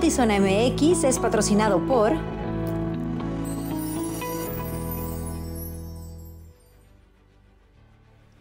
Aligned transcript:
Notizona 0.00 0.40
MX 0.40 1.04
es 1.04 1.18
patrocinado 1.18 1.78
por... 1.86 2.12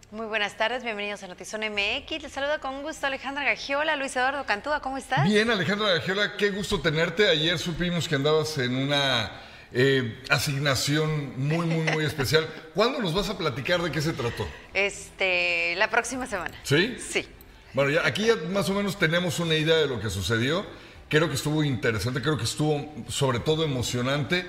Muy 0.10 0.26
buenas 0.28 0.56
tardes, 0.56 0.86
bienvenidos 0.86 1.22
a 1.24 1.28
Notizón 1.28 1.60
MX. 1.60 2.22
Les 2.22 2.32
saluda 2.32 2.60
con 2.60 2.82
gusto 2.82 3.08
Alejandra 3.08 3.44
Gagiola, 3.44 3.98
Luis 3.98 4.16
Eduardo 4.16 4.46
Cantúa, 4.46 4.82
¿cómo 4.82 4.98
estás? 4.98 5.26
Bien, 5.26 5.52
Alejandra 5.52 5.96
Gagiola, 5.96 6.38
qué 6.38 6.52
gusto 6.52 6.80
tenerte. 6.80 7.28
Ayer 7.28 7.60
supimos 7.60 8.08
que 8.08 8.16
andabas 8.16 8.58
en 8.58 8.78
una 8.78 9.30
eh, 9.74 10.18
asignación 10.30 11.38
muy, 11.38 11.66
muy, 11.66 11.92
muy 11.92 12.06
especial. 12.06 12.48
¿Cuándo 12.74 13.00
nos 13.00 13.14
vas 13.14 13.30
a 13.30 13.38
platicar 13.38 13.82
de 13.82 13.92
qué 13.92 14.02
se 14.02 14.14
trató? 14.14 14.48
Este, 14.74 15.76
la 15.76 15.90
próxima 15.90 16.26
semana. 16.26 16.58
¿Sí? 16.64 16.96
Sí. 17.06 17.28
Bueno, 17.74 17.92
ya, 17.92 18.08
aquí 18.08 18.28
ya 18.28 18.38
más 18.50 18.70
o 18.70 18.74
menos 18.74 18.98
tenemos 18.98 19.40
una 19.40 19.56
idea 19.56 19.76
de 19.76 19.88
lo 19.88 20.00
que 20.00 20.10
sucedió. 20.10 20.66
Creo 21.10 21.28
que 21.28 21.36
estuvo 21.36 21.64
interesante, 21.64 22.22
creo 22.22 22.38
que 22.38 22.44
estuvo 22.44 22.88
sobre 23.10 23.40
todo 23.40 23.64
emocionante 23.64 24.46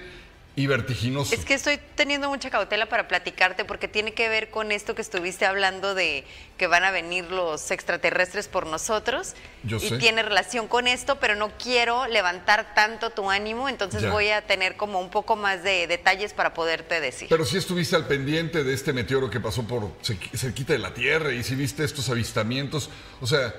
y 0.56 0.66
vertiginoso. 0.66 1.32
Es 1.34 1.44
que 1.46 1.54
estoy 1.54 1.78
teniendo 1.94 2.28
mucha 2.28 2.50
cautela 2.50 2.86
para 2.86 3.08
platicarte 3.08 3.64
porque 3.64 3.88
tiene 3.88 4.12
que 4.12 4.28
ver 4.28 4.50
con 4.50 4.72
esto 4.72 4.94
que 4.94 5.00
estuviste 5.00 5.46
hablando 5.46 5.94
de 5.94 6.24
que 6.58 6.66
van 6.66 6.84
a 6.84 6.90
venir 6.90 7.24
los 7.30 7.70
extraterrestres 7.70 8.48
por 8.48 8.66
nosotros. 8.66 9.34
Yo 9.62 9.78
y 9.78 9.88
sé. 9.88 9.98
tiene 9.98 10.22
relación 10.22 10.66
con 10.68 10.86
esto, 10.86 11.18
pero 11.18 11.34
no 11.36 11.50
quiero 11.56 12.06
levantar 12.08 12.74
tanto 12.74 13.08
tu 13.10 13.30
ánimo, 13.30 13.68
entonces 13.70 14.02
Ya. 14.02 14.10
voy 14.10 14.28
a 14.30 14.42
tener 14.46 14.76
como 14.76 15.00
un 15.00 15.08
poco 15.08 15.36
más 15.36 15.62
de 15.62 15.86
detalles 15.86 16.34
para 16.34 16.52
poderte 16.52 17.00
decir. 17.00 17.28
Pero 17.30 17.46
sí 17.46 17.56
estuviste 17.56 17.96
al 17.96 18.06
pendiente 18.06 18.64
de 18.64 18.74
este 18.74 18.92
meteoro 18.92 19.30
que 19.30 19.40
pasó 19.40 19.62
por 19.62 19.84
cerqu- 20.02 20.36
cerquita 20.36 20.74
de 20.74 20.80
la 20.80 20.92
Tierra 20.92 21.32
y 21.32 21.42
si 21.42 21.54
viste 21.54 21.84
estos 21.84 22.10
avistamientos. 22.10 22.90
O 23.22 23.26
sea, 23.26 23.54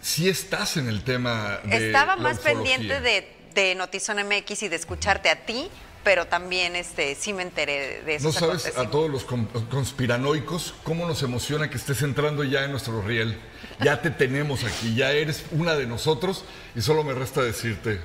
sí 0.00 0.28
estás 0.28 0.76
en 0.76 0.88
el 0.88 1.02
tema 1.04 1.60
de 1.64 1.86
Estaba 1.88 2.16
la 2.16 2.22
más 2.22 2.38
ufología. 2.38 2.76
pendiente 2.76 3.00
de, 3.00 3.28
de 3.54 3.74
Notizón 3.74 4.18
MX 4.26 4.62
y 4.64 4.68
de 4.68 4.76
escucharte 4.76 5.28
a 5.30 5.44
ti, 5.44 5.68
pero 6.04 6.26
también 6.26 6.76
este 6.76 7.14
sí 7.14 7.32
me 7.32 7.42
enteré 7.42 8.02
de 8.02 8.18
No 8.20 8.30
esos 8.30 8.34
sabes 8.36 8.76
a 8.78 8.90
todos 8.90 9.10
los 9.10 9.24
con- 9.24 9.46
conspiranoicos 9.46 10.74
cómo 10.84 11.06
nos 11.06 11.22
emociona 11.22 11.68
que 11.68 11.76
estés 11.76 12.02
entrando 12.02 12.44
ya 12.44 12.64
en 12.64 12.70
nuestro 12.70 13.02
riel. 13.02 13.38
Ya 13.80 14.00
te 14.00 14.10
tenemos 14.10 14.64
aquí, 14.64 14.94
ya 14.94 15.10
eres 15.12 15.44
una 15.50 15.74
de 15.76 15.86
nosotros 15.86 16.44
y 16.74 16.80
solo 16.82 17.04
me 17.04 17.12
resta 17.14 17.42
decirte 17.42 18.00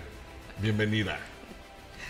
bienvenida. 0.59 1.19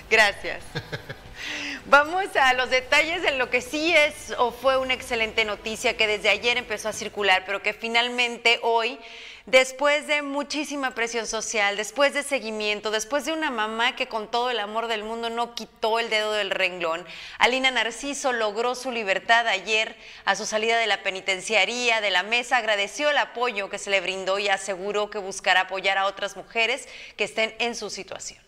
Gracias. 0.10 0.62
Vamos 1.86 2.26
a 2.40 2.54
los 2.54 2.70
detalles 2.70 3.22
de 3.22 3.32
lo 3.38 3.50
que 3.50 3.60
sí 3.62 3.94
es 3.94 4.34
o 4.38 4.52
fue 4.52 4.78
una 4.78 4.94
excelente 4.94 5.44
noticia 5.44 5.98
que 5.98 6.08
desde 6.08 6.30
ayer 6.30 6.58
empezó 6.58 6.88
a 6.88 6.94
circular, 6.94 7.44
pero 7.46 7.62
que 7.62 7.74
finalmente 7.74 8.60
hoy, 8.64 8.98
después 9.46 10.08
de 10.08 10.22
muchísima 10.22 10.92
presión 10.92 11.28
social, 11.28 11.76
después 11.76 12.14
de 12.14 12.24
seguimiento, 12.24 12.92
después 12.92 13.26
de 13.26 13.34
una 13.34 13.52
mamá 13.52 13.96
que 13.96 14.08
con 14.08 14.30
todo 14.30 14.50
el 14.50 14.60
amor 14.60 14.88
del 14.88 15.04
mundo 15.04 15.30
no 15.30 15.54
quitó 15.54 16.00
el 16.00 16.10
dedo 16.10 16.32
del 16.32 16.50
renglón, 16.50 17.06
Alina 17.40 17.72
Narciso 17.72 18.32
logró 18.32 18.76
su 18.76 18.92
libertad 18.92 19.48
ayer 19.48 19.98
a 20.26 20.36
su 20.36 20.46
salida 20.46 20.78
de 20.78 20.88
la 20.88 21.04
penitenciaría, 21.04 22.00
de 22.00 22.12
la 22.12 22.24
mesa, 22.24 22.58
agradeció 22.58 23.10
el 23.10 23.18
apoyo 23.18 23.70
que 23.70 23.80
se 23.80 23.90
le 23.90 24.02
brindó 24.02 24.40
y 24.40 24.48
aseguró 24.48 25.10
que 25.10 25.18
buscará 25.18 25.62
apoyar 25.62 25.98
a 25.98 26.06
otras 26.06 26.38
mujeres 26.38 26.88
que 27.18 27.26
estén 27.26 27.54
en 27.60 27.76
su 27.76 27.90
situación. 27.90 28.42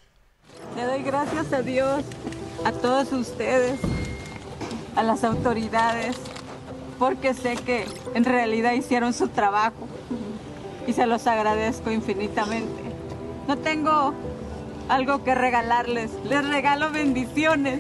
Le 0.76 0.84
doy 0.86 1.04
gracias 1.04 1.52
a 1.52 1.62
Dios, 1.62 2.04
a 2.64 2.72
todos 2.72 3.12
ustedes, 3.12 3.80
a 4.96 5.04
las 5.04 5.26
autoridades, 5.26 6.16
porque 6.98 7.34
sé 7.34 7.58
que 7.58 7.86
en 8.14 8.24
realidad 8.24 8.72
hicieron 8.72 9.14
su 9.14 9.28
trabajo 9.28 9.90
y 10.88 10.94
se 10.94 11.06
los 11.06 11.28
agradezco 11.28 11.92
infinitamente. 11.92 12.84
No 13.48 13.58
tengo 13.58 14.14
algo 14.90 15.24
que 15.24 15.34
regalarles, 15.34 16.12
les 16.24 16.48
regalo 16.48 16.92
bendiciones 16.92 17.80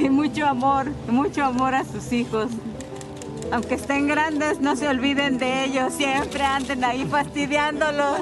y 0.00 0.08
mucho 0.08 0.46
amor, 0.46 0.90
mucho 1.08 1.44
amor 1.44 1.74
a 1.74 1.84
sus 1.84 2.12
hijos. 2.12 2.50
Aunque 3.50 3.74
estén 3.74 4.08
grandes, 4.08 4.60
no 4.60 4.76
se 4.76 4.88
olviden 4.88 5.38
de 5.38 5.64
ellos, 5.64 5.92
siempre 5.92 6.42
anden 6.42 6.84
ahí 6.84 7.04
fastidiándolos, 7.04 8.20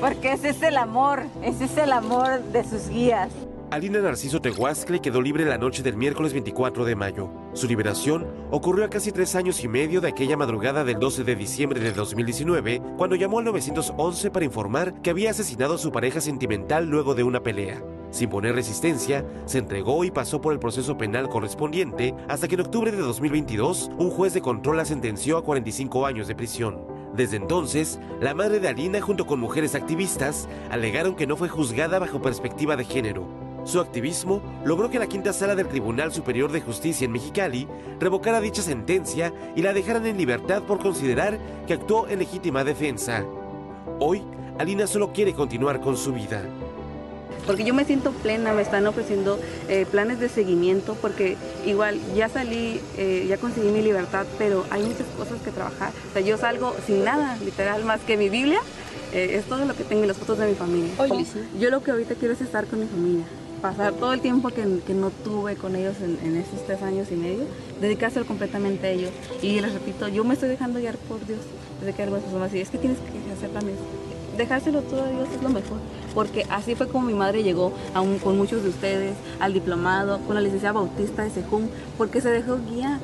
porque 0.00 0.32
ese 0.32 0.48
es 0.50 0.62
el 0.62 0.76
amor, 0.76 1.26
ese 1.42 1.66
es 1.66 1.76
el 1.76 1.92
amor 1.92 2.42
de 2.44 2.64
sus 2.64 2.88
guías. 2.88 3.28
Alina 3.70 4.00
Narciso 4.00 4.40
Tehuascle 4.40 4.98
quedó 4.98 5.20
libre 5.20 5.44
la 5.44 5.58
noche 5.58 5.82
del 5.82 5.94
miércoles 5.94 6.32
24 6.32 6.86
de 6.86 6.96
mayo. 6.96 7.30
Su 7.52 7.66
liberación 7.66 8.26
ocurrió 8.50 8.86
a 8.86 8.88
casi 8.88 9.12
tres 9.12 9.34
años 9.34 9.62
y 9.62 9.68
medio 9.68 10.00
de 10.00 10.08
aquella 10.08 10.38
madrugada 10.38 10.84
del 10.84 10.98
12 10.98 11.22
de 11.22 11.36
diciembre 11.36 11.78
de 11.78 11.92
2019, 11.92 12.80
cuando 12.96 13.14
llamó 13.14 13.40
al 13.40 13.44
911 13.44 14.30
para 14.30 14.46
informar 14.46 15.02
que 15.02 15.10
había 15.10 15.32
asesinado 15.32 15.74
a 15.74 15.78
su 15.78 15.92
pareja 15.92 16.22
sentimental 16.22 16.86
luego 16.86 17.14
de 17.14 17.24
una 17.24 17.42
pelea. 17.42 17.82
Sin 18.10 18.30
poner 18.30 18.54
resistencia, 18.54 19.22
se 19.44 19.58
entregó 19.58 20.02
y 20.02 20.10
pasó 20.10 20.40
por 20.40 20.54
el 20.54 20.58
proceso 20.58 20.96
penal 20.96 21.28
correspondiente 21.28 22.14
hasta 22.26 22.48
que 22.48 22.54
en 22.54 22.62
octubre 22.62 22.90
de 22.90 22.96
2022 22.96 23.90
un 23.98 24.08
juez 24.08 24.32
de 24.32 24.40
control 24.40 24.78
la 24.78 24.86
sentenció 24.86 25.36
a 25.36 25.44
45 25.44 26.06
años 26.06 26.26
de 26.26 26.34
prisión. 26.34 26.86
Desde 27.14 27.36
entonces, 27.36 28.00
la 28.18 28.32
madre 28.32 28.60
de 28.60 28.68
Alina 28.68 29.02
junto 29.02 29.26
con 29.26 29.40
mujeres 29.40 29.74
activistas 29.74 30.48
alegaron 30.70 31.14
que 31.16 31.26
no 31.26 31.36
fue 31.36 31.50
juzgada 31.50 31.98
bajo 31.98 32.22
perspectiva 32.22 32.74
de 32.74 32.84
género. 32.86 33.47
Su 33.68 33.80
activismo 33.80 34.40
logró 34.64 34.88
que 34.88 34.98
la 34.98 35.08
quinta 35.08 35.30
sala 35.34 35.54
del 35.54 35.68
Tribunal 35.68 36.10
Superior 36.10 36.50
de 36.50 36.62
Justicia 36.62 37.04
en 37.04 37.12
Mexicali 37.12 37.68
revocara 38.00 38.40
dicha 38.40 38.62
sentencia 38.62 39.30
y 39.54 39.60
la 39.60 39.74
dejaran 39.74 40.06
en 40.06 40.16
libertad 40.16 40.62
por 40.62 40.78
considerar 40.78 41.38
que 41.66 41.74
actuó 41.74 42.08
en 42.08 42.20
legítima 42.20 42.64
defensa. 42.64 43.26
Hoy, 44.00 44.22
Alina 44.58 44.86
solo 44.86 45.12
quiere 45.12 45.34
continuar 45.34 45.82
con 45.82 45.98
su 45.98 46.14
vida. 46.14 46.42
porque 47.46 47.62
yo 47.62 47.74
me 47.74 47.84
siento 47.84 48.12
plena, 48.12 48.54
me 48.54 48.62
están 48.62 48.86
ofreciendo 48.86 49.38
eh, 49.68 49.84
planes 49.90 50.18
de 50.18 50.30
seguimiento, 50.30 50.94
porque 50.94 51.36
igual 51.66 52.00
ya 52.16 52.30
salí, 52.30 52.80
eh, 52.96 53.26
ya 53.28 53.36
conseguí 53.36 53.68
mi 53.68 53.82
libertad, 53.82 54.24
pero 54.38 54.64
hay 54.70 54.82
muchas 54.82 55.06
cosas 55.08 55.42
que 55.42 55.50
trabajar. 55.50 55.92
O 56.08 56.12
sea, 56.14 56.22
yo 56.22 56.38
salgo 56.38 56.74
sin 56.86 57.04
nada, 57.04 57.36
literal, 57.44 57.84
más 57.84 58.00
que 58.00 58.16
mi 58.16 58.30
Biblia, 58.30 58.60
eh, 59.12 59.36
es 59.38 59.44
todo 59.44 59.66
lo 59.66 59.76
que 59.76 59.84
tengo 59.84 60.04
y 60.04 60.06
las 60.06 60.16
fotos 60.16 60.38
de 60.38 60.46
mi 60.46 60.54
familia. 60.54 60.90
Yo 61.60 61.68
lo 61.68 61.82
que 61.82 61.90
ahorita 61.90 62.14
quiero 62.14 62.32
es 62.32 62.40
estar 62.40 62.66
con 62.66 62.80
mi 62.80 62.86
familia, 62.86 63.24
pasar 63.60 63.92
todo 63.94 64.12
el 64.12 64.20
tiempo 64.20 64.48
que, 64.50 64.64
no 64.94 65.10
tuve 65.10 65.56
con 65.56 65.76
ellos 65.76 65.96
en, 66.00 66.18
en 66.26 66.36
estos 66.36 66.64
tres 66.66 66.82
años 66.82 67.08
y 67.10 67.16
medio, 67.16 67.44
dedicárselo 67.80 68.26
completamente 68.26 68.86
a 68.86 68.90
ellos. 68.90 69.10
Y 69.42 69.60
les 69.60 69.72
repito, 69.72 70.08
yo 70.08 70.24
me 70.24 70.34
estoy 70.34 70.48
dejando 70.48 70.78
guiar 70.78 70.96
por 70.96 71.24
Dios, 71.26 71.40
desde 71.80 71.94
que 71.94 72.02
algunas 72.02 72.24
personas 72.24 72.48
así, 72.48 72.60
es 72.60 72.70
que 72.70 72.78
tienes 72.78 72.98
que 72.98 73.32
hacer 73.32 73.50
planes 73.50 73.76
dejárselo 74.38 74.82
todo 74.82 75.02
a 75.02 75.10
Dios 75.10 75.28
es 75.34 75.42
lo 75.42 75.50
mejor, 75.50 75.78
porque 76.14 76.46
así 76.48 76.74
fue 76.74 76.88
como 76.88 77.06
mi 77.06 77.12
madre 77.12 77.42
llegó 77.42 77.72
aún 77.92 78.18
con 78.18 78.38
muchos 78.38 78.62
de 78.62 78.70
ustedes 78.70 79.14
al 79.40 79.52
diplomado, 79.52 80.20
con 80.20 80.34
la 80.36 80.40
licenciada 80.40 80.74
Bautista 80.74 81.24
de 81.24 81.30
Sejum, 81.30 81.68
porque 81.98 82.20
se 82.22 82.30
dejó 82.30 82.56
guiar 82.70 83.00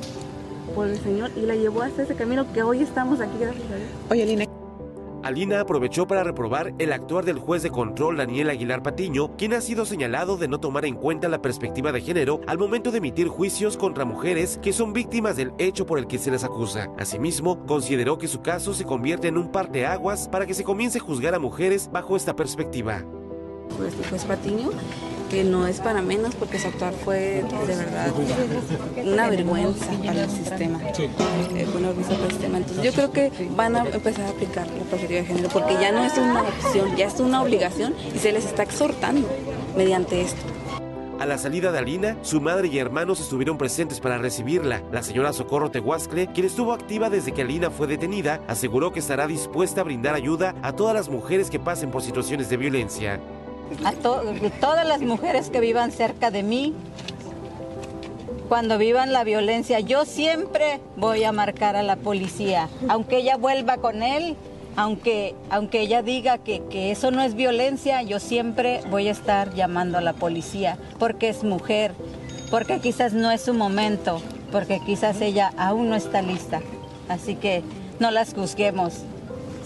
por 0.73 0.87
el 0.87 0.97
Señor 0.97 1.31
y 1.35 1.41
la 1.41 1.55
llevó 1.55 1.83
hasta 1.83 2.03
ese 2.03 2.15
camino 2.15 2.51
que 2.51 2.63
hoy 2.63 2.81
estamos 2.81 3.19
aquí, 3.19 3.37
gracias 3.39 3.65
a 3.71 3.75
Dios. 3.75 3.89
Oye, 4.09 4.25
Lina, 4.25 4.45
Alina 5.25 5.61
aprovechó 5.61 6.05
para 6.05 6.23
reprobar 6.23 6.75
el 6.77 6.93
actuar 6.93 7.25
del 7.25 7.39
juez 7.39 7.63
de 7.63 7.71
control 7.71 8.17
Daniel 8.17 8.51
Aguilar 8.51 8.83
Patiño, 8.83 9.35
quien 9.35 9.53
ha 9.53 9.61
sido 9.61 9.83
señalado 9.83 10.37
de 10.37 10.47
no 10.47 10.59
tomar 10.59 10.85
en 10.85 10.93
cuenta 10.93 11.27
la 11.29 11.41
perspectiva 11.41 11.91
de 11.91 12.01
género 12.01 12.41
al 12.45 12.59
momento 12.59 12.91
de 12.91 12.99
emitir 12.99 13.27
juicios 13.27 13.75
contra 13.75 14.05
mujeres 14.05 14.59
que 14.61 14.71
son 14.71 14.93
víctimas 14.93 15.35
del 15.35 15.51
hecho 15.57 15.87
por 15.87 15.97
el 15.97 16.05
que 16.05 16.19
se 16.19 16.29
les 16.29 16.43
acusa. 16.43 16.91
Asimismo, 16.99 17.65
consideró 17.65 18.19
que 18.19 18.27
su 18.27 18.43
caso 18.43 18.75
se 18.75 18.85
convierte 18.85 19.27
en 19.27 19.39
un 19.39 19.51
parteaguas 19.51 20.27
para 20.27 20.45
que 20.45 20.53
se 20.53 20.63
comience 20.63 20.99
a 20.99 21.01
juzgar 21.01 21.33
a 21.33 21.39
mujeres 21.39 21.89
bajo 21.91 22.15
esta 22.15 22.35
perspectiva. 22.35 23.03
Pues, 23.79 24.25
Patiño, 24.25 24.69
que 25.29 25.43
no 25.43 25.67
es 25.67 25.79
para 25.79 26.01
menos 26.01 26.35
porque 26.35 26.59
su 26.59 26.67
actuar 26.67 26.93
fue 26.93 27.43
de 27.67 27.75
verdad 27.75 28.11
una 29.03 29.29
vergüenza 29.29 29.91
para 30.05 30.23
el 30.23 30.29
sistema. 30.29 30.79
Eh, 30.89 31.67
fue 31.71 31.79
una 31.79 31.87
vergüenza 31.87 32.13
para 32.13 32.25
el 32.25 32.31
sistema. 32.31 32.57
Entonces 32.57 32.83
yo 32.83 32.91
creo 32.93 33.11
que 33.11 33.31
van 33.55 33.75
a 33.75 33.85
empezar 33.85 34.25
a 34.25 34.29
aplicar 34.29 34.67
la 34.67 34.83
perspectiva 34.83 35.21
de 35.21 35.25
género 35.25 35.49
porque 35.49 35.73
ya 35.73 35.91
no 35.91 36.03
es 36.03 36.17
una 36.17 36.41
opción, 36.41 36.95
ya 36.95 37.07
es 37.07 37.19
una 37.19 37.41
obligación 37.41 37.93
y 38.13 38.19
se 38.19 38.31
les 38.31 38.45
está 38.45 38.63
exhortando 38.63 39.27
mediante 39.75 40.21
esto. 40.21 40.41
A 41.17 41.25
la 41.25 41.37
salida 41.37 41.71
de 41.71 41.77
Alina, 41.77 42.17
su 42.23 42.41
madre 42.41 42.67
y 42.67 42.77
hermanos 42.77 43.21
estuvieron 43.21 43.57
presentes 43.57 44.01
para 44.01 44.17
recibirla. 44.17 44.83
La 44.91 45.01
señora 45.01 45.31
Socorro 45.31 45.71
Tehuascle, 45.71 46.27
quien 46.27 46.45
estuvo 46.45 46.73
activa 46.73 47.09
desde 47.09 47.31
que 47.31 47.41
Alina 47.41 47.71
fue 47.71 47.87
detenida, 47.87 48.41
aseguró 48.49 48.91
que 48.91 48.99
estará 48.99 49.25
dispuesta 49.25 49.79
a 49.79 49.85
brindar 49.85 50.13
ayuda 50.13 50.55
a 50.61 50.73
todas 50.73 50.93
las 50.93 51.07
mujeres 51.07 51.49
que 51.49 51.57
pasen 51.57 51.89
por 51.89 52.01
situaciones 52.01 52.49
de 52.49 52.57
violencia. 52.57 53.21
A 53.83 53.91
to- 53.93 54.21
todas 54.61 54.87
las 54.87 55.01
mujeres 55.01 55.49
que 55.49 55.59
vivan 55.59 55.91
cerca 55.91 56.31
de 56.31 56.43
mí, 56.43 56.73
cuando 58.49 58.77
vivan 58.77 59.11
la 59.11 59.23
violencia, 59.23 59.79
yo 59.79 60.05
siempre 60.05 60.79
voy 60.97 61.23
a 61.23 61.31
marcar 61.31 61.75
a 61.75 61.83
la 61.83 61.95
policía, 61.95 62.69
aunque 62.89 63.17
ella 63.17 63.37
vuelva 63.37 63.77
con 63.77 64.03
él, 64.03 64.35
aunque, 64.75 65.33
aunque 65.49 65.81
ella 65.81 66.03
diga 66.03 66.37
que, 66.37 66.61
que 66.69 66.91
eso 66.91 67.09
no 67.09 67.21
es 67.23 67.33
violencia, 67.33 68.01
yo 68.03 68.19
siempre 68.19 68.81
voy 68.91 69.07
a 69.07 69.11
estar 69.11 69.53
llamando 69.55 69.97
a 69.97 70.01
la 70.01 70.13
policía, 70.13 70.77
porque 70.99 71.29
es 71.29 71.43
mujer, 71.43 71.93
porque 72.51 72.79
quizás 72.79 73.13
no 73.13 73.31
es 73.31 73.41
su 73.41 73.53
momento, 73.53 74.21
porque 74.51 74.79
quizás 74.85 75.21
ella 75.21 75.51
aún 75.57 75.89
no 75.89 75.95
está 75.95 76.21
lista. 76.21 76.61
Así 77.09 77.35
que 77.35 77.63
no 77.99 78.11
las 78.11 78.33
juzguemos. 78.33 78.93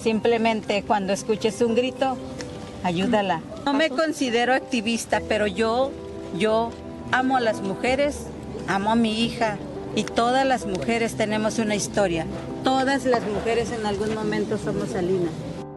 Simplemente 0.02 0.84
cuando 0.84 1.12
escuches 1.12 1.62
un 1.62 1.76
grito, 1.76 2.16
ayúdala. 2.84 3.42
No 3.66 3.74
me 3.74 3.90
considero 3.90 4.54
activista, 4.54 5.22
pero 5.28 5.48
yo, 5.48 5.92
yo 6.38 6.72
amo 7.12 7.38
a 7.38 7.42
las 7.42 7.62
mujeres, 7.62 8.26
amo 8.68 8.92
a 8.92 8.96
mi 8.96 9.24
hija 9.24 9.58
y 9.96 10.04
todas 10.04 10.46
las 10.46 10.66
mujeres 10.66 11.16
tenemos 11.16 11.60
una 11.60 11.76
historia. 11.76 12.26
Todas 12.64 13.06
las 13.06 13.24
mujeres 13.28 13.72
en 13.72 13.86
algún 13.86 14.14
momento 14.14 14.58
somos 14.58 14.96
Alina. 14.96 15.30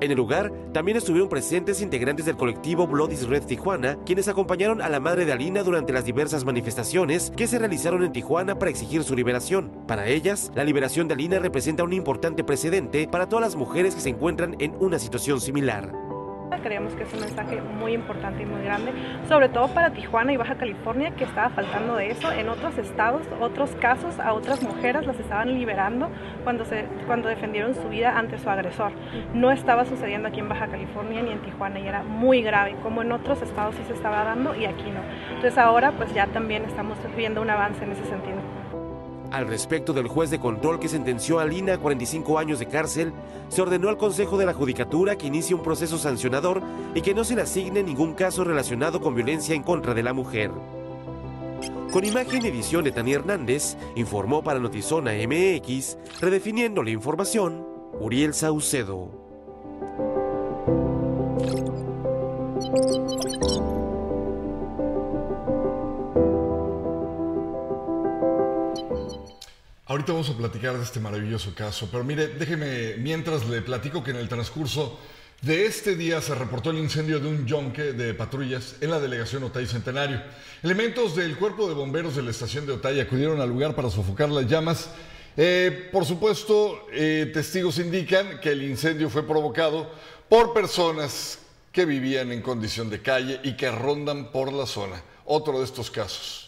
En 0.03 0.11
el 0.11 0.17
lugar 0.17 0.53
también 0.73 0.97
estuvieron 0.97 1.29
presentes 1.29 1.81
integrantes 1.81 2.27
del 2.27 2.37
colectivo 2.37 2.89
Bloodies 2.89 3.29
Red 3.29 3.45
Tijuana, 3.45 3.97
quienes 4.05 4.27
acompañaron 4.27 4.83
a 4.83 4.89
la 4.89 4.99
madre 4.99 5.25
de 5.25 5.33
Alina 5.33 5.63
durante 5.63 5.93
las 5.93 6.05
diversas 6.05 6.45
manifestaciones 6.45 7.33
que 7.37 7.47
se 7.47 7.61
realizaron 7.61 8.03
en 8.03 8.11
Tijuana 8.11 8.59
para 8.59 8.73
exigir 8.73 9.05
su 9.05 9.15
liberación. 9.15 9.71
Para 9.87 10.09
ellas, 10.09 10.51
la 10.57 10.65
liberación 10.65 11.07
de 11.07 11.15
Alina 11.15 11.39
representa 11.39 11.85
un 11.85 11.93
importante 11.93 12.43
precedente 12.43 13.07
para 13.07 13.29
todas 13.29 13.45
las 13.45 13.55
mujeres 13.55 13.95
que 13.95 14.01
se 14.01 14.09
encuentran 14.09 14.57
en 14.59 14.75
una 14.81 14.99
situación 14.99 15.41
similar. 15.41 15.93
Creemos 16.59 16.95
que 16.95 17.05
es 17.05 17.13
un 17.13 17.21
mensaje 17.21 17.61
muy 17.61 17.93
importante 17.93 18.43
y 18.43 18.47
muy 18.47 18.63
grande, 18.63 18.93
sobre 19.29 19.49
todo 19.49 19.69
para 19.69 19.91
Tijuana 19.91 20.33
y 20.33 20.37
Baja 20.37 20.57
California, 20.57 21.13
que 21.13 21.25
estaba 21.25 21.51
faltando 21.51 21.97
de 21.97 22.11
eso. 22.11 22.31
En 22.33 22.49
otros 22.49 22.79
estados, 22.79 23.23
otros 23.41 23.71
casos, 23.77 24.19
a 24.21 24.33
otras 24.33 24.63
mujeres 24.63 25.07
las 25.07 25.19
estaban 25.19 25.53
liberando 25.55 26.09
cuando, 26.45 26.65
se, 26.65 26.87
cuando 27.07 27.29
defendieron 27.29 27.75
su 27.75 27.89
vida 27.89 28.19
ante 28.19 28.39
su 28.39 28.49
agresor. 28.51 28.93
No 29.35 29.51
estaba 29.51 29.85
sucediendo 29.85 30.29
aquí 30.29 30.41
en 30.41 30.49
Baja 30.49 30.69
California 30.69 31.23
ni 31.23 31.31
en 31.31 31.41
Tijuana 31.41 31.81
y 31.81 31.87
era 31.87 32.03
muy 32.03 32.43
grave, 32.43 32.77
como 32.83 33.03
en 33.03 33.13
otros 33.13 33.43
estados 33.43 33.75
sí 33.75 33.83
se 33.87 33.95
estaba 33.95 34.25
dando 34.25 34.55
y 34.55 34.67
aquí 34.67 34.91
no. 34.91 35.01
Entonces 35.29 35.59
ahora 35.59 35.93
pues 35.93 36.13
ya 36.15 36.27
también 36.27 36.65
estamos 36.65 36.99
viendo 37.17 37.43
un 37.43 37.51
avance 37.51 37.85
en 37.85 37.93
ese 37.93 38.05
sentido. 38.05 38.62
Al 39.33 39.49
respecto 39.49 39.95
del 39.95 40.09
juez 40.09 40.29
de 40.29 40.39
control 40.39 40.79
que 40.79 40.91
sentenció 40.91 41.39
a 41.39 41.47
Lina 41.47 41.75
a 41.75 41.79
45 41.79 42.39
años 42.39 42.59
de 42.59 42.67
cárcel, 42.67 43.15
se 43.49 43.63
ordenó 43.63 43.89
al 43.89 43.97
Consejo 43.97 44.37
de 44.37 44.45
la 44.45 44.53
Judicatura 44.53 45.17
que 45.17 45.27
inicie 45.27 45.55
un 45.55 45.63
proceso 45.63 45.97
sancionador 45.97 46.63
y 46.95 47.01
que 47.01 47.15
no 47.15 47.25
se 47.25 47.35
le 47.35 47.41
asigne 47.41 47.83
ningún 47.83 48.13
caso 48.13 48.45
relacionado 48.45 49.01
con 49.01 49.15
violencia 49.15 49.55
en 49.55 49.63
contra 49.63 49.95
de 49.95 50.03
la 50.03 50.13
mujer. 50.13 50.51
Con 51.91 52.05
imagen 52.05 52.45
y 52.45 52.49
edición 52.49 52.85
de 52.85 52.93
Tania 52.93 53.17
Hernández, 53.17 53.79
informó 53.97 54.43
para 54.43 54.61
Notizona 54.61 55.13
MX, 55.13 55.97
redefiniendo 56.21 56.83
la 56.83 56.91
información, 56.91 57.67
Uriel 58.01 58.35
Saucedo. 58.35 59.11
Ahorita 69.93 70.13
vamos 70.13 70.31
a 70.31 70.35
platicar 70.39 70.75
de 70.79 70.85
este 70.85 71.01
maravilloso 71.01 71.55
caso, 71.55 71.87
pero 71.93 72.03
mire, 72.03 72.29
déjeme, 72.29 72.97
mientras 72.97 73.47
le 73.47 73.61
platico 73.61 74.03
que 74.03 74.13
en 74.13 74.17
el 74.17 74.27
transcurso 74.27 74.99
de 75.43 75.67
este 75.67 75.97
día 75.97 76.23
se 76.23 76.35
reportó 76.35 76.71
el 76.71 76.79
incendio 76.79 77.21
de 77.21 77.29
un 77.29 77.47
yonque 77.47 77.93
de 77.93 78.15
patrullas 78.15 78.77
en 78.81 78.91
la 78.91 78.99
delegación 78.99 79.43
Otay 79.43 79.67
Centenario. 79.67 80.23
Elementos 80.63 81.15
del 81.15 81.37
cuerpo 81.37 81.69
de 81.69 81.75
bomberos 81.75 82.17
de 82.17 82.23
la 82.23 82.31
estación 82.31 82.65
de 82.65 82.73
Otay 82.73 83.01
acudieron 83.01 83.39
al 83.43 83.51
lugar 83.51 83.75
para 83.75 83.91
sofocar 83.91 84.31
las 84.31 84.47
llamas. 84.47 84.89
Eh, 85.37 85.91
por 85.93 86.07
supuesto, 86.07 86.87
eh, 86.91 87.31
testigos 87.35 87.79
indican 87.79 88.41
que 88.41 88.53
el 88.53 88.63
incendio 88.63 89.11
fue 89.11 89.27
provocado 89.27 89.93
por 90.27 90.55
personas 90.55 91.39
que 91.71 91.85
vivían 91.85 92.33
en 92.33 92.41
condición 92.41 92.89
de 92.89 93.03
calle 93.03 93.41
y 93.43 93.59
que 93.59 93.71
rondan 93.71 94.33
por 94.33 94.55
la 94.55 94.65
zona. 94.65 95.03
Otro 95.27 95.59
de 95.59 95.67
estos 95.67 95.91
casos. 95.91 96.42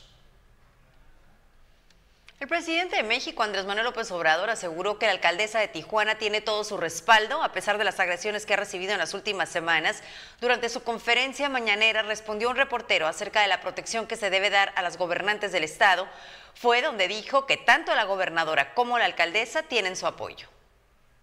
El 2.44 2.48
presidente 2.48 2.96
de 2.96 3.02
México, 3.02 3.42
Andrés 3.42 3.64
Manuel 3.64 3.86
López 3.86 4.10
Obrador, 4.10 4.50
aseguró 4.50 4.98
que 4.98 5.06
la 5.06 5.12
alcaldesa 5.12 5.60
de 5.60 5.68
Tijuana 5.68 6.16
tiene 6.16 6.42
todo 6.42 6.62
su 6.62 6.76
respaldo, 6.76 7.42
a 7.42 7.52
pesar 7.52 7.78
de 7.78 7.84
las 7.84 7.98
agresiones 8.00 8.44
que 8.44 8.52
ha 8.52 8.58
recibido 8.58 8.92
en 8.92 8.98
las 8.98 9.14
últimas 9.14 9.48
semanas. 9.48 10.02
Durante 10.42 10.68
su 10.68 10.82
conferencia 10.82 11.48
mañanera 11.48 12.02
respondió 12.02 12.50
un 12.50 12.56
reportero 12.56 13.06
acerca 13.06 13.40
de 13.40 13.48
la 13.48 13.62
protección 13.62 14.06
que 14.06 14.16
se 14.16 14.28
debe 14.28 14.50
dar 14.50 14.74
a 14.76 14.82
las 14.82 14.98
gobernantes 14.98 15.52
del 15.52 15.64
Estado. 15.64 16.06
Fue 16.54 16.82
donde 16.82 17.08
dijo 17.08 17.46
que 17.46 17.56
tanto 17.56 17.94
la 17.94 18.04
gobernadora 18.04 18.74
como 18.74 18.98
la 18.98 19.06
alcaldesa 19.06 19.62
tienen 19.62 19.96
su 19.96 20.06
apoyo. 20.06 20.46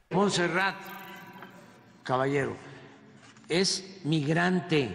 Montserrat, 0.10 0.76
caballero, 2.02 2.58
es 3.48 4.00
migrante 4.04 4.90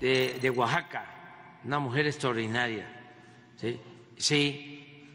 de, 0.00 0.38
de 0.40 0.50
Oaxaca, 0.50 1.58
una 1.64 1.80
mujer 1.80 2.06
extraordinaria. 2.06 2.86
¿sí? 3.56 3.80
Sí, 4.20 5.08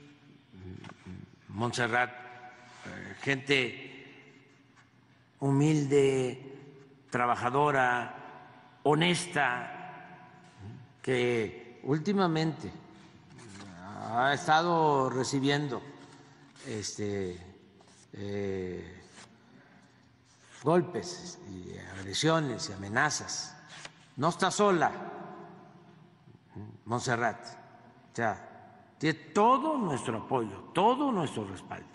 Montserrat, 1.50 2.10
eh, 2.10 3.16
gente 3.22 4.42
humilde, 5.42 7.04
trabajadora, 7.12 8.80
honesta, 8.82 10.10
que 11.04 11.82
últimamente 11.84 12.72
ha 14.10 14.34
estado 14.34 15.12
recibiendo 15.12 15.84
este, 16.66 17.40
eh, 18.14 19.04
golpes 20.64 21.38
y 21.48 21.78
agresiones 22.00 22.72
y 22.72 22.74
amenazas. 22.74 23.56
No 24.18 24.30
está 24.30 24.50
sola, 24.50 24.92
Montserrat. 26.86 27.46
Ya 28.16 28.55
tiene 28.98 29.20
todo 29.34 29.78
nuestro 29.78 30.18
apoyo, 30.18 30.72
todo 30.74 31.12
nuestro 31.12 31.46
respaldo. 31.46 31.88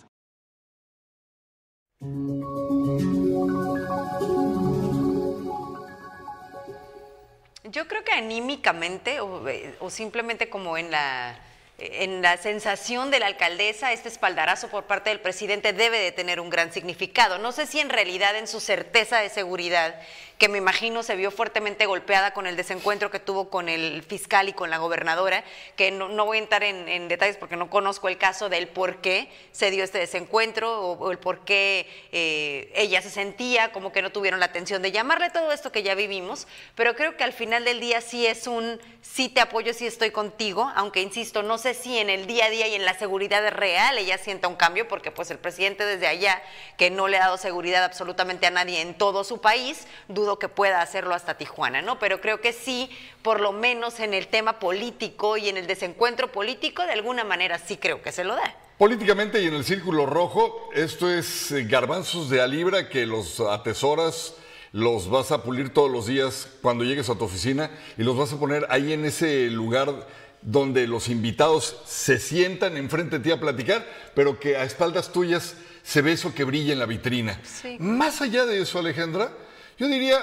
Yo 7.65 7.87
creo 7.87 8.05
que 8.05 8.13
anímicamente 8.13 9.21
o, 9.21 9.49
eh, 9.49 9.77
o 9.81 9.91
simplemente 9.91 10.49
como 10.49 10.77
en 10.77 10.91
la 10.91 11.39
en 11.81 12.21
la 12.21 12.37
sensación 12.37 13.11
de 13.11 13.21
la 13.21 13.27
alcaldesa, 13.27 13.93
este 13.93 14.09
espaldarazo 14.09 14.69
por 14.69 14.85
parte 14.85 15.11
del 15.11 15.21
presidente 15.21 15.73
debe 15.73 15.99
de 15.99 16.13
tener 16.13 16.39
un 16.39 16.51
gran 16.51 16.73
significado. 16.73 17.39
No 17.39 17.53
sé 17.53 17.67
si 17.67 17.81
en 17.81 17.89
realidad 17.89 18.37
en 18.37 18.47
su 18.47 18.61
certeza 18.61 19.19
de 19.19 19.31
seguridad, 19.31 19.99
que 20.41 20.49
me 20.49 20.57
imagino 20.57 21.03
se 21.03 21.17
vio 21.17 21.31
fuertemente 21.31 21.85
golpeada 21.85 22.33
con 22.33 22.47
el 22.47 22.57
desencuentro 22.57 23.11
que 23.11 23.21
tuvo 23.21 23.51
con 23.51 23.69
el 23.69 24.03
fiscal 24.03 24.49
y 24.49 24.55
con 24.55 24.71
la 24.71 24.79
gobernadora, 24.79 25.45
que 25.77 25.91
no, 25.91 26.09
voy 26.25 26.39
a 26.39 26.41
entrar 26.41 26.63
en, 26.63 27.09
detalles 27.09 27.37
porque 27.37 27.57
no 27.57 27.69
conozco 27.69 28.09
el 28.09 28.17
caso 28.17 28.49
del 28.49 28.67
por 28.67 29.03
qué 29.03 29.29
se 29.53 29.71
dio 29.71 29.85
este 29.85 29.99
desencuentro 29.99 30.81
o, 30.81 31.11
el 31.11 31.19
por 31.19 31.41
qué 31.41 31.87
eh, 32.11 32.73
ella 32.75 33.03
se 33.03 33.11
sentía 33.11 33.71
como 33.71 33.93
que 33.93 34.01
no 34.01 34.13
tuvieron 34.13 34.41
la 34.41 34.47
atención 34.47 34.81
de 34.81 34.93
llamarle 34.93 35.29
todo 35.29 35.53
esto 35.53 35.73
que 35.73 35.83
ya 35.83 35.95
vivimos, 35.95 36.49
pero 36.75 36.97
creo 36.97 37.19
que 37.19 37.25
al 37.25 37.35
final 37.35 37.67
del 37.67 37.79
día 37.79 38.01
sí 38.01 38.27
es 38.27 38.47
un 38.47 38.81
sí 39.03 39.29
te 39.29 39.41
apoyo, 39.41 39.75
sí 39.75 39.87
estoy 39.87 40.11
contigo, 40.11 40.71
aunque 40.75 41.01
insisto, 41.01 41.43
no 41.43 41.59
sé 41.59 41.75
si 41.75 41.99
en 41.99 42.11
el 42.11 42.27
día 42.27 42.47
a 42.47 42.51
día 42.51 42.69
y 42.69 42.75
en 42.75 42.85
la 42.85 42.99
seguridad 42.99 43.47
real 43.51 43.99
ella 43.99 44.19
sienta 44.19 44.49
un 44.49 44.57
cambio, 44.57 44.89
porque 44.89 45.11
pues 45.11 45.31
el 45.31 45.39
presidente 45.39 45.85
desde 45.85 46.07
allá, 46.07 46.43
que 46.77 46.91
no 46.91 47.09
le 47.09 47.17
ha 47.17 47.21
dado 47.21 47.37
seguridad 47.37 47.85
absolutamente 47.85 48.47
a 48.47 48.51
nadie 48.51 48.81
en 48.81 48.95
todo 48.95 49.25
su 49.25 49.41
país, 49.41 49.87
dudo 50.09 50.30
que 50.39 50.49
pueda 50.49 50.83
hacerlo 50.83 51.15
hasta 51.15 51.37
Tijuana, 51.37 51.83
¿no? 51.83 51.99
Pero 51.99 52.21
creo 52.21 52.41
que 52.41 52.53
sí, 52.53 52.91
por 53.23 53.41
lo 53.41 53.53
menos 53.53 54.01
en 54.01 54.15
el 54.15 54.29
tema 54.29 54.59
político 54.59 55.37
y 55.37 55.49
en 55.49 55.57
el 55.57 55.67
desencuentro 55.67 56.31
político, 56.33 56.85
de 56.85 56.93
alguna 56.93 57.25
manera 57.25 57.59
sí 57.59 57.77
creo 57.77 58.03
que 58.03 58.13
se 58.13 58.25
lo 58.25 58.35
da. 58.35 58.55
Políticamente 58.79 59.43
y 59.43 59.47
en 59.47 59.55
el 59.55 59.65
círculo 59.65 60.07
rojo, 60.07 60.71
esto 60.75 61.11
es 61.11 61.53
eh, 61.53 61.65
garbanzos 61.65 62.31
de 62.31 62.41
a 62.41 62.47
libra 62.47 62.89
que 62.89 63.05
los 63.05 63.41
atesoras 63.41 64.35
los 64.73 65.11
vas 65.11 65.33
a 65.33 65.43
pulir 65.43 65.75
todos 65.75 65.91
los 65.91 66.07
días 66.07 66.49
cuando 66.63 66.85
llegues 66.85 67.11
a 67.11 67.17
tu 67.17 67.25
oficina 67.25 67.71
y 67.99 68.05
los 68.05 68.17
vas 68.17 68.33
a 68.33 68.39
poner 68.39 68.67
ahí 68.71 68.93
en 68.93 69.05
ese 69.05 69.51
lugar 69.51 70.07
donde 70.43 70.87
los 70.87 71.09
invitados 71.09 71.77
se 71.85 72.19
sientan 72.19 72.77
enfrente 72.77 73.19
de 73.19 73.25
ti 73.25 73.31
a 73.31 73.41
platicar, 73.41 73.87
pero 74.15 74.41
que 74.41 74.57
a 74.57 74.65
espaldas 74.65 75.13
tuyas 75.13 75.57
se 75.83 76.03
ve 76.03 76.13
eso 76.13 76.35
que 76.35 76.45
brilla 76.45 76.73
en 76.73 76.79
la 76.79 76.87
vitrina. 76.87 77.41
Más 77.79 78.23
allá 78.23 78.47
de 78.47 78.63
eso, 78.63 78.79
Alejandra, 78.79 79.33
yo 79.81 79.89
diría, 79.89 80.23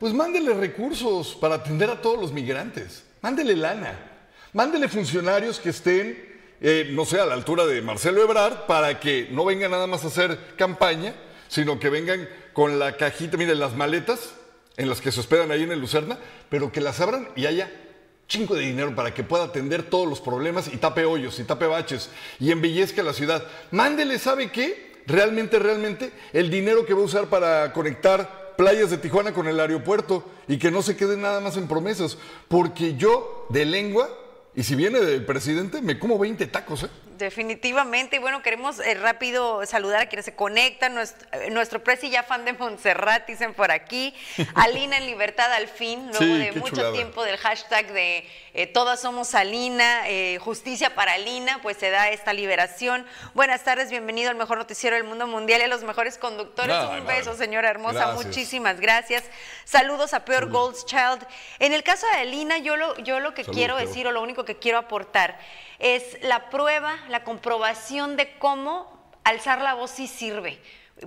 pues 0.00 0.12
mándele 0.12 0.52
recursos 0.52 1.36
para 1.40 1.54
atender 1.54 1.88
a 1.88 2.02
todos 2.02 2.20
los 2.20 2.32
migrantes, 2.32 3.04
mándele 3.22 3.54
lana, 3.54 3.96
mándele 4.52 4.88
funcionarios 4.88 5.60
que 5.60 5.68
estén, 5.68 6.36
eh, 6.60 6.90
no 6.92 7.04
sé, 7.04 7.20
a 7.20 7.24
la 7.24 7.34
altura 7.34 7.66
de 7.66 7.80
Marcelo 7.82 8.20
Ebrard, 8.20 8.66
para 8.66 8.98
que 8.98 9.28
no 9.30 9.44
vengan 9.44 9.70
nada 9.70 9.86
más 9.86 10.02
a 10.02 10.08
hacer 10.08 10.36
campaña, 10.56 11.14
sino 11.46 11.78
que 11.78 11.88
vengan 11.88 12.28
con 12.52 12.80
la 12.80 12.96
cajita, 12.96 13.36
miren, 13.36 13.60
las 13.60 13.76
maletas 13.76 14.34
en 14.76 14.88
las 14.88 15.00
que 15.00 15.12
se 15.12 15.20
hospedan 15.20 15.52
ahí 15.52 15.62
en 15.62 15.70
el 15.70 15.78
Lucerna, 15.78 16.18
pero 16.48 16.72
que 16.72 16.80
las 16.80 17.00
abran 17.00 17.28
y 17.36 17.46
haya 17.46 17.70
chingo 18.26 18.56
de 18.56 18.62
dinero 18.62 18.92
para 18.96 19.14
que 19.14 19.22
pueda 19.22 19.44
atender 19.44 19.84
todos 19.84 20.08
los 20.08 20.20
problemas 20.20 20.66
y 20.66 20.78
tape 20.78 21.04
hoyos 21.04 21.38
y 21.38 21.44
tape 21.44 21.66
baches 21.66 22.10
y 22.40 22.50
embellezca 22.50 23.04
la 23.04 23.12
ciudad. 23.12 23.44
Mándele, 23.70 24.18
¿sabe 24.18 24.50
qué? 24.50 24.96
Realmente, 25.06 25.60
realmente, 25.60 26.10
el 26.32 26.50
dinero 26.50 26.84
que 26.84 26.92
va 26.92 27.02
a 27.02 27.04
usar 27.04 27.26
para 27.26 27.72
conectar 27.72 28.45
playas 28.56 28.90
de 28.90 28.98
Tijuana 28.98 29.32
con 29.32 29.46
el 29.48 29.60
aeropuerto 29.60 30.24
y 30.48 30.58
que 30.58 30.70
no 30.70 30.82
se 30.82 30.96
quede 30.96 31.16
nada 31.16 31.40
más 31.40 31.56
en 31.56 31.68
promesas. 31.68 32.18
Porque 32.48 32.94
yo, 32.96 33.46
de 33.50 33.64
lengua, 33.64 34.08
y 34.54 34.62
si 34.62 34.74
viene 34.74 35.00
del 35.00 35.24
presidente, 35.24 35.82
me 35.82 35.98
como 35.98 36.18
20 36.18 36.46
tacos, 36.46 36.84
¿eh? 36.84 36.90
Definitivamente, 37.16 38.16
y 38.16 38.18
bueno, 38.18 38.42
queremos 38.42 38.78
eh, 38.78 38.94
rápido 38.94 39.64
saludar 39.64 40.02
a 40.02 40.06
quienes 40.06 40.26
se 40.26 40.34
conectan, 40.34 40.94
nuestro, 40.94 41.26
eh, 41.32 41.50
nuestro 41.50 41.82
presi 41.82 42.10
ya 42.10 42.22
fan 42.22 42.44
de 42.44 42.52
Montserrat, 42.52 43.26
dicen 43.26 43.54
por 43.54 43.70
aquí, 43.70 44.14
Alina 44.54 44.98
en 44.98 45.06
libertad 45.06 45.50
al 45.52 45.66
fin, 45.68 46.08
luego 46.08 46.18
Sí, 46.18 46.38
de 46.38 46.52
mucho 46.52 46.76
chulada. 46.76 46.92
tiempo 46.92 47.24
del 47.24 47.38
hashtag 47.38 47.90
de 47.92 48.28
eh, 48.54 48.66
todas 48.66 49.00
somos 49.00 49.34
Alina, 49.34 50.02
justicia 50.40 50.94
para 50.94 51.12
Alina, 51.12 51.60
pues 51.62 51.76
se 51.78 51.90
da 51.90 52.10
esta 52.10 52.32
liberación. 52.32 53.06
Buenas 53.34 53.64
tardes, 53.64 53.90
bienvenido 53.90 54.30
al 54.30 54.36
mejor 54.36 54.58
noticiero 54.58 54.96
del 54.96 55.04
mundo 55.04 55.26
mundial 55.26 55.60
y 55.60 55.64
a 55.64 55.68
los 55.68 55.82
mejores 55.84 56.18
conductores. 56.18 56.74
No, 56.76 56.90
Un 56.90 56.98
no, 57.00 57.04
beso, 57.04 57.32
no. 57.32 57.36
señora 57.36 57.68
hermosa, 57.70 57.98
Gracias. 58.06 58.26
muchísimas 58.26 58.80
gracias. 58.80 59.24
Saludos 59.64 60.14
a 60.14 60.24
Peor 60.24 60.50
Goldchild. 60.50 61.26
En 61.58 61.72
el 61.72 61.82
caso 61.82 62.06
de 62.12 62.18
Alina, 62.20 62.58
yo 62.58 62.76
lo, 62.76 62.96
yo 62.98 63.20
lo 63.20 63.34
que 63.34 63.44
quiero 63.44 63.76
Peor. 63.76 63.88
decir 63.88 64.06
o 64.06 64.12
lo 64.12 64.22
único 64.22 64.44
que 64.44 64.56
quiero 64.58 64.78
aportar 64.78 65.38
es 65.78 66.18
la 66.22 66.50
prueba, 66.50 66.96
la 67.08 67.24
comprobación 67.24 68.16
de 68.16 68.36
cómo 68.38 69.10
alzar 69.24 69.60
la 69.60 69.74
voz 69.74 69.90
sí 69.90 70.06
sirve. 70.06 70.60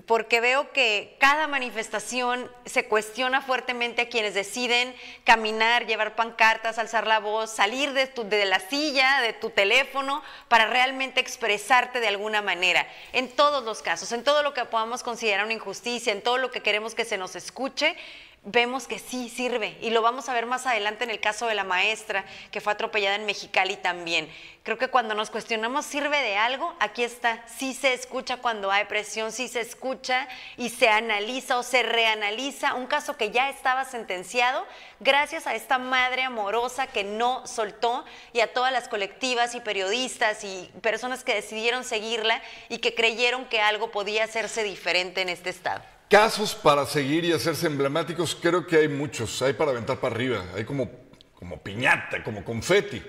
Porque 0.06 0.40
veo 0.40 0.72
que 0.72 1.18
cada 1.20 1.48
manifestación 1.48 2.48
se 2.66 2.88
cuestiona 2.88 3.42
fuertemente 3.42 4.04
a 4.04 4.08
quienes 4.10 4.36
deciden 4.36 4.96
caminar, 5.24 5.88
llevar 5.88 6.16
pancartas, 6.16 6.78
alzar 6.78 7.08
la 7.08 7.18
voz, 7.20 7.50
salir 7.50 7.94
de, 7.94 8.06
tu- 8.06 8.30
de 8.30 8.46
la 8.46 8.60
silla, 8.60 9.20
de 9.22 9.34
tu 9.34 9.50
teléfono, 9.50 10.22
para 10.48 10.68
realmente 10.68 11.20
expresarte 11.20 12.00
de 12.02 12.08
alguna 12.08 12.44
manera. 12.44 12.88
En 13.14 13.30
todos 13.30 13.64
los 13.64 13.82
casos, 13.82 14.12
en 14.12 14.24
todo 14.24 14.44
lo 14.44 14.54
que 14.54 14.64
podamos 14.66 15.02
considerar 15.02 15.44
una 15.46 15.56
injusticia, 15.56 16.14
en 16.14 16.22
todo 16.22 16.38
lo 16.38 16.52
que 16.52 16.62
queremos 16.62 16.94
que 16.94 17.04
se 17.04 17.18
nos 17.18 17.36
escuche, 17.36 17.96
vemos 18.44 18.88
que 18.88 19.00
sí 19.00 19.30
sirve 19.30 19.78
y 19.82 19.90
lo 19.90 20.02
vamos 20.02 20.30
a 20.30 20.34
ver 20.34 20.46
más 20.46 20.66
adelante 20.66 21.04
en 21.04 21.10
el 21.10 21.20
caso 21.20 21.48
de 21.48 21.56
la 21.56 21.64
maestra 21.64 22.26
que 22.52 22.62
fue 22.62 22.74
atropellada 22.74 23.16
en 23.16 23.26
Mexicali 23.26 23.76
también. 23.76 24.30
Creo 24.64 24.78
que 24.78 24.88
cuando 24.88 25.14
nos 25.14 25.30
cuestionamos 25.30 25.86
sirve 25.86 26.22
de 26.22 26.38
algo, 26.38 26.74
aquí 26.80 27.04
está, 27.04 27.44
sí 27.48 27.74
se 27.74 27.94
escucha 27.94 28.38
cuando 28.38 28.72
hay 28.72 28.86
presión, 28.86 29.32
sí 29.32 29.48
se 29.48 29.62
escucha 29.62 30.28
y 30.58 30.70
se 30.70 30.90
analiza 30.90 31.58
o 31.58 31.64
se 31.64 31.84
reanaliza 31.84 32.76
un 32.76 32.88
caso 32.88 33.18
que 33.18 33.32
ya 33.32 33.50
estaba 33.50 33.84
sentenciado 33.86 34.66
gracias 35.00 35.46
a 35.46 35.56
esta 35.56 35.78
madre 35.78 36.24
amorosa 36.24 36.88
que 36.88 37.04
no 37.04 37.46
soltó 37.46 38.06
y 38.32 38.40
a 38.40 38.54
todas 38.54 38.72
las 38.72 38.88
colectivas 38.88 39.54
y 39.56 39.60
periodistas 39.60 40.44
y 40.44 40.72
personas 40.82 41.24
que 41.24 41.36
decidieron 41.36 41.84
seguirla 41.84 42.42
y 42.70 42.78
que 42.78 42.96
creyeron 42.96 43.46
que 43.46 43.60
algo 43.60 43.92
podía 43.92 44.24
hacerse 44.24 44.64
diferente 44.64 45.22
en 45.22 45.30
este 45.30 45.50
estado. 45.50 45.99
Casos 46.10 46.56
para 46.56 46.88
seguir 46.88 47.24
y 47.24 47.34
hacerse 47.34 47.68
emblemáticos, 47.68 48.36
creo 48.42 48.66
que 48.66 48.78
hay 48.78 48.88
muchos. 48.88 49.44
Hay 49.44 49.54
para 49.54 49.70
aventar 49.70 50.00
para 50.00 50.16
arriba, 50.16 50.44
hay 50.56 50.66
como, 50.66 50.90
como 51.36 51.62
piñata, 51.62 52.24
como 52.24 52.44
confeti. 52.44 53.00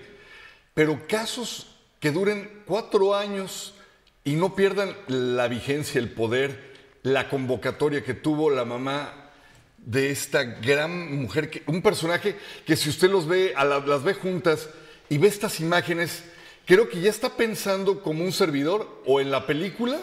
Pero 0.74 1.06
casos 1.08 1.66
que 1.98 2.10
duren 2.10 2.62
cuatro 2.66 3.14
años 3.14 3.74
y 4.22 4.34
no 4.34 4.54
pierdan 4.54 4.94
la 5.08 5.48
vigencia, 5.48 5.98
el 5.98 6.10
poder, 6.10 6.74
la 7.02 7.30
convocatoria 7.30 8.04
que 8.04 8.12
tuvo 8.12 8.50
la 8.50 8.66
mamá 8.66 9.30
de 9.78 10.10
esta 10.10 10.42
gran 10.44 11.22
mujer, 11.22 11.62
un 11.68 11.80
personaje 11.80 12.36
que 12.66 12.76
si 12.76 12.90
usted 12.90 13.10
los 13.10 13.26
ve, 13.26 13.54
las 13.56 14.02
ve 14.02 14.12
juntas 14.12 14.68
y 15.08 15.16
ve 15.16 15.28
estas 15.28 15.58
imágenes, 15.60 16.22
creo 16.66 16.90
que 16.90 17.00
ya 17.00 17.08
está 17.08 17.30
pensando 17.30 18.02
como 18.02 18.24
un 18.24 18.32
servidor 18.32 19.02
o 19.06 19.22
en 19.22 19.30
la 19.30 19.46
película 19.46 19.98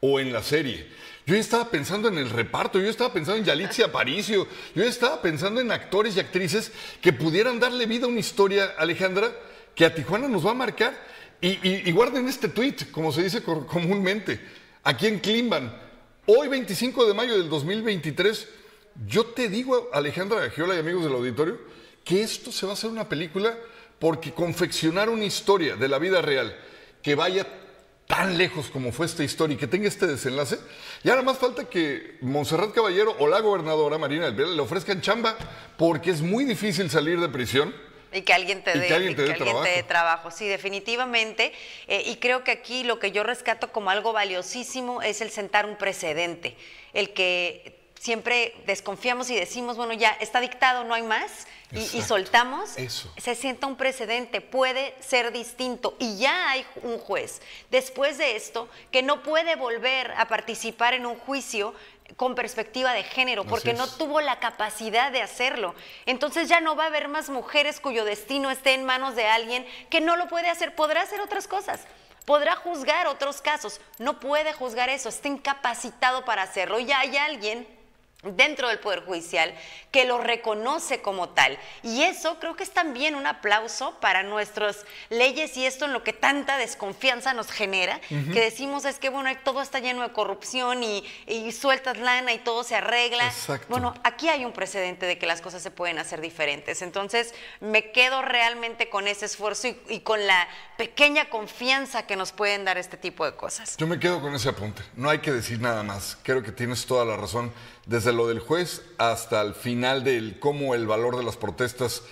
o 0.00 0.20
en 0.20 0.30
la 0.30 0.42
serie. 0.42 0.86
Yo 1.26 1.34
ya 1.34 1.40
estaba 1.40 1.70
pensando 1.70 2.08
en 2.08 2.18
el 2.18 2.28
reparto, 2.28 2.78
yo 2.78 2.88
estaba 2.90 3.12
pensando 3.12 3.38
en 3.38 3.44
Yalitza 3.44 3.84
Aparicio, 3.86 4.46
yo 4.74 4.84
estaba 4.84 5.22
pensando 5.22 5.60
en 5.60 5.72
actores 5.72 6.16
y 6.16 6.20
actrices 6.20 6.70
que 7.00 7.12
pudieran 7.12 7.58
darle 7.58 7.86
vida 7.86 8.04
a 8.04 8.08
una 8.08 8.20
historia, 8.20 8.74
Alejandra, 8.78 9.32
que 9.74 9.86
a 9.86 9.94
Tijuana 9.94 10.28
nos 10.28 10.46
va 10.46 10.50
a 10.50 10.54
marcar. 10.54 10.94
Y, 11.40 11.48
y- 11.68 11.82
y 11.86 11.92
guarden 11.92 12.28
este 12.28 12.48
tweet, 12.48 12.76
como 12.90 13.10
se 13.12 13.22
dice 13.22 13.42
comúnmente, 13.42 14.40
aquí 14.82 15.06
en 15.06 15.18
Climban. 15.20 15.74
Hoy, 16.26 16.48
25 16.48 17.06
de 17.06 17.14
mayo 17.14 17.36
del 17.36 17.48
2023, 17.50 18.48
yo 19.06 19.26
te 19.26 19.48
digo, 19.48 19.90
Alejandra 19.92 20.40
Gagiola 20.40 20.74
y 20.76 20.78
amigos 20.78 21.04
del 21.04 21.12
auditorio, 21.12 21.58
que 22.04 22.22
esto 22.22 22.52
se 22.52 22.64
va 22.66 22.72
a 22.72 22.74
hacer 22.74 22.90
una 22.90 23.08
película 23.08 23.58
porque 23.98 24.32
confeccionar 24.32 25.08
una 25.10 25.24
historia 25.24 25.76
de 25.76 25.88
la 25.88 25.98
vida 25.98 26.20
real 26.22 26.56
que 27.02 27.14
vaya 27.14 27.46
tan 28.06 28.36
lejos 28.36 28.68
como 28.70 28.92
fue 28.92 29.06
esta 29.06 29.24
historia 29.24 29.54
y 29.54 29.58
que 29.58 29.66
tenga 29.66 29.88
este 29.88 30.06
desenlace, 30.06 30.58
ya 31.02 31.12
nada 31.12 31.22
más 31.22 31.38
falta 31.38 31.64
que 31.68 32.18
Montserrat 32.20 32.72
Caballero 32.72 33.16
o 33.18 33.26
la 33.26 33.40
gobernadora 33.40 33.96
Marina 33.98 34.26
del 34.26 34.34
Pilar 34.34 34.50
le 34.50 34.60
ofrezcan 34.62 35.00
chamba, 35.00 35.36
porque 35.78 36.10
es 36.10 36.20
muy 36.20 36.44
difícil 36.44 36.90
salir 36.90 37.18
de 37.20 37.28
prisión. 37.28 37.74
Y 38.12 38.22
que 38.22 38.32
alguien 38.32 38.62
te 38.62 38.76
Y 38.76 38.80
dé 38.80 38.86
que 38.86 38.94
alguien 38.94 39.16
te 39.16 39.22
dé 39.22 39.34
trabajo. 39.34 39.66
trabajo. 39.88 40.30
Sí, 40.30 40.46
definitivamente. 40.46 41.52
Eh, 41.88 42.04
y 42.06 42.16
creo 42.16 42.44
que 42.44 42.52
aquí 42.52 42.84
lo 42.84 43.00
que 43.00 43.10
yo 43.10 43.24
rescato 43.24 43.72
como 43.72 43.90
algo 43.90 44.12
valiosísimo 44.12 45.02
es 45.02 45.20
el 45.20 45.30
sentar 45.30 45.66
un 45.66 45.76
precedente. 45.76 46.56
El 46.92 47.12
que 47.12 47.83
siempre 48.04 48.54
desconfiamos 48.66 49.30
y 49.30 49.34
decimos, 49.34 49.78
bueno, 49.78 49.94
ya 49.94 50.10
está 50.20 50.38
dictado, 50.40 50.84
no 50.84 50.92
hay 50.92 51.02
más, 51.02 51.46
y- 51.72 52.02
soltamos, 52.02 52.76
Eso. 52.76 53.10
se 53.16 53.34
sienta 53.34 53.66
un 53.66 53.76
precedente, 53.76 54.42
puede 54.42 54.94
ser 55.00 55.32
distinto. 55.32 55.96
Y 55.98 56.18
ya 56.18 56.50
hay 56.50 56.66
un 56.82 56.98
juez, 56.98 57.40
después 57.70 58.18
de 58.18 58.36
esto, 58.36 58.68
que 58.92 59.02
no 59.02 59.22
puede 59.22 59.56
volver 59.56 60.12
a 60.18 60.28
participar 60.28 60.92
en 60.92 61.06
un 61.06 61.18
juicio 61.18 61.74
con 62.16 62.34
perspectiva 62.34 62.92
de 62.92 63.04
género, 63.04 63.44
porque 63.46 63.72
no 63.72 63.88
tuvo 63.88 64.20
la 64.20 64.38
capacidad 64.38 65.10
de 65.10 65.22
hacerlo. 65.22 65.74
Entonces 66.04 66.46
ya 66.50 66.60
no 66.60 66.76
va 66.76 66.84
a 66.84 66.88
haber 66.88 67.08
más 67.08 67.30
mujeres 67.30 67.80
cuyo 67.80 68.04
destino 68.04 68.50
esté 68.50 68.74
en 68.74 68.84
manos 68.84 69.16
de 69.16 69.24
alguien 69.26 69.66
que 69.88 70.02
no 70.02 70.16
lo 70.16 70.28
puede 70.28 70.50
hacer, 70.50 70.74
podrá 70.74 71.00
hacer 71.00 71.22
otras 71.22 71.48
cosas. 71.48 71.80
Podrá 72.26 72.54
juzgar 72.54 73.06
otros 73.06 73.40
casos, 73.40 73.80
no 73.98 74.20
puede 74.20 74.52
juzgar 74.52 74.90
eso, 74.90 75.08
está 75.08 75.28
incapacitado 75.28 76.26
para 76.26 76.42
hacerlo. 76.42 76.78
Ya 76.80 77.00
hay 77.00 77.16
alguien 77.16 77.66
dentro 78.24 78.68
del 78.68 78.78
Poder 78.78 79.04
Judicial 79.04 79.54
que 79.90 80.04
lo 80.04 80.18
reconoce 80.18 81.02
como 81.02 81.28
tal. 81.30 81.58
Y 81.82 82.02
eso 82.02 82.38
creo 82.40 82.56
que 82.56 82.64
es 82.64 82.72
también 82.72 83.14
un 83.14 83.26
aplauso 83.26 83.98
para 84.00 84.22
nuestras 84.22 84.84
leyes 85.10 85.56
y 85.56 85.66
esto 85.66 85.84
en 85.84 85.92
lo 85.92 86.02
que 86.02 86.12
tanta 86.12 86.58
desconfianza 86.58 87.32
nos 87.34 87.50
genera, 87.50 88.00
que 88.08 88.40
decimos 88.40 88.84
es 88.84 88.98
que 88.98 89.08
bueno, 89.08 89.30
todo 89.44 89.62
está 89.62 89.78
lleno 89.78 90.02
de 90.02 90.12
corrupción 90.12 90.82
y, 90.82 91.04
y 91.26 91.52
sueltas 91.52 91.98
lana 91.98 92.32
y 92.32 92.38
todo 92.38 92.64
se 92.64 92.74
arregla. 92.74 93.26
Exacto. 93.26 93.66
Bueno, 93.68 93.94
aquí 94.02 94.28
hay 94.28 94.44
un 94.44 94.52
precedente 94.52 95.06
de 95.06 95.18
que 95.18 95.26
las 95.26 95.40
cosas 95.40 95.62
se 95.62 95.70
pueden 95.70 95.98
hacer 95.98 96.20
diferentes. 96.20 96.82
Entonces, 96.82 97.34
me 97.60 97.92
quedo 97.92 98.22
realmente 98.22 98.88
con 98.88 99.06
ese 99.06 99.26
esfuerzo 99.26 99.68
y, 99.68 99.78
y 99.88 100.00
con 100.00 100.26
la 100.26 100.48
pequeña 100.76 101.30
confianza 101.30 102.06
que 102.06 102.16
nos 102.16 102.32
pueden 102.32 102.64
dar 102.64 102.78
este 102.78 102.96
tipo 102.96 103.24
de 103.24 103.36
cosas. 103.36 103.76
Yo 103.76 103.86
me 103.86 103.98
quedo 103.98 104.20
con 104.20 104.34
ese 104.34 104.48
apunte. 104.48 104.82
No 104.96 105.10
hay 105.10 105.18
que 105.18 105.32
decir 105.32 105.60
nada 105.60 105.82
más. 105.82 106.18
Creo 106.22 106.42
que 106.42 106.52
tienes 106.52 106.86
toda 106.86 107.04
la 107.04 107.16
razón. 107.16 107.52
Desde 107.86 108.12
lo 108.12 108.26
del 108.28 108.38
juez 108.38 108.82
hasta 108.98 109.42
el 109.42 109.54
final 109.54 110.04
del 110.04 110.38
cómo 110.40 110.74
el 110.74 110.86
valor 110.86 111.16
de 111.16 111.22
las 111.24 111.36
protestas, 111.36 112.02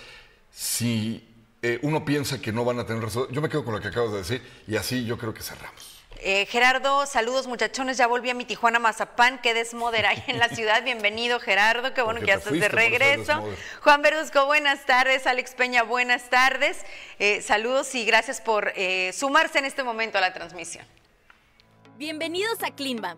si 0.51 1.27
eh, 1.63 1.79
uno 1.81 2.05
piensa 2.05 2.39
que 2.41 2.51
no 2.51 2.63
van 2.63 2.79
a 2.79 2.85
tener 2.85 3.01
razón, 3.01 3.27
yo 3.31 3.41
me 3.41 3.49
quedo 3.49 3.65
con 3.65 3.73
lo 3.73 3.81
que 3.81 3.87
acabas 3.87 4.11
de 4.11 4.17
decir 4.19 4.41
y 4.67 4.75
así 4.75 5.05
yo 5.05 5.17
creo 5.17 5.33
que 5.33 5.41
cerramos. 5.41 6.03
Eh, 6.25 6.45
Gerardo, 6.45 7.05
saludos 7.05 7.47
muchachones, 7.47 7.97
ya 7.97 8.07
volví 8.07 8.29
a 8.29 8.33
mi 8.33 8.45
Tijuana 8.45 8.79
Mazapán, 8.79 9.41
qué 9.41 9.53
desmoder 9.53 10.05
hay 10.05 10.23
en 10.27 10.39
la 10.39 10.47
ciudad, 10.55 10.83
bienvenido 10.83 11.39
Gerardo, 11.39 11.93
qué 11.93 12.01
bueno 12.01 12.19
Porque 12.19 12.31
que 12.33 12.37
ya 12.37 12.37
estás 12.37 12.53
de 12.53 12.69
regreso. 12.69 13.43
Juan 13.81 14.01
Berusco, 14.01 14.45
buenas 14.45 14.85
tardes, 14.85 15.27
Alex 15.27 15.53
Peña, 15.55 15.83
buenas 15.83 16.29
tardes, 16.29 16.77
Eh, 17.19 17.41
saludos 17.41 17.93
y 17.95 18.05
gracias 18.05 18.39
por 18.39 18.71
eh, 18.75 19.11
sumarse 19.11 19.59
en 19.59 19.65
este 19.65 19.83
momento 19.83 20.17
a 20.17 20.21
la 20.21 20.33
transmisión. 20.33 20.85
Bienvenidos 21.97 22.61
a 22.63 22.71
Climba, 22.71 23.17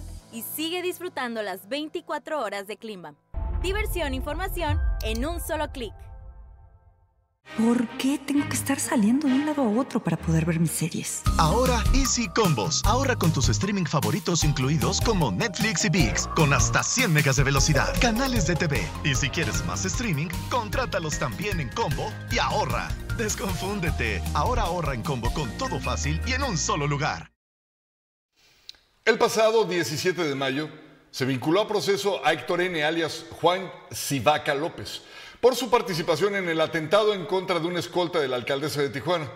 y 0.31 0.41
sigue 0.41 0.81
disfrutando 0.81 1.41
las 1.41 1.67
24 1.67 2.39
horas 2.39 2.67
de 2.67 2.77
Clima. 2.77 3.15
Diversión 3.61 4.13
e 4.13 4.15
información 4.15 4.79
en 5.03 5.25
un 5.25 5.39
solo 5.39 5.71
clic. 5.71 5.93
¿Por 7.57 7.85
qué 7.97 8.17
tengo 8.17 8.47
que 8.47 8.55
estar 8.55 8.79
saliendo 8.79 9.27
de 9.27 9.33
un 9.33 9.45
lado 9.45 9.63
a 9.63 9.69
otro 9.69 10.01
para 10.01 10.15
poder 10.15 10.45
ver 10.45 10.59
mis 10.59 10.71
series? 10.71 11.21
Ahora 11.37 11.83
Easy 11.93 12.27
Combos. 12.29 12.81
Ahorra 12.85 13.15
con 13.15 13.33
tus 13.33 13.49
streaming 13.49 13.83
favoritos 13.85 14.43
incluidos 14.43 15.01
como 15.01 15.31
Netflix 15.31 15.83
y 15.83 15.89
VIX 15.89 16.27
con 16.27 16.53
hasta 16.53 16.81
100 16.81 17.11
megas 17.11 17.35
de 17.35 17.43
velocidad, 17.43 17.93
canales 17.99 18.47
de 18.47 18.55
TV. 18.55 18.87
Y 19.03 19.15
si 19.15 19.29
quieres 19.29 19.65
más 19.65 19.83
streaming, 19.83 20.27
contrátalos 20.49 21.19
también 21.19 21.59
en 21.59 21.69
combo 21.69 22.11
y 22.31 22.39
ahorra. 22.39 22.87
Desconfúndete. 23.17 24.23
Ahora 24.33 24.63
ahorra 24.63 24.93
en 24.93 25.03
combo 25.03 25.31
con 25.33 25.49
todo 25.57 25.79
fácil 25.79 26.21
y 26.25 26.33
en 26.33 26.43
un 26.43 26.57
solo 26.57 26.87
lugar. 26.87 27.31
El 29.03 29.17
pasado 29.17 29.65
17 29.65 30.25
de 30.25 30.35
mayo 30.35 30.69
se 31.09 31.25
vinculó 31.25 31.61
a 31.61 31.67
proceso 31.67 32.23
a 32.23 32.33
Héctor 32.33 32.61
N. 32.61 32.83
alias 32.83 33.25
Juan 33.31 33.71
Sivaca 33.89 34.53
López 34.53 35.01
por 35.39 35.55
su 35.55 35.71
participación 35.71 36.35
en 36.35 36.47
el 36.47 36.61
atentado 36.61 37.15
en 37.15 37.25
contra 37.25 37.59
de 37.59 37.65
una 37.65 37.79
escolta 37.79 38.19
de 38.19 38.27
la 38.27 38.35
alcaldesa 38.35 38.79
de 38.79 38.89
Tijuana. 38.91 39.27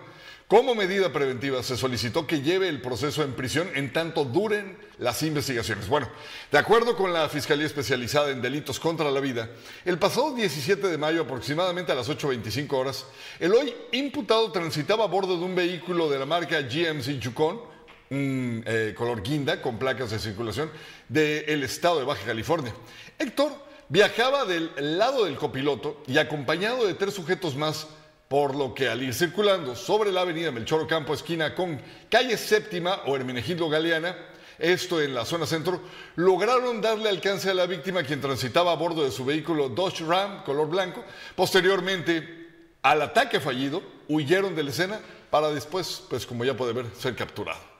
Como 0.46 0.76
medida 0.76 1.12
preventiva 1.12 1.64
se 1.64 1.76
solicitó 1.76 2.28
que 2.28 2.42
lleve 2.42 2.68
el 2.68 2.80
proceso 2.80 3.24
en 3.24 3.32
prisión 3.32 3.68
en 3.74 3.92
tanto 3.92 4.24
duren 4.24 4.78
las 4.98 5.24
investigaciones. 5.24 5.88
Bueno, 5.88 6.08
de 6.52 6.58
acuerdo 6.58 6.96
con 6.96 7.12
la 7.12 7.28
Fiscalía 7.28 7.66
Especializada 7.66 8.30
en 8.30 8.40
Delitos 8.40 8.78
contra 8.78 9.10
la 9.10 9.18
Vida, 9.18 9.50
el 9.84 9.98
pasado 9.98 10.32
17 10.32 10.86
de 10.86 10.96
mayo, 10.96 11.22
aproximadamente 11.22 11.90
a 11.90 11.96
las 11.96 12.08
8.25 12.08 12.72
horas, 12.72 13.04
el 13.40 13.52
hoy 13.52 13.74
imputado 13.90 14.52
transitaba 14.52 15.02
a 15.02 15.08
bordo 15.08 15.36
de 15.36 15.44
un 15.44 15.56
vehículo 15.56 16.08
de 16.08 16.20
la 16.20 16.26
marca 16.26 16.60
GMC 16.60 17.18
Yukon, 17.18 17.74
un 18.10 18.62
eh, 18.66 18.94
color 18.96 19.22
guinda 19.22 19.60
con 19.60 19.78
placas 19.78 20.10
de 20.10 20.18
circulación 20.18 20.70
del 21.08 21.62
estado 21.62 21.98
de 21.98 22.04
Baja 22.04 22.24
California. 22.24 22.74
Héctor 23.18 23.52
viajaba 23.88 24.44
del 24.44 24.70
lado 24.98 25.24
del 25.24 25.36
copiloto 25.36 26.02
y 26.06 26.18
acompañado 26.18 26.86
de 26.86 26.94
tres 26.94 27.14
sujetos 27.14 27.56
más 27.56 27.86
por 28.28 28.56
lo 28.56 28.74
que 28.74 28.88
al 28.88 29.02
ir 29.02 29.14
circulando 29.14 29.76
sobre 29.76 30.10
la 30.10 30.22
avenida 30.22 30.50
Melchor 30.50 30.86
Campo, 30.86 31.14
esquina 31.14 31.54
con 31.54 31.80
calle 32.10 32.36
séptima 32.36 33.02
o 33.06 33.14
Hermenegildo 33.14 33.68
Galeana, 33.68 34.16
esto 34.58 35.00
en 35.00 35.14
la 35.14 35.24
zona 35.24 35.46
centro, 35.46 35.80
lograron 36.16 36.80
darle 36.80 37.08
alcance 37.08 37.50
a 37.50 37.54
la 37.54 37.66
víctima 37.66 38.02
quien 38.02 38.20
transitaba 38.20 38.72
a 38.72 38.76
bordo 38.76 39.04
de 39.04 39.12
su 39.12 39.24
vehículo 39.24 39.68
Dodge 39.68 40.04
Ram 40.04 40.42
color 40.44 40.68
blanco. 40.68 41.04
Posteriormente 41.36 42.46
al 42.82 43.02
ataque 43.02 43.38
fallido, 43.38 43.82
huyeron 44.08 44.54
de 44.54 44.62
la 44.62 44.70
escena 44.70 45.00
para 45.30 45.50
después, 45.50 46.02
pues 46.08 46.26
como 46.26 46.44
ya 46.44 46.56
puede 46.56 46.72
ver, 46.72 46.86
ser 46.98 47.14
capturado. 47.14 47.75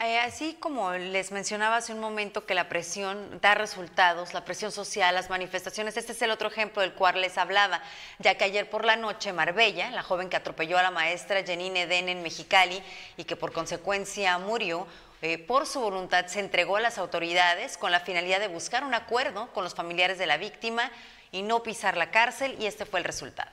Eh, 0.00 0.16
así 0.20 0.54
como 0.60 0.92
les 0.92 1.32
mencionaba 1.32 1.78
hace 1.78 1.92
un 1.92 1.98
momento 1.98 2.46
que 2.46 2.54
la 2.54 2.68
presión 2.68 3.40
da 3.40 3.56
resultados, 3.56 4.32
la 4.32 4.44
presión 4.44 4.70
social, 4.70 5.12
las 5.12 5.28
manifestaciones, 5.28 5.96
este 5.96 6.12
es 6.12 6.22
el 6.22 6.30
otro 6.30 6.46
ejemplo 6.46 6.82
del 6.82 6.92
cual 6.92 7.20
les 7.20 7.36
hablaba, 7.36 7.82
ya 8.20 8.36
que 8.36 8.44
ayer 8.44 8.70
por 8.70 8.84
la 8.84 8.94
noche 8.94 9.32
Marbella, 9.32 9.90
la 9.90 10.04
joven 10.04 10.28
que 10.28 10.36
atropelló 10.36 10.78
a 10.78 10.84
la 10.84 10.92
maestra 10.92 11.42
Janine 11.44 11.82
Eden 11.82 12.08
en 12.08 12.22
Mexicali 12.22 12.80
y 13.16 13.24
que 13.24 13.34
por 13.34 13.52
consecuencia 13.52 14.38
murió, 14.38 14.86
eh, 15.20 15.36
por 15.36 15.66
su 15.66 15.80
voluntad 15.80 16.26
se 16.26 16.38
entregó 16.38 16.76
a 16.76 16.80
las 16.80 16.96
autoridades 16.96 17.76
con 17.76 17.90
la 17.90 17.98
finalidad 17.98 18.38
de 18.38 18.46
buscar 18.46 18.84
un 18.84 18.94
acuerdo 18.94 19.52
con 19.52 19.64
los 19.64 19.74
familiares 19.74 20.16
de 20.16 20.26
la 20.26 20.36
víctima 20.36 20.92
y 21.32 21.42
no 21.42 21.64
pisar 21.64 21.96
la 21.96 22.12
cárcel 22.12 22.54
y 22.60 22.66
este 22.66 22.86
fue 22.86 23.00
el 23.00 23.04
resultado. 23.04 23.50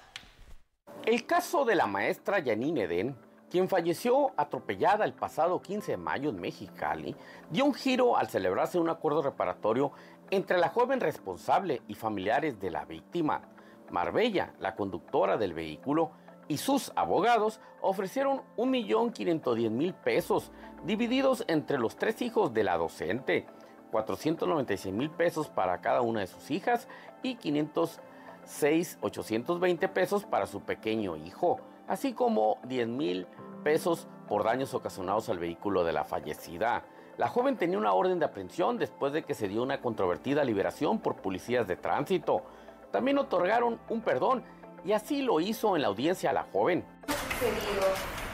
El 1.08 1.26
caso 1.26 1.66
de 1.66 1.74
la 1.74 1.88
maestra 1.88 2.44
Janine 2.44 2.84
Eden 2.84 3.25
quien 3.56 3.70
falleció 3.70 4.34
atropellada 4.36 5.06
el 5.06 5.14
pasado 5.14 5.62
15 5.62 5.94
de 5.94 5.98
mayo 5.98 6.30
en 6.30 6.42
Mexicali, 6.42 7.16
dio 7.50 7.64
un 7.64 7.74
giro 7.74 8.18
al 8.18 8.28
celebrarse 8.28 8.78
un 8.78 8.90
acuerdo 8.90 9.22
reparatorio 9.22 9.94
entre 10.30 10.58
la 10.58 10.68
joven 10.68 11.00
responsable 11.00 11.82
y 11.88 11.94
familiares 11.94 12.60
de 12.60 12.70
la 12.70 12.84
víctima. 12.84 13.44
Marbella, 13.92 14.54
la 14.60 14.76
conductora 14.76 15.38
del 15.38 15.54
vehículo, 15.54 16.12
y 16.50 16.58
sus 16.58 16.92
abogados 16.98 17.62
ofrecieron 17.80 18.42
1.510.000 18.58 19.94
pesos 19.94 20.52
divididos 20.84 21.46
entre 21.48 21.78
los 21.78 21.96
tres 21.96 22.22
hijos 22.22 22.54
de 22.54 22.66
la 22.66 22.76
docente, 22.76 23.46
496 23.92 25.12
pesos 25.12 25.48
para 25.48 25.80
cada 25.80 26.02
una 26.02 26.20
de 26.20 26.28
sus 26.28 26.52
hijas 26.52 26.90
y 27.24 27.38
506.820 27.38 29.94
pesos 29.94 30.26
para 30.26 30.46
su 30.46 30.60
pequeño 30.60 31.16
hijo 31.16 31.62
así 31.88 32.14
como 32.14 32.58
10 32.66 32.88
mil 32.88 33.28
pesos 33.66 34.08
por 34.28 34.44
daños 34.44 34.76
ocasionados 34.76 35.28
al 35.28 35.40
vehículo 35.40 35.84
de 35.84 35.92
la 35.92 36.04
fallecida. 36.04 36.84
La 37.18 37.30
joven 37.30 37.58
tenía 37.58 37.80
una 37.80 37.94
orden 37.94 38.20
de 38.20 38.26
aprehensión 38.26 38.78
después 38.78 39.12
de 39.12 39.24
que 39.24 39.34
se 39.34 39.48
dio 39.48 39.64
una 39.64 39.82
controvertida 39.82 40.44
liberación 40.44 41.00
por 41.00 41.16
policías 41.16 41.68
de 41.68 41.76
tránsito. 41.76 42.44
También 42.92 43.18
otorgaron 43.18 43.80
un 43.90 44.02
perdón 44.02 44.44
y 44.86 44.92
así 44.92 45.24
lo 45.24 45.40
hizo 45.40 45.76
en 45.76 45.82
la 45.82 45.88
audiencia 45.88 46.30
a 46.30 46.34
la 46.34 46.44
joven. 46.44 46.86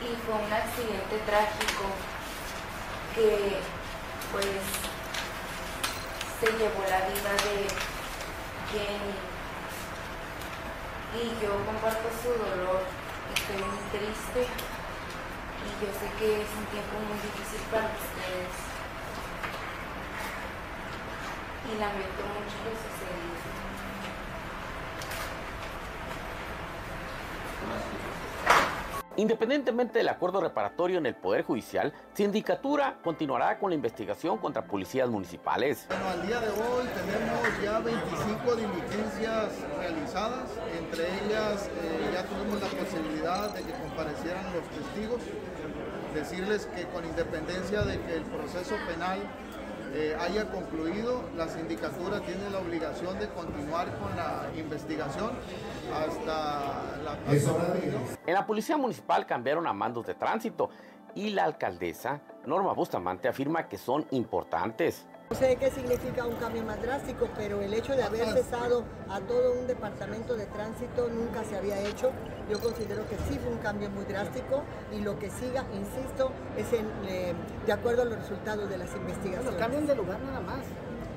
y 0.01 0.15
fue 0.25 0.35
un 0.35 0.51
accidente 0.51 1.17
trágico 1.25 1.83
que 3.15 3.55
pues 4.33 4.45
se 6.41 6.47
llevó 6.57 6.81
la 6.89 7.07
vida 7.07 7.31
de 7.47 7.69
Jenny 8.73 9.15
y 11.23 11.41
yo 11.41 11.51
comparto 11.65 12.09
su 12.21 12.29
dolor 12.29 12.81
estoy 13.33 13.55
muy 13.55 13.79
triste 13.91 14.80
yo 15.81 15.87
sé 15.87 16.05
que 16.19 16.41
es 16.43 16.49
un 16.53 16.65
tiempo 16.65 16.93
muy 17.09 17.17
difícil 17.17 17.59
para 17.71 17.85
ustedes. 17.89 18.53
Y 21.65 21.79
lamento 21.79 22.21
mucho 22.21 22.57
lo 22.65 22.73
sucedido. 22.77 23.61
Independientemente 29.17 29.99
del 29.99 30.07
acuerdo 30.07 30.39
reparatorio 30.39 30.97
en 30.97 31.05
el 31.05 31.15
Poder 31.15 31.43
Judicial, 31.43 31.93
Sindicatura 32.13 32.97
continuará 33.03 33.59
con 33.59 33.71
la 33.71 33.75
investigación 33.75 34.37
contra 34.37 34.63
policías 34.63 35.09
municipales. 35.09 35.85
Bueno, 35.89 36.07
al 36.07 36.25
día 36.25 36.39
de 36.39 36.47
hoy 36.47 36.87
tenemos 36.95 37.61
ya 37.61 37.79
25 37.79 38.55
diligencias 38.55 39.51
realizadas, 39.77 40.49
entre 40.79 41.03
ellas 41.25 41.67
eh, 41.67 42.09
ya 42.13 42.23
tuvimos 42.23 42.61
la 42.61 42.67
posibilidad 42.67 43.53
de 43.53 43.63
que 43.63 43.73
comparecieran 43.73 44.45
los 44.53 44.63
testigos, 44.69 45.21
decirles 46.13 46.67
que 46.75 46.85
con 46.85 47.05
independencia 47.05 47.81
de 47.83 47.99
que 48.01 48.15
el 48.15 48.23
proceso 48.23 48.75
penal 48.87 49.19
eh, 49.93 50.15
haya 50.19 50.49
concluido, 50.49 51.21
la 51.35 51.49
sindicatura 51.49 52.21
tiene 52.21 52.49
la 52.49 52.59
obligación 52.59 53.19
de 53.19 53.27
continuar 53.29 53.87
con 53.97 54.15
la 54.15 54.49
investigación 54.57 55.31
hasta 55.93 56.97
la... 57.03 57.17
En 58.25 58.33
la 58.33 58.45
Policía 58.45 58.77
Municipal 58.77 59.25
cambiaron 59.25 59.67
a 59.67 59.73
mandos 59.73 60.07
de 60.07 60.13
tránsito 60.13 60.69
y 61.13 61.31
la 61.31 61.43
alcaldesa 61.43 62.21
Norma 62.45 62.73
Bustamante 62.73 63.27
afirma 63.27 63.67
que 63.67 63.77
son 63.77 64.05
importantes. 64.11 65.05
No 65.31 65.37
sé 65.37 65.55
qué 65.55 65.71
significa 65.71 66.25
un 66.25 66.35
cambio 66.35 66.61
más 66.61 66.81
drástico, 66.81 67.29
pero 67.37 67.61
el 67.61 67.73
hecho 67.73 67.95
de 67.95 68.03
haber 68.03 68.27
cesado 68.33 68.83
a 69.09 69.21
todo 69.21 69.53
un 69.53 69.65
departamento 69.65 70.35
de 70.35 70.45
tránsito 70.45 71.07
nunca 71.07 71.45
se 71.45 71.55
había 71.55 71.79
hecho. 71.79 72.11
Yo 72.49 72.59
considero 72.59 73.07
que 73.07 73.15
sí 73.15 73.39
fue 73.39 73.49
un 73.49 73.59
cambio 73.59 73.89
muy 73.91 74.03
drástico 74.03 74.63
y 74.91 74.99
lo 74.99 75.17
que 75.19 75.29
siga, 75.29 75.63
insisto, 75.73 76.33
es 76.57 76.73
eh, 76.73 77.33
de 77.65 77.71
acuerdo 77.71 78.01
a 78.01 78.05
los 78.05 78.19
resultados 78.19 78.69
de 78.69 78.77
las 78.77 78.93
investigaciones. 78.93 79.45
Los 79.45 79.55
cambian 79.55 79.87
de 79.87 79.95
lugar 79.95 80.19
nada 80.19 80.41
más. 80.41 80.65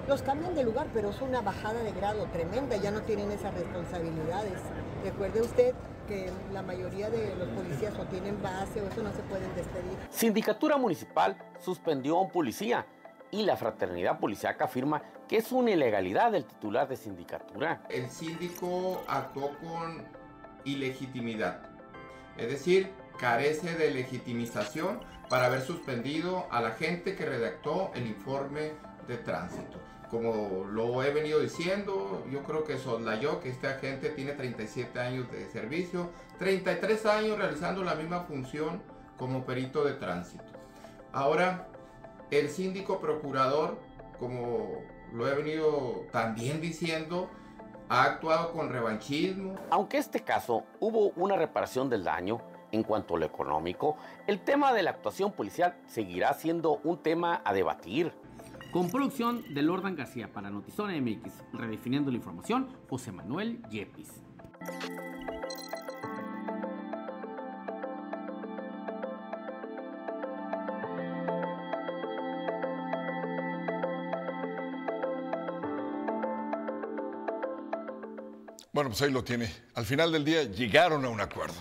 Los 0.07 0.23
cambian 0.23 0.55
de 0.55 0.63
lugar, 0.63 0.87
pero 0.95 1.11
es 1.11 1.21
una 1.21 1.41
bajada 1.41 1.83
de 1.83 1.91
grado 1.91 2.25
tremenda, 2.27 2.77
ya 2.77 2.93
no 2.93 3.03
tienen 3.03 3.33
esas 3.33 3.53
responsabilidades. 3.55 4.61
Recuerde 5.03 5.41
usted 5.41 5.75
que 6.07 6.31
la 6.53 6.63
mayoría 6.63 7.11
de 7.11 7.35
los 7.35 7.49
policías 7.49 7.99
o 7.99 8.05
tienen 8.05 8.41
base 8.41 8.81
o 8.81 8.87
eso 8.87 9.03
no 9.03 9.13
se 9.13 9.23
pueden 9.23 9.53
despedir. 9.57 9.99
Sindicatura 10.11 10.77
Municipal 10.77 11.37
suspendió 11.59 12.19
a 12.19 12.21
un 12.21 12.31
policía 12.31 12.87
y 13.35 13.43
la 13.43 13.57
fraternidad 13.57 14.21
policiaca 14.21 14.67
afirma 14.67 15.03
que 15.29 15.39
es 15.39 15.51
una 15.51 15.73
ilegalidad 15.73 16.31
del 16.31 16.45
titular 16.45 16.87
de 16.87 16.97
sindicatura. 16.97 17.83
El 17.89 18.09
síndico 18.09 19.03
actuó 19.09 19.51
con 19.59 20.05
ilegitimidad, 20.65 21.63
es 22.39 22.49
decir, 22.49 22.93
carece 23.19 23.75
de 23.75 23.91
legitimización 23.91 25.01
para 25.29 25.47
haber 25.47 25.63
suspendido 25.63 26.47
a 26.53 26.61
la 26.61 26.73
gente 26.73 27.17
que 27.17 27.27
redactó 27.27 27.91
el 27.95 28.07
informe 28.07 28.73
de 29.09 29.17
tránsito. 29.17 29.81
Como 30.11 30.65
lo 30.71 31.03
he 31.03 31.13
venido 31.13 31.41
diciendo, 31.41 32.25
yo 32.31 32.45
creo 32.45 32.63
que 32.63 32.79
soslayó 32.79 33.41
que 33.41 33.49
este 33.49 33.67
agente 33.67 34.11
tiene 34.11 34.33
37 34.33 35.01
años 35.01 35.31
de 35.33 35.49
servicio, 35.49 36.11
33 36.39 37.07
años 37.07 37.39
realizando 37.39 37.83
la 37.83 37.97
misma 37.97 38.21
función 38.21 38.81
como 39.17 39.45
perito 39.45 39.85
de 39.85 39.95
tránsito. 39.95 40.45
Ahora, 41.13 41.69
el 42.31 42.49
síndico 42.49 43.01
procurador, 43.01 43.79
como 44.19 44.83
lo 45.13 45.29
he 45.29 45.35
venido 45.35 46.07
también 46.11 46.61
diciendo, 46.61 47.31
ha 47.89 48.05
actuado 48.05 48.53
con 48.53 48.71
revanchismo. 48.71 49.55
Aunque 49.71 49.99
este 49.99 50.21
caso 50.21 50.65
hubo 50.81 51.11
una 51.17 51.37
reparación 51.37 51.89
del 51.89 52.05
daño 52.05 52.41
en 52.73 52.83
cuanto 52.83 53.15
a 53.15 53.19
lo 53.19 53.27
económico, 53.27 53.97
el 54.27 54.41
tema 54.41 54.73
de 54.73 54.83
la 54.83 54.91
actuación 54.91 55.33
policial 55.33 55.77
seguirá 55.87 56.33
siendo 56.35 56.81
un 56.83 56.99
tema 56.99 57.41
a 57.45 57.53
debatir. 57.53 58.13
Con 58.73 58.91
producción 58.91 59.55
de 59.55 59.63
Lordan 59.63 59.95
García 59.95 60.33
para 60.33 60.51
Notizona 60.51 61.01
MX, 61.01 61.33
redefiniendo 61.53 62.11
la 62.11 62.17
información, 62.17 62.69
José 62.91 63.13
Manuel 63.13 63.63
Yepis. 63.71 64.11
Bueno, 78.85 78.97
pues 78.99 79.09
ahí 79.09 79.15
lo 79.15 79.25
tiene. 79.25 79.51
Al 79.77 79.87
final 79.87 80.13
del 80.13 80.27
día 80.27 80.43
llegaron 80.43 81.07
a 81.07 81.09
un 81.09 81.19
acuerdo. 81.19 81.55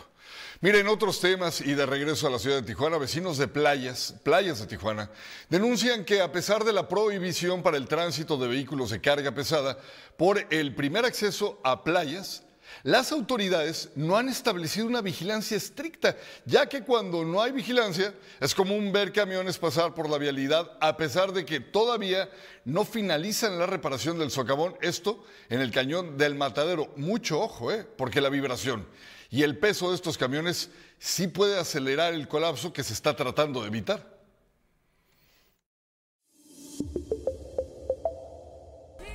Miren, 0.60 0.90
otros 0.90 1.22
temas 1.22 1.62
y 1.62 1.74
de 1.74 1.86
regreso 1.86 2.28
a 2.28 2.30
la 2.30 2.38
ciudad 2.38 2.58
de 2.58 2.64
Tijuana, 2.64 2.98
vecinos 2.98 3.38
de 3.38 3.48
playas, 3.48 4.16
playas 4.24 4.60
de 4.60 4.68
Tijuana, 4.68 5.10
denuncian 5.48 6.04
que 6.04 6.20
a 6.20 6.34
pesar 6.34 6.66
de 6.66 6.74
la 6.74 6.90
prohibición 6.90 7.64
para 7.64 7.78
el 7.78 7.88
tránsito 7.88 8.36
de 8.36 8.50
vehículos 8.50 8.90
de 8.90 9.00
carga 9.00 9.32
pesada 9.32 9.78
por 10.18 10.46
el 10.50 10.76
primer 10.76 11.06
acceso 11.06 11.62
a 11.64 11.86
playas, 11.86 12.44
las 12.84 13.12
autoridades 13.12 13.89
no 13.95 14.17
han 14.17 14.30
establecido 14.30 14.88
una 14.88 15.02
vigilancia 15.02 15.56
estricta, 15.56 16.17
ya 16.45 16.67
que 16.67 16.84
cuando 16.84 17.23
no 17.23 17.41
hay 17.41 17.52
vigilancia 17.52 18.13
es 18.39 18.54
común 18.54 18.91
ver 18.91 19.13
camiones 19.13 19.58
pasar 19.58 19.93
por 19.93 20.10
la 20.10 20.17
vialidad 20.17 20.71
a 20.82 20.97
pesar 20.97 21.32
de 21.32 21.45
que 21.45 21.60
todavía 21.60 22.30
no 22.65 22.84
finalizan 22.84 23.58
la 23.60 23.65
reparación 23.65 24.17
del 24.19 24.32
socavón, 24.32 24.76
esto 24.82 25.23
en 25.49 25.62
el 25.62 25.71
cañón 25.71 26.17
del 26.17 26.36
matadero. 26.36 26.91
Mucho 26.95 27.39
ojo, 27.39 27.71
¿eh? 27.71 27.86
porque 27.97 28.21
la 28.21 28.30
vibración 28.30 28.86
y 29.30 29.43
el 29.43 29.58
peso 29.58 29.89
de 29.89 29.95
estos 29.95 30.17
camiones 30.17 30.69
sí 30.99 31.28
puede 31.28 31.60
acelerar 31.60 32.13
el 32.13 32.28
colapso 32.28 32.71
que 32.71 32.84
se 32.84 32.93
está 32.93 33.15
tratando 33.15 33.62
de 33.62 33.67
evitar. 33.67 34.13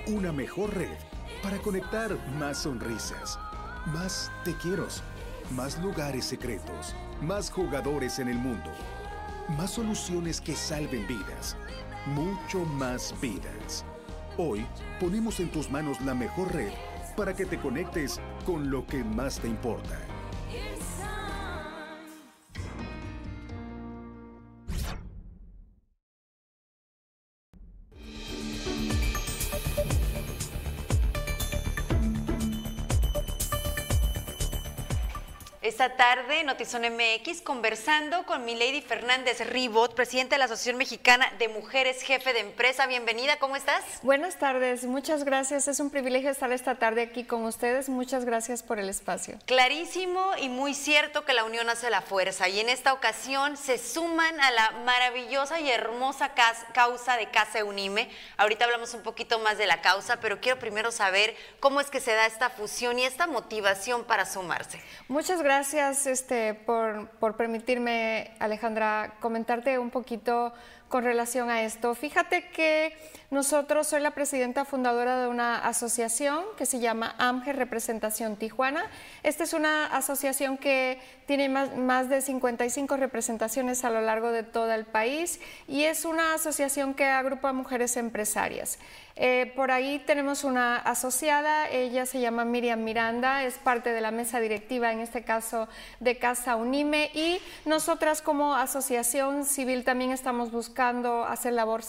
Una 0.07 0.33
mejor 0.33 0.75
red 0.75 1.18
para 1.43 1.59
conectar 1.59 2.17
más 2.39 2.59
sonrisas, 2.59 3.39
más 3.87 4.31
te 4.45 4.55
quiero, 4.57 4.87
más 5.55 5.79
lugares 5.81 6.25
secretos, 6.25 6.95
más 7.21 7.51
jugadores 7.51 8.19
en 8.19 8.29
el 8.29 8.39
mundo, 8.39 8.71
más 9.57 9.73
soluciones 9.73 10.41
que 10.41 10.55
salven 10.55 11.07
vidas, 11.07 11.57
mucho 12.07 12.65
más 12.65 13.15
vidas. 13.21 13.85
Hoy 14.37 14.67
ponemos 15.01 15.41
en 15.41 15.51
tus 15.51 15.71
manos 15.71 16.01
la 16.01 16.15
mejor 16.15 16.53
red 16.55 16.73
para 17.17 17.35
que 17.35 17.45
te 17.45 17.59
conectes 17.59 18.21
con 18.45 18.71
lo 18.71 18.87
que 18.87 19.03
más 19.05 19.39
te 19.39 19.49
importa. 19.49 19.99
Esta 35.79 35.97
tarde, 35.97 36.43
Notizón 36.43 36.83
MX, 36.83 37.41
conversando 37.41 38.27
con 38.27 38.45
Milady 38.45 38.83
Fernández 38.83 39.39
Ribot, 39.49 39.95
presidenta 39.95 40.35
de 40.35 40.41
la 40.41 40.47
Asociación 40.47 40.77
Mexicana 40.77 41.33
de 41.39 41.47
Mujeres, 41.47 42.03
jefe 42.03 42.33
de 42.33 42.41
empresa. 42.41 42.89
Bienvenida, 42.89 43.39
¿cómo 43.39 43.55
estás? 43.55 43.85
Buenas 44.03 44.41
tardes, 44.41 44.85
muchas 44.87 45.23
gracias. 45.23 45.69
Es 45.69 45.79
un 45.79 45.91
privilegio 45.91 46.31
estar 46.31 46.51
esta 46.51 46.75
tarde 46.75 47.03
aquí 47.03 47.23
con 47.23 47.45
ustedes. 47.45 47.89
Muchas 47.89 48.25
gracias 48.25 48.65
por 48.65 48.81
el 48.81 48.89
espacio. 48.89 49.39
Clarísimo 49.47 50.33
y 50.41 50.49
muy 50.49 50.75
cierto 50.75 51.25
que 51.25 51.33
la 51.33 51.45
unión 51.45 51.71
hace 51.71 51.91
la 51.91 52.03
fuerza 52.03 52.49
y 52.49 52.59
en 52.59 52.71
esta 52.71 52.93
ocasión 52.93 53.57
se 53.57 53.79
suman 53.79 54.41
a 54.41 54.51
la 54.51 54.73
maravillosa 54.85 55.61
y 55.61 55.71
hermosa 55.71 56.33
causa 56.75 57.17
de 57.17 57.31
Casa 57.31 57.63
Unime. 57.63 58.11
Ahorita 58.37 58.65
hablamos 58.65 58.95
un 58.95 59.03
poquito 59.03 59.39
más 59.39 59.59
de 59.59 59.69
la 59.69 59.81
causa, 59.81 60.19
pero 60.19 60.41
quiero 60.41 60.59
primero 60.59 60.91
saber 60.91 61.37
cómo 61.61 61.81
es 61.81 61.89
que 61.89 62.01
se 62.01 62.15
da 62.15 62.27
esta 62.27 62.51
fusión 62.51 62.99
y 62.99 63.05
esta 63.05 63.29
motivación 63.29 64.03
para 64.03 64.27
sumarse. 64.27 64.83
Muchas 65.07 65.41
gracias 65.41 65.68
gracias 65.73 66.07
este, 66.07 66.55
por, 66.55 67.09
por 67.21 67.37
permitirme, 67.37 68.31
Alejandra, 68.39 69.17
comentarte 69.21 69.79
un 69.79 69.91
poquito 69.91 70.55
con 70.89 71.05
relación 71.05 71.51
a 71.51 71.63
esto. 71.63 71.95
Fíjate 71.95 72.49
que 72.49 72.97
nosotros, 73.31 73.87
soy 73.87 74.01
la 74.01 74.13
presidenta 74.13 74.65
fundadora 74.65 75.21
de 75.21 75.29
una 75.29 75.59
asociación 75.59 76.43
que 76.57 76.65
se 76.65 76.81
llama 76.81 77.15
AMGE 77.19 77.53
Representación 77.53 78.37
Tijuana. 78.37 78.87
Esta 79.23 79.45
es 79.45 79.53
una 79.53 79.85
asociación 79.95 80.57
que 80.57 80.99
tiene 81.27 81.51
más, 81.51 81.77
más, 81.77 82.09
de 82.09 82.23
55 82.23 82.97
representaciones 82.97 83.85
a 83.85 83.91
lo 83.91 84.01
largo 84.01 84.33
de 84.33 84.45
todo 84.45 84.73
el 84.73 84.87
país 84.87 85.41
y 85.67 85.85
es 85.85 86.07
una 86.07 86.33
asociación 86.33 86.95
que 86.95 87.05
agrupa 87.05 87.53
mujeres 87.53 87.99
empresarias. 87.99 88.79
Eh, 89.21 89.53
por 89.57 89.73
ahí 89.73 89.99
tenemos 89.99 90.45
una 90.45 90.77
asociada, 90.77 91.69
ella 91.71 92.07
se 92.07 92.21
llama 92.21 92.45
Miriam 92.45 92.85
Miranda, 92.85 93.43
es 93.43 93.55
parte 93.55 93.93
de 93.93 94.01
la 94.01 94.13
mesa 94.13 94.39
directiva, 94.39 94.93
en 94.93 95.01
este 95.01 95.25
caso 95.25 95.67
de 95.99 96.19
Casa 96.19 96.55
Unime, 96.55 97.11
y 97.13 97.41
nosotras 97.65 98.23
como 98.23 98.55
asociación 98.55 99.45
civil 99.45 99.83
también 99.83 100.13
estamos 100.13 100.53
buscando 100.53 101.25
hacer 101.25 101.55
labor, 101.55 101.83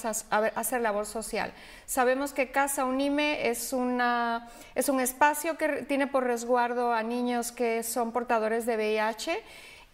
hacer 0.56 0.82
labor 0.82 1.06
social. 1.06 1.54
Sabemos 1.86 2.34
que 2.34 2.50
Casa 2.50 2.84
Unime 2.86 3.48
es, 3.48 3.74
una, 3.74 4.50
es 4.74 4.89
un 4.89 5.00
espacio 5.00 5.56
que 5.56 5.84
tiene 5.84 6.08
por 6.08 6.24
resguardo 6.24 6.94
a 6.94 7.04
niños 7.04 7.52
que 7.52 7.84
son 7.84 8.12
portadores 8.12 8.65
de 8.65 8.76
VIH 8.76 9.39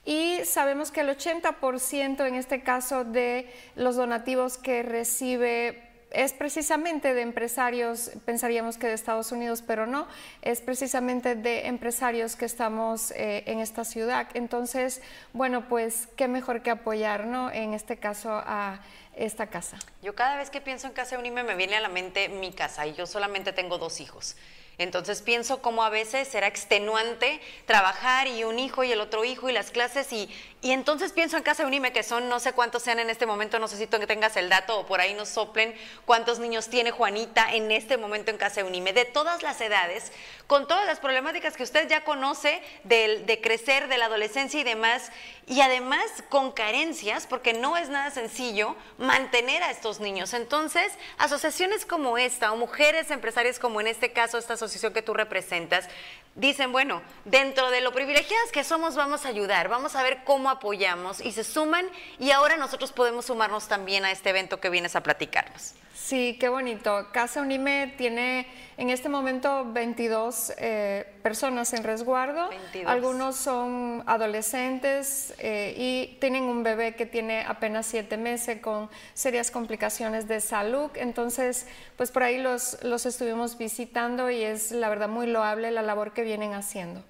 y 0.05 0.39
sabemos 0.45 0.91
que 0.91 1.01
el 1.01 1.09
80% 1.09 2.27
en 2.27 2.35
este 2.35 2.61
caso 2.61 3.03
de 3.03 3.51
los 3.75 3.97
donativos 3.97 4.57
que 4.57 4.83
recibe 4.83 5.84
es 6.15 6.33
precisamente 6.33 7.13
de 7.13 7.21
empresarios, 7.21 8.11
pensaríamos 8.25 8.77
que 8.77 8.87
de 8.87 8.93
Estados 8.93 9.31
Unidos, 9.31 9.63
pero 9.65 9.85
no, 9.85 10.07
es 10.41 10.61
precisamente 10.61 11.35
de 11.35 11.67
empresarios 11.67 12.35
que 12.35 12.45
estamos 12.45 13.11
eh, 13.11 13.43
en 13.47 13.59
esta 13.59 13.83
ciudad. 13.83 14.27
Entonces, 14.33 15.01
bueno, 15.33 15.67
pues 15.67 16.07
qué 16.15 16.27
mejor 16.27 16.61
que 16.61 16.71
apoyar, 16.71 17.25
¿no? 17.25 17.51
En 17.51 17.73
este 17.73 17.97
caso 17.97 18.31
a 18.31 18.79
esta 19.15 19.47
casa. 19.47 19.77
Yo 20.01 20.15
cada 20.15 20.37
vez 20.37 20.49
que 20.49 20.61
pienso 20.61 20.87
en 20.87 20.93
Casa 20.93 21.17
Unime 21.17 21.43
me 21.43 21.55
viene 21.55 21.75
a 21.75 21.81
la 21.81 21.89
mente 21.89 22.29
mi 22.29 22.51
casa 22.51 22.85
y 22.87 22.93
yo 22.93 23.05
solamente 23.05 23.53
tengo 23.53 23.77
dos 23.77 23.99
hijos. 23.99 24.35
Entonces 24.77 25.21
pienso 25.21 25.61
cómo 25.61 25.83
a 25.83 25.89
veces 25.89 26.27
será 26.27 26.47
extenuante 26.47 27.39
trabajar 27.65 28.27
y 28.27 28.43
un 28.43 28.59
hijo 28.59 28.83
y 28.83 28.91
el 28.91 28.99
otro 28.99 29.23
hijo 29.23 29.49
y 29.49 29.53
las 29.53 29.71
clases 29.71 30.11
y, 30.11 30.29
y 30.65 30.71
entonces 30.71 31.11
pienso 31.11 31.37
en 31.37 31.43
Casa 31.43 31.63
Unime 31.63 31.93
que 31.93 32.01
son 32.01 32.27
no 32.27 32.39
sé 32.39 32.53
cuántos 32.53 32.81
sean 32.81 32.97
en 32.97 33.11
este 33.11 33.27
momento, 33.27 33.59
no 33.59 33.67
sé 33.67 33.77
si 33.77 33.85
tengas 33.85 34.35
el 34.35 34.49
dato 34.49 34.79
o 34.79 34.87
por 34.87 34.99
ahí 34.99 35.13
nos 35.13 35.29
soplen 35.29 35.75
cuántos 36.05 36.39
niños 36.39 36.69
tiene 36.69 36.89
Juanita 36.89 37.53
en 37.53 37.71
este 37.71 37.97
momento 37.97 38.31
en 38.31 38.37
Casa 38.37 38.65
Unime, 38.65 38.91
de 38.91 39.05
todas 39.05 39.43
las 39.43 39.61
edades, 39.61 40.11
con 40.47 40.67
todas 40.67 40.87
las 40.87 40.99
problemáticas 40.99 41.55
que 41.55 41.61
usted 41.61 41.87
ya 41.87 42.03
conoce 42.03 42.63
de 42.83 43.39
crecer, 43.43 43.87
de 43.89 43.99
la 43.99 44.05
adolescencia 44.05 44.59
y 44.59 44.63
demás, 44.63 45.11
y 45.45 45.61
además 45.61 46.03
con 46.29 46.51
carencias, 46.51 47.27
porque 47.27 47.53
no 47.53 47.77
es 47.77 47.89
nada 47.89 48.09
sencillo 48.09 48.75
mantener 48.97 49.61
a 49.61 49.69
estos 49.69 49.99
niños. 49.99 50.33
Entonces, 50.33 50.91
asociaciones 51.19 51.85
como 51.85 52.17
esta 52.17 52.51
o 52.51 52.57
mujeres 52.57 53.11
empresarias 53.11 53.59
como 53.59 53.81
en 53.81 53.87
este 53.87 54.11
caso 54.11 54.39
esta 54.39 54.55
asociación 54.55 54.93
que 54.93 55.03
tú 55.03 55.13
representas, 55.13 55.87
dicen, 56.33 56.71
bueno, 56.71 57.01
dentro 57.23 57.69
de 57.71 57.81
lo 57.81 57.93
privilegiadas 57.93 58.51
que 58.51 58.63
somos 58.63 58.95
vamos 58.95 59.25
a 59.25 59.29
ayudar, 59.29 59.69
vamos 59.69 59.95
a 59.95 60.03
ver 60.03 60.23
cómo 60.25 60.49
apoyamos 60.55 61.21
y 61.21 61.31
se 61.31 61.43
suman 61.43 61.85
y 62.19 62.31
ahora 62.31 62.57
nosotros 62.57 62.91
podemos 62.91 63.25
sumarnos 63.25 63.67
también 63.67 64.05
a 64.05 64.11
este 64.11 64.29
evento 64.31 64.59
que 64.59 64.69
vienes 64.69 64.95
a 64.95 65.01
platicarnos. 65.01 65.75
Sí, 66.05 66.37
qué 66.39 66.49
bonito. 66.49 67.07
Casa 67.11 67.41
Unime 67.41 67.95
tiene 67.97 68.45
en 68.77 68.91
este 68.91 69.09
momento 69.09 69.65
22 69.73 70.53
eh, 70.57 71.03
personas 71.23 71.73
en 71.73 71.83
resguardo. 71.83 72.49
Algunos 72.85 73.37
son 73.37 74.03
adolescentes 74.05 75.33
eh, 75.39 75.73
y 75.75 76.17
tienen 76.19 76.43
un 76.43 76.61
bebé 76.61 76.93
que 76.93 77.07
tiene 77.07 77.43
apenas 77.47 77.87
siete 77.87 78.17
meses 78.17 78.61
con 78.61 78.87
serias 79.15 79.49
complicaciones 79.49 80.27
de 80.27 80.41
salud. 80.41 80.91
Entonces, 80.93 81.65
pues 81.97 82.11
por 82.11 82.21
ahí 82.21 82.37
los, 82.37 82.77
los 82.83 83.07
estuvimos 83.07 83.57
visitando 83.57 84.29
y 84.29 84.43
es 84.43 84.71
la 84.71 84.89
verdad 84.89 85.09
muy 85.09 85.25
loable 85.25 85.71
la 85.71 85.81
labor 85.81 86.13
que 86.13 86.21
vienen 86.21 86.53
haciendo. 86.53 87.03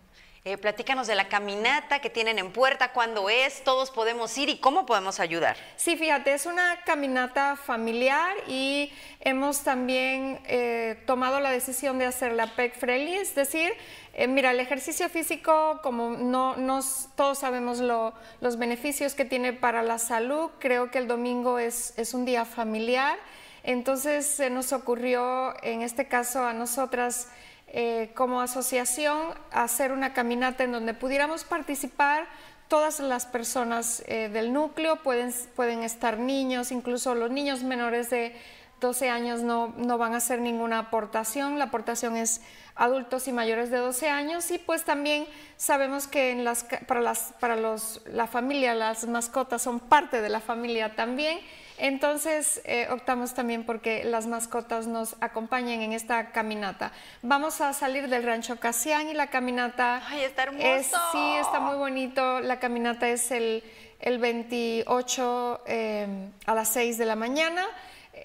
Eh, 0.48 0.60
platícanos 0.60 1.08
de 1.08 1.16
la 1.16 1.28
caminata 1.28 1.98
que 1.98 2.12
tienen 2.12 2.38
en 2.38 2.52
puerta, 2.52 2.94
cuándo 2.94 3.32
es, 3.32 3.64
todos 3.64 3.90
podemos 3.90 4.38
ir 4.38 4.48
y 4.48 4.60
cómo 4.60 4.86
podemos 4.86 5.20
ayudar. 5.20 5.58
Sí, 5.76 5.98
fíjate, 5.98 6.36
es 6.36 6.46
una 6.46 6.82
caminata 6.86 7.56
familiar 7.56 8.32
y 8.48 8.94
hemos 9.22 9.64
también 9.64 10.40
eh, 10.46 11.02
tomado 11.08 11.40
la 11.40 11.50
decisión 11.50 11.98
de 11.98 12.06
hacer 12.06 12.34
la 12.34 12.46
PEC 12.46 12.76
friendly, 12.76 13.16
es 13.16 13.34
decir, 13.34 13.74
eh, 14.14 14.28
mira, 14.28 14.52
el 14.52 14.60
ejercicio 14.60 15.10
físico, 15.10 15.80
como 15.82 16.12
no 16.12 16.56
nos, 16.58 17.10
todos 17.16 17.40
sabemos 17.40 17.80
los 17.80 18.60
beneficios 18.60 19.16
que 19.16 19.26
tiene 19.26 19.52
para 19.52 19.82
la 19.82 19.98
salud, 19.98 20.52
creo 20.60 20.92
que 20.92 21.00
el 21.00 21.08
domingo 21.08 21.58
es, 21.58 21.98
es 21.98 22.14
un 22.14 22.24
día 22.24 22.46
familiar, 22.46 23.18
entonces 23.64 24.28
se 24.28 24.52
nos 24.52 24.74
ocurrió, 24.74 25.56
en 25.64 25.82
este 25.82 26.08
caso 26.08 26.46
a 26.46 26.54
nosotras, 26.54 27.30
eh, 27.78 28.12
como 28.16 28.40
asociación 28.40 29.34
hacer 29.52 29.92
una 29.92 30.14
caminata 30.14 30.64
en 30.64 30.72
donde 30.72 30.94
pudiéramos 30.94 31.44
participar 31.44 32.26
todas 32.70 33.02
las 33.02 33.26
personas 33.26 34.02
eh, 34.08 34.30
del 34.30 34.54
núcleo, 34.54 35.04
pueden, 35.04 35.34
pueden 35.58 35.84
estar 35.84 36.18
niños, 36.18 36.72
incluso 36.72 37.16
los 37.16 37.32
niños 37.32 37.64
menores 37.64 38.10
de 38.10 38.34
12 38.80 39.10
años 39.10 39.42
no, 39.42 39.74
no 39.76 39.98
van 39.98 40.14
a 40.14 40.18
hacer 40.18 40.40
ninguna 40.40 40.80
aportación. 40.80 41.60
La 41.60 41.66
aportación 41.66 42.16
es 42.16 42.40
adultos 42.76 43.28
y 43.28 43.34
mayores 43.34 43.70
de 43.72 43.78
12 43.80 44.08
años 44.08 44.50
y 44.52 44.58
pues 44.58 44.86
también 44.86 45.26
sabemos 45.58 46.08
que 46.08 46.32
en 46.32 46.46
las, 46.46 46.64
para, 46.88 47.02
las, 47.02 47.34
para 47.42 47.58
los, 47.58 48.02
la 48.06 48.28
familia 48.28 48.74
las 48.74 49.06
mascotas 49.06 49.62
son 49.62 49.82
parte 49.82 50.22
de 50.22 50.30
la 50.30 50.40
familia 50.40 50.96
también. 50.96 51.40
Entonces 51.78 52.62
eh, 52.64 52.88
optamos 52.90 53.34
también 53.34 53.66
porque 53.66 54.04
las 54.04 54.28
mascotas 54.28 54.88
nos 54.88 55.16
acompañen 55.20 55.82
en 55.82 55.92
esta 55.92 56.32
caminata. 56.32 56.92
Vamos 57.22 57.60
a 57.62 57.74
salir 57.74 58.08
del 58.08 58.24
rancho 58.24 58.58
Casián 58.60 59.10
y 59.10 59.14
la 59.14 59.28
caminata... 59.28 60.02
¡Ay, 60.08 60.24
está 60.24 60.44
hermoso! 60.44 60.66
Es, 60.66 60.88
sí, 61.12 61.36
está 61.36 61.60
muy 61.60 61.76
bonito. 61.76 62.40
La 62.40 62.60
caminata 62.60 63.10
es 63.10 63.30
el, 63.32 63.64
el 64.00 64.20
28 64.20 65.64
eh, 65.68 66.30
a 66.46 66.56
las 66.56 66.70
6 66.70 66.98
de 66.98 67.06
la 67.06 67.16
mañana 67.16 67.66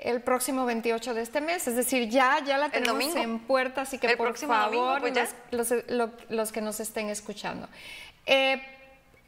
el 0.02 0.20
próximo 0.22 0.64
28 0.64 1.14
de 1.14 1.22
este 1.22 1.40
mes, 1.40 1.66
es 1.66 1.76
decir, 1.76 2.08
ya, 2.08 2.38
ya 2.44 2.58
la 2.58 2.70
tenemos 2.70 3.14
en 3.16 3.40
puerta, 3.40 3.82
así 3.82 3.98
que 3.98 4.16
por 4.16 4.36
favor, 4.36 5.00
pues 5.00 5.34
los, 5.50 5.74
los, 6.28 6.52
que 6.52 6.60
nos 6.60 6.80
estén 6.80 7.08
escuchando. 7.08 7.68
Eh, 8.24 8.62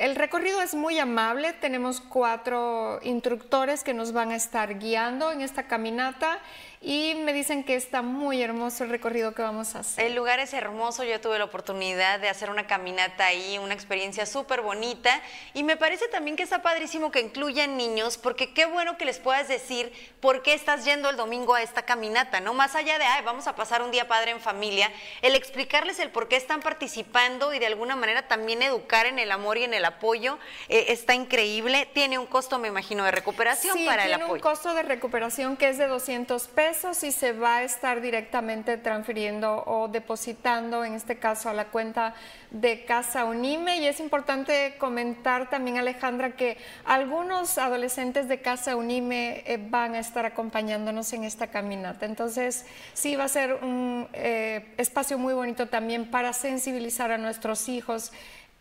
el 0.03 0.17
recorrido 0.17 0.61
es 0.61 0.75
muy 0.75 0.99
amable, 0.99 1.53
tenemos 1.53 2.01
cuatro 2.01 2.99
instructores 3.05 3.85
que 3.85 3.95
nos 3.95 4.11
van 4.13 4.33
a 4.33 4.35
estar 4.35 4.81
guiando 4.81 5.31
en 5.31 5.43
esta 5.43 5.69
caminata 5.69 6.41
y 6.85 7.15
me 7.15 7.33
dicen 7.33 7.63
que 7.63 7.77
está 7.77 8.03
muy 8.03 8.43
hermoso 8.43 8.83
el 8.83 8.91
recorrido 8.91 9.35
que 9.35 9.43
vamos 9.43 9.77
a 9.77 9.81
hacer. 9.81 10.05
El 10.05 10.17
lugar 10.17 10.41
es 10.41 10.53
hermoso, 10.53 11.05
yo 11.05 11.21
tuve 11.21 11.39
la 11.39 11.45
oportunidad 11.45 12.19
de 12.19 12.29
hacer 12.29 12.51
una 12.51 12.67
caminata 12.67 13.25
ahí, 13.27 13.57
una 13.59 13.73
experiencia 13.73 14.27
súper 14.27 14.63
bonita 14.63 15.23
y 15.55 15.63
me 15.63 15.77
parece 15.77 16.09
también 16.09 16.37
que 16.37 16.43
está 16.43 16.61
padrísimo 16.61 17.13
que 17.13 17.21
incluyan 17.21 17.77
niños 17.77 18.19
porque 18.19 18.53
qué 18.53 18.67
bueno 18.67 18.99
que 18.99 19.05
les 19.05 19.21
puedas 19.21 19.47
decir 19.47 19.93
por 20.21 20.43
qué 20.43 20.55
estás 20.55 20.85
yendo 20.85 21.09
el 21.09 21.17
domingo 21.17 21.55
a 21.55 21.63
esta 21.63 21.83
caminata, 21.83 22.41
¿no? 22.41 22.53
Más 22.53 22.75
allá 22.75 22.99
de, 22.99 23.05
ay, 23.05 23.23
vamos 23.25 23.47
a 23.47 23.55
pasar 23.55 23.83
un 23.83 23.93
día 23.93 24.09
padre 24.09 24.33
en 24.33 24.41
familia, 24.41 24.91
el 25.23 25.37
explicarles 25.37 26.01
el 26.01 26.11
por 26.11 26.27
qué 26.27 26.35
están 26.35 26.63
participando 26.63 27.55
y 27.55 27.61
de 27.61 27.67
alguna 27.67 27.95
manera 27.95 28.27
también 28.27 28.61
educar 28.61 29.07
en 29.07 29.21
el 29.21 29.31
amor 29.31 29.57
y 29.57 29.65
en 29.65 29.75
el 29.75 29.85
apoyo 29.85 30.37
eh, 30.69 30.87
está 30.89 31.15
increíble. 31.15 31.89
Tiene 31.93 32.19
un 32.19 32.27
costo, 32.27 32.59
me 32.59 32.67
imagino, 32.67 33.05
de 33.05 33.13
recuperación 33.13 33.79
para 33.87 34.07
el 34.07 34.15
apoyo. 34.15 34.27
Tiene 34.27 34.33
un 34.33 34.41
costo 34.41 34.75
de 34.75 34.83
recuperación 34.83 35.57
que 35.57 35.69
es 35.69 35.79
de 35.79 35.87
200 35.87 36.49
pesos 36.49 36.72
eso 36.73 36.95
sí 36.95 37.13
se 37.13 37.33
va 37.33 37.57
a 37.59 37.63
estar 37.65 38.01
directamente 38.01 38.79
transfiriendo 38.79 39.63
o 39.67 39.89
depositando, 39.89 40.85
en 40.87 40.95
este 40.95 41.19
caso, 41.19 41.51
a 41.51 41.53
la 41.53 41.67
cuenta 41.67 42.15
de 42.51 42.87
Casa 42.87 43.27
Unime. 43.27 43.77
Y 43.77 43.87
es 43.87 44.01
importante 44.01 44.75
comentar 44.79 45.51
también, 45.51 45.77
Alejandra, 45.77 46.35
que 46.35 46.57
algunos 46.87 47.59
adolescentes 47.59 48.27
de 48.27 48.41
Casa 48.41 48.75
Unime 48.75 49.45
eh, 49.47 49.59
van 49.61 49.95
a 49.95 49.99
estar 49.99 50.25
acompañándonos 50.25 51.13
en 51.13 51.25
esta 51.25 51.49
caminata. 51.49 52.07
Entonces, 52.07 52.65
sí 52.95 53.17
va 53.17 53.25
a 53.25 53.29
ser 53.29 53.53
un 53.63 54.09
eh, 54.15 54.75
espacio 54.79 55.19
muy 55.19 55.35
bonito 55.35 55.69
también 55.69 56.11
para 56.11 56.33
sensibilizar 56.33 57.13
a 57.13 57.19
nuestros 57.19 57.69
hijos 57.69 58.13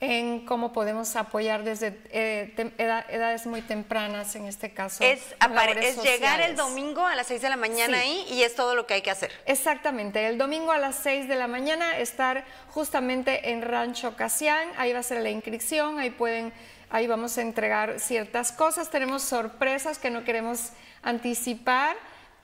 en 0.01 0.45
cómo 0.47 0.73
podemos 0.73 1.15
apoyar 1.15 1.63
desde 1.63 1.95
eh, 2.09 2.53
edades 2.77 3.45
muy 3.45 3.61
tempranas, 3.61 4.35
en 4.35 4.47
este 4.47 4.73
caso. 4.73 5.03
Es, 5.03 5.35
es 5.79 6.03
llegar 6.03 6.41
el 6.41 6.55
domingo 6.55 7.05
a 7.05 7.15
las 7.15 7.27
6 7.27 7.43
de 7.43 7.49
la 7.49 7.55
mañana 7.55 7.99
ahí 7.99 8.25
y 8.31 8.41
es 8.41 8.55
todo 8.55 8.73
lo 8.73 8.87
que 8.87 8.95
hay 8.95 9.03
que 9.03 9.11
hacer. 9.11 9.31
Exactamente, 9.45 10.27
el 10.27 10.39
domingo 10.39 10.71
a 10.71 10.79
las 10.79 10.95
6 10.95 11.27
de 11.27 11.35
la 11.35 11.47
mañana 11.47 11.99
estar 11.99 12.43
justamente 12.69 13.51
en 13.51 13.61
Rancho 13.61 14.15
Casián, 14.15 14.69
ahí 14.77 14.91
va 14.91 14.99
a 14.99 15.03
ser 15.03 15.21
la 15.21 15.29
inscripción, 15.29 15.99
ahí 15.99 16.09
pueden, 16.09 16.51
ahí 16.89 17.05
vamos 17.05 17.37
a 17.37 17.43
entregar 17.43 17.99
ciertas 17.99 18.51
cosas, 18.51 18.89
tenemos 18.89 19.21
sorpresas 19.21 19.99
que 19.99 20.09
no 20.09 20.23
queremos 20.23 20.71
anticipar, 21.03 21.95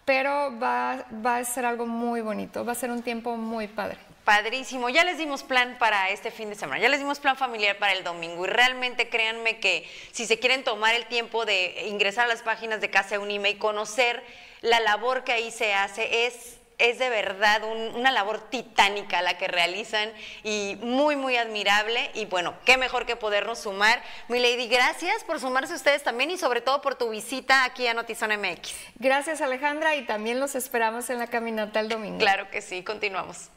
pero 0.06 0.58
va, 0.60 1.08
va 1.26 1.38
a 1.38 1.44
ser 1.44 1.66
algo 1.66 1.88
muy 1.88 2.22
bonito, 2.22 2.64
va 2.64 2.74
a 2.74 2.76
ser 2.76 2.92
un 2.92 3.02
tiempo 3.02 3.36
muy 3.36 3.68
padre. 3.68 4.07
Padrísimo, 4.28 4.90
ya 4.90 5.06
les 5.06 5.18
dimos 5.18 5.44
plan 5.44 5.78
para 5.80 6.10
este 6.10 6.32
fin 6.32 6.50
de 6.50 6.56
semana, 6.56 6.82
ya 6.82 6.90
les 6.90 7.00
dimos 7.00 7.18
plan 7.18 7.38
familiar 7.38 7.78
para 7.78 7.94
el 7.94 8.04
domingo 8.04 8.44
y 8.44 8.50
realmente 8.50 9.08
créanme 9.08 9.60
que 9.60 9.90
si 10.12 10.26
se 10.26 10.38
quieren 10.38 10.66
tomar 10.66 10.96
el 10.96 11.06
tiempo 11.06 11.46
de 11.46 11.86
ingresar 11.88 12.26
a 12.26 12.28
las 12.28 12.42
páginas 12.42 12.82
de 12.82 12.90
Casa 12.90 13.20
Unime 13.20 13.52
y 13.52 13.56
conocer 13.56 14.22
la 14.60 14.82
labor 14.82 15.24
que 15.24 15.32
ahí 15.32 15.50
se 15.50 15.74
hace, 15.74 16.26
es, 16.26 16.58
es 16.78 17.00
de 17.00 17.10
verdad 17.10 17.64
una 17.96 18.12
labor 18.12 18.50
titánica 18.50 19.22
la 19.22 19.38
que 19.38 19.48
realizan 19.48 20.12
y 20.44 20.78
muy, 20.82 21.16
muy 21.16 21.38
admirable. 21.38 22.12
Y 22.14 22.26
bueno, 22.26 22.54
qué 22.66 22.76
mejor 22.76 23.06
que 23.06 23.16
podernos 23.16 23.60
sumar. 23.60 24.04
Mi 24.28 24.40
Lady, 24.40 24.68
gracias 24.68 25.24
por 25.24 25.40
sumarse 25.40 25.74
ustedes 25.74 26.04
también 26.04 26.32
y 26.32 26.38
sobre 26.38 26.60
todo 26.60 26.82
por 26.82 26.96
tu 26.96 27.10
visita 27.12 27.64
aquí 27.64 27.88
a 27.88 27.94
Notizón 27.94 28.32
MX. 28.38 28.74
Gracias 28.96 29.40
Alejandra 29.40 29.96
y 29.96 30.06
también 30.06 30.42
los 30.42 30.56
esperamos 30.56 31.10
en 31.10 31.18
la 31.18 31.28
caminata 31.28 31.80
el 31.80 31.88
domingo. 31.88 32.18
Claro 32.18 32.52
que 32.52 32.62
sí, 32.62 32.84
continuamos. 32.84 33.52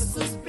justice 0.00 0.39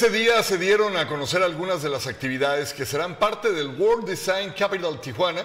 Ese 0.00 0.08
día 0.08 0.42
se 0.42 0.56
dieron 0.56 0.96
a 0.96 1.06
conocer 1.06 1.42
algunas 1.42 1.82
de 1.82 1.90
las 1.90 2.06
actividades 2.06 2.72
que 2.72 2.86
serán 2.86 3.18
parte 3.18 3.52
del 3.52 3.78
World 3.78 4.08
Design 4.08 4.54
Capital 4.58 4.98
Tijuana, 4.98 5.42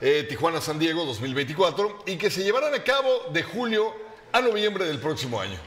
eh, 0.00 0.24
Tijuana 0.28 0.60
San 0.60 0.78
Diego 0.78 1.04
2024, 1.04 2.04
y 2.06 2.16
que 2.16 2.30
se 2.30 2.44
llevarán 2.44 2.72
a 2.74 2.84
cabo 2.84 3.08
de 3.32 3.42
julio 3.42 3.92
a 4.30 4.40
noviembre 4.40 4.84
del 4.84 5.00
próximo 5.00 5.40
año. 5.40 5.58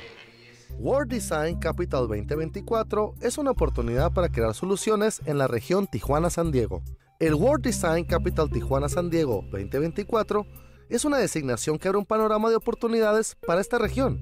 World 0.79 1.11
Design 1.11 1.59
Capital 1.59 2.07
2024 2.07 3.15
es 3.19 3.37
una 3.37 3.51
oportunidad 3.51 4.13
para 4.13 4.29
crear 4.29 4.53
soluciones 4.53 5.19
en 5.25 5.37
la 5.37 5.47
región 5.47 5.87
Tijuana-San 5.87 6.53
Diego. 6.53 6.83
El 7.19 7.33
World 7.33 7.65
Design 7.65 8.05
Capital 8.05 8.49
Tijuana-San 8.49 9.09
Diego 9.09 9.43
2024 9.51 10.45
es 10.91 11.05
una 11.05 11.17
designación 11.17 11.79
que 11.79 11.87
abre 11.87 11.99
un 11.99 12.05
panorama 12.05 12.49
de 12.49 12.57
oportunidades 12.57 13.37
para 13.47 13.61
esta 13.61 13.77
región, 13.77 14.19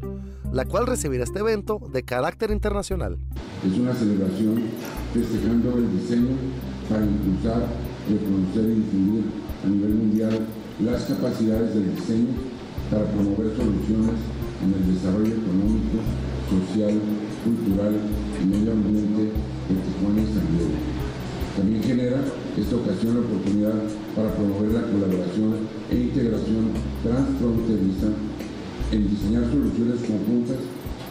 la 0.54 0.66
cual 0.66 0.86
recibirá 0.86 1.24
este 1.24 1.40
evento 1.40 1.80
de 1.92 2.04
carácter 2.04 2.52
internacional. 2.52 3.18
Es 3.66 3.78
una 3.78 3.94
celebración 3.94 4.66
festejando 5.12 5.78
el 5.80 6.00
diseño 6.00 6.38
para 6.88 7.04
impulsar, 7.04 7.64
reconocer 8.08 8.70
y 8.70 8.76
difundir 8.76 9.24
a 9.66 9.68
nivel 9.68 9.96
mundial 9.96 10.40
las 10.80 11.06
capacidades 11.06 11.74
del 11.74 11.96
diseño 11.96 12.36
para 12.92 13.06
promover 13.06 13.58
soluciones 13.58 14.22
en 14.62 14.74
el 14.74 14.94
desarrollo 14.94 15.36
económico, 15.36 15.98
social, 16.50 17.02
cultural 17.44 17.96
y 18.42 18.46
medio 18.46 18.72
ambiente 18.74 19.24
de 19.24 19.76
Tijuana 19.76 20.22
y 20.22 20.34
San 20.34 20.58
Diego. 20.58 20.99
También 21.56 21.84
genera 21.84 22.18
esta 22.58 22.76
ocasión 22.76 23.16
la 23.16 23.22
oportunidad 23.22 23.74
para 24.16 24.34
promover 24.34 24.72
la 24.72 24.82
colaboración 24.82 25.56
e 25.90 25.96
integración 25.96 26.72
transfronteriza 27.04 28.08
en 28.92 29.10
diseñar 29.10 29.44
soluciones 29.46 30.00
conjuntas 30.02 30.58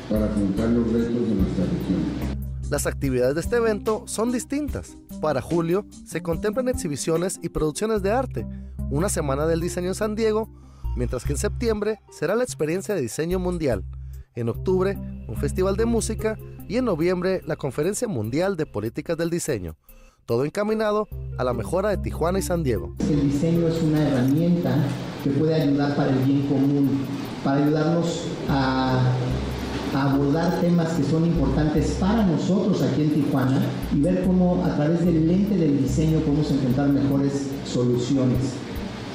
para 0.09 0.27
afrontar 0.27 0.71
los 0.71 0.93
retos 0.93 1.29
de 1.29 1.35
nuestra 1.35 1.65
región. 1.65 2.39
Las 2.71 2.87
actividades 2.87 3.35
de 3.35 3.41
este 3.41 3.57
evento 3.57 4.05
son 4.07 4.33
distintas. 4.33 4.97
Para 5.21 5.41
julio 5.41 5.87
se 6.07 6.23
contemplan 6.23 6.69
exhibiciones 6.69 7.39
y 7.43 7.49
producciones 7.49 8.03
de 8.03 8.11
arte, 8.11 8.47
una 8.91 9.09
semana 9.09 9.47
del 9.47 9.61
diseño 9.61 9.89
en 9.89 9.95
San 9.95 10.15
Diego 10.15 10.49
mientras 10.99 11.25
que 11.25 11.33
en 11.33 11.39
septiembre 11.39 12.01
será 12.11 12.35
la 12.35 12.43
experiencia 12.43 12.95
de 12.95 13.01
diseño 13.01 13.39
mundial, 13.39 13.85
en 14.35 14.49
octubre 14.49 14.99
un 15.29 15.37
festival 15.37 15.77
de 15.77 15.87
música 15.87 16.37
y 16.69 16.77
en 16.77 16.85
noviembre 16.85 17.41
la 17.47 17.57
Conferencia 17.57 18.09
Mundial 18.09 18.57
de 18.57 18.67
Políticas 18.67 19.17
del 19.17 19.31
Diseño, 19.31 19.77
todo 20.29 20.45
encaminado 20.45 21.09
a 21.39 21.43
la 21.43 21.55
mejora 21.55 21.89
de 21.89 21.97
Tijuana 21.97 22.39
y 22.39 22.43
San 22.43 22.63
Diego. 22.63 22.93
El 23.09 23.33
diseño 23.33 23.67
es 23.67 23.83
una 23.83 24.07
herramienta 24.07 24.77
que 25.25 25.31
puede 25.31 25.55
ayudar 25.55 25.97
para 25.97 26.11
el 26.11 26.19
bien 26.19 26.47
común, 26.49 27.07
para 27.43 27.65
ayudarnos 27.65 28.25
a, 28.51 29.11
abordar 29.95 30.61
temas 30.61 30.93
que 30.93 31.03
son 31.03 31.25
importantes 31.25 31.93
para 31.99 32.27
nosotros 32.27 32.83
aquí 32.83 33.05
en 33.05 33.15
Tijuana 33.15 33.59
y 33.91 34.03
ver 34.03 34.23
cómo 34.27 34.63
a 34.63 34.77
través 34.77 35.03
del 35.03 35.27
lente 35.27 35.57
del 35.57 35.83
diseño 35.83 36.21
podemos 36.21 36.51
encontrar 36.51 36.91
mejores 36.91 37.49
soluciones. 37.65 38.53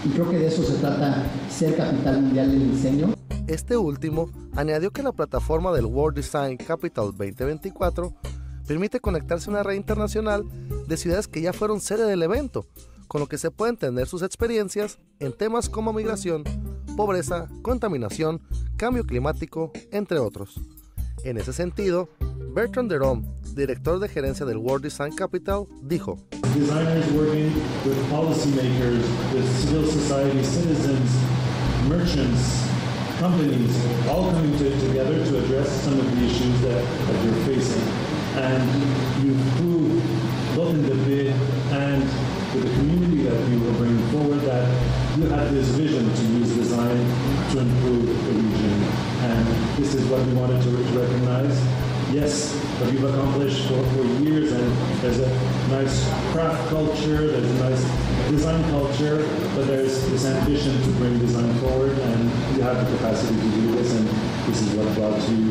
Y 0.03 0.09
creo 0.09 0.27
que 0.31 0.39
de 0.39 0.47
eso 0.47 0.63
se 0.63 0.79
trata 0.79 1.27
ser 1.47 1.77
capital 1.77 2.23
mundial 2.23 2.51
del 2.51 2.71
diseño. 2.71 3.13
Este 3.45 3.77
último 3.77 4.31
añadió 4.55 4.89
que 4.89 5.03
la 5.03 5.11
plataforma 5.11 5.71
del 5.73 5.85
World 5.85 6.15
Design 6.15 6.57
Capital 6.57 7.13
2024 7.15 8.11
permite 8.67 8.99
conectarse 8.99 9.51
a 9.51 9.53
una 9.53 9.61
red 9.61 9.75
internacional 9.75 10.43
de 10.87 10.97
ciudades 10.97 11.27
que 11.27 11.41
ya 11.41 11.53
fueron 11.53 11.81
sede 11.81 12.05
del 12.05 12.23
evento, 12.23 12.65
con 13.07 13.21
lo 13.21 13.27
que 13.27 13.37
se 13.37 13.51
pueden 13.51 13.77
tener 13.77 14.07
sus 14.07 14.21
experiencias 14.21 14.99
en 15.19 15.33
temas 15.33 15.69
como 15.69 15.93
migración, 15.93 16.43
pobreza, 16.95 17.47
contaminación, 17.61 18.41
cambio 18.77 19.03
climático, 19.03 19.71
entre 19.91 20.19
otros. 20.19 20.59
En 21.23 21.37
ese 21.37 21.53
sentido, 21.53 22.09
Bertrand 22.53 22.89
Derom, 22.89 23.23
director 23.55 23.99
de 23.99 24.09
gerencia 24.09 24.45
del 24.45 24.57
World 24.57 24.83
Design 24.83 25.15
Capital, 25.15 25.65
dijo: 25.81 26.17
Designers 26.53 27.11
working 27.13 27.53
with 27.85 27.97
policymakers, 28.11 29.03
with 29.33 29.47
civil 29.61 29.85
society 29.89 30.43
citizens, 30.43 31.09
merchants, 31.87 32.67
companies, 33.19 33.71
all 34.09 34.31
coming 34.31 34.51
to, 34.57 34.69
together 34.87 35.23
to 35.23 35.37
address 35.45 35.69
some 35.83 35.99
of 35.99 36.05
the 36.11 36.25
issues 36.25 36.61
that, 36.61 36.83
that 37.07 37.23
you're 37.23 37.45
facing. 37.45 38.03
Both 40.55 40.69
in 40.69 40.83
the 40.83 40.95
bid 41.05 41.33
and 41.71 42.03
with 42.53 42.63
the 42.63 42.73
community 42.77 43.23
that 43.23 43.49
you 43.49 43.59
were 43.59 43.73
bringing 43.73 44.07
forward, 44.09 44.39
that 44.41 45.17
you 45.17 45.25
had 45.25 45.49
this 45.49 45.69
vision 45.69 46.05
to 46.13 46.21
use 46.37 46.55
design 46.55 46.97
to 47.51 47.59
improve 47.59 48.05
the 48.05 48.31
region. 48.31 48.83
And 49.25 49.47
this 49.77 49.95
is 49.95 50.05
what 50.07 50.25
we 50.25 50.33
wanted 50.33 50.61
to 50.61 50.69
recognize. 50.69 51.57
Yes, 52.13 52.53
what 52.79 52.93
you've 52.93 53.03
accomplished 53.03 53.67
for, 53.67 53.83
for 53.95 54.03
years, 54.21 54.51
and 54.51 54.71
there's 55.01 55.19
a 55.19 55.29
nice 55.69 56.07
craft 56.31 56.69
culture, 56.69 57.25
there's 57.25 57.49
a 57.49 57.69
nice 57.69 58.29
design 58.29 58.63
culture, 58.69 59.27
but 59.55 59.65
there's 59.65 60.07
this 60.09 60.25
ambition 60.25 60.79
to 60.83 60.89
bring 60.99 61.17
design 61.17 61.51
forward, 61.55 61.97
and 61.97 62.23
you 62.55 62.61
have 62.61 62.85
the 62.85 62.97
capacity 62.97 63.35
to 63.35 63.49
do 63.55 63.71
this, 63.71 63.95
and 63.95 64.07
this 64.47 64.61
is 64.61 64.75
what 64.75 64.93
brought 64.93 65.27
you 65.29 65.49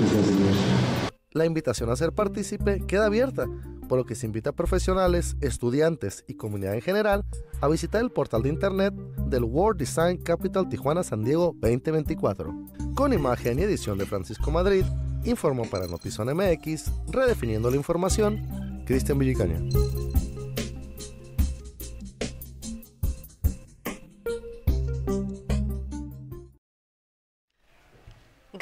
this 0.00 0.12
designation. 0.12 1.01
La 1.34 1.46
invitación 1.46 1.88
a 1.90 1.96
ser 1.96 2.12
partícipe 2.12 2.82
queda 2.86 3.06
abierta, 3.06 3.46
por 3.88 3.98
lo 3.98 4.04
que 4.04 4.14
se 4.14 4.26
invita 4.26 4.50
a 4.50 4.54
profesionales, 4.54 5.36
estudiantes 5.40 6.24
y 6.28 6.34
comunidad 6.34 6.74
en 6.74 6.82
general 6.82 7.24
a 7.60 7.68
visitar 7.68 8.02
el 8.02 8.10
portal 8.10 8.42
de 8.42 8.50
internet 8.50 8.92
del 9.26 9.44
World 9.44 9.78
Design 9.78 10.18
Capital 10.18 10.68
Tijuana 10.68 11.02
San 11.02 11.24
Diego 11.24 11.56
2024. 11.60 12.54
Con 12.94 13.14
imagen 13.14 13.58
y 13.58 13.62
edición 13.62 13.96
de 13.96 14.04
Francisco 14.04 14.50
Madrid, 14.50 14.84
informó 15.24 15.64
para 15.64 15.86
Notizón 15.86 16.28
MX, 16.36 16.92
redefiniendo 17.08 17.70
la 17.70 17.76
información, 17.76 18.82
Cristian 18.84 19.18
Villicaña. 19.18 19.60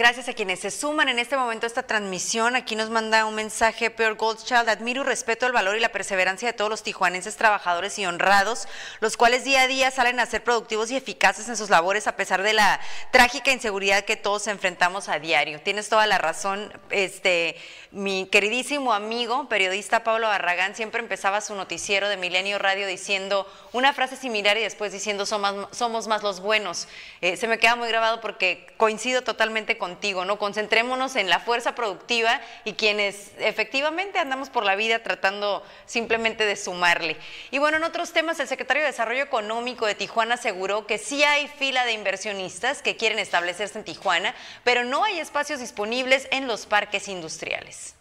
Gracias 0.01 0.31
a 0.31 0.33
quienes 0.33 0.61
se 0.61 0.71
suman 0.71 1.11
en 1.11 1.19
este 1.19 1.37
momento 1.37 1.67
a 1.67 1.69
esta 1.69 1.83
transmisión. 1.83 2.57
Aquí 2.57 2.75
nos 2.75 2.89
manda 2.89 3.27
un 3.27 3.35
mensaje 3.35 3.91
Peor 3.91 4.15
Goldchild. 4.15 4.67
Admiro 4.71 5.03
y 5.03 5.05
respeto 5.05 5.47
el 5.47 5.53
valor 5.53 5.77
y 5.77 5.81
la 5.81 5.91
perseverancia 5.91 6.49
de 6.49 6.55
todos 6.55 6.71
los 6.71 6.83
tijuanenses 6.83 7.37
trabajadores 7.37 7.99
y 7.99 8.07
honrados, 8.07 8.67
los 9.01 9.19
cuales 9.19 9.45
día 9.45 9.61
a 9.61 9.67
día 9.67 9.91
salen 9.91 10.19
a 10.19 10.25
ser 10.25 10.43
productivos 10.43 10.91
y 10.91 10.97
eficaces 10.97 11.51
en 11.51 11.57
sus 11.59 11.69
labores 11.69 12.07
a 12.07 12.17
pesar 12.17 12.43
de 12.43 12.55
la 12.55 12.81
trágica 13.11 13.53
inseguridad 13.53 14.07
que 14.07 14.17
todos 14.17 14.47
enfrentamos 14.47 15.11
a 15.11 15.19
diario. 15.19 15.61
Tienes 15.61 15.91
toda 15.91 16.07
la 16.07 16.17
razón, 16.17 16.73
este, 16.89 17.57
mi 17.91 18.27
queridísimo 18.27 18.95
amigo, 18.95 19.51
periodista 19.51 20.03
Pablo 20.03 20.29
Barragán, 20.29 20.75
siempre 20.75 21.03
empezaba 21.03 21.43
su 21.43 21.55
noticiero 21.55 22.09
de 22.09 22.17
Milenio 22.17 22.59
Radio 22.59 22.87
diciendo 22.87 23.47
una 23.75 23.93
frase 23.93 24.17
similar 24.17 24.57
y 24.57 24.63
después 24.63 24.93
diciendo 24.93 25.27
somos, 25.27 26.09
más 26.09 26.23
los 26.23 26.41
buenos. 26.41 26.89
Eh, 27.21 27.37
se 27.37 27.49
me 27.49 27.59
queda 27.59 27.77
muy 27.77 27.89
grabado 27.89 28.23
porque 28.23 28.67
coincido 28.79 29.21
totalmente 29.21 29.77
contigo, 29.90 30.24
¿no? 30.24 30.38
Concentrémonos 30.38 31.16
en 31.16 31.29
la 31.29 31.40
fuerza 31.40 31.74
productiva 31.74 32.40
y 32.64 32.74
quienes 32.74 33.33
efectivamente 33.38 34.20
andamos 34.20 34.48
por 34.48 34.65
la 34.65 34.77
vida 34.77 35.02
tratando 35.02 35.65
simplemente 35.85 36.46
de 36.46 36.54
sumarle. 36.54 37.17
Y 37.50 37.58
bueno, 37.58 37.79
en 37.79 37.83
otros 37.83 38.12
temas, 38.12 38.38
el 38.38 38.46
secretario 38.46 38.83
de 38.83 38.90
Desarrollo 38.90 39.25
Económico 39.25 39.87
de 39.87 39.96
Tijuana 39.96 40.35
aseguró 40.35 40.87
que 40.87 40.98
sí 40.98 41.25
hay 41.25 41.48
fila 41.48 41.85
de 41.85 41.92
inversionistas 41.92 42.83
que 42.83 42.96
quieren 42.96 43.19
establecerse 43.19 43.79
en 43.79 43.85
Tijuana, 43.85 44.33
pero 44.62 44.85
no 44.85 45.02
hay 45.02 45.19
espacios 45.19 45.58
disponibles 45.58 46.29
en 46.31 46.46
los 46.46 46.67
parques 46.67 47.08
industriales. 47.08 47.96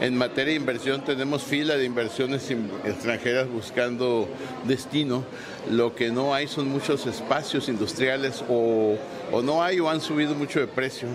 En 0.00 0.18
materia 0.18 0.52
de 0.52 0.60
inversión 0.60 1.04
tenemos 1.04 1.44
fila 1.44 1.76
de 1.76 1.84
inversiones 1.84 2.50
extranjeras 2.84 3.48
buscando 3.48 4.28
destino. 4.64 5.24
Lo 5.70 5.94
que 5.94 6.10
no 6.10 6.34
hay 6.34 6.46
son 6.46 6.68
muchos 6.68 7.06
espacios 7.06 7.68
industriales 7.68 8.44
o, 8.48 8.96
no 9.42 9.62
hay 9.62 9.80
o 9.80 9.88
han 9.88 10.00
subido 10.00 10.34
mucho 10.34 10.60
de 10.60 10.66
precio. 10.66 11.08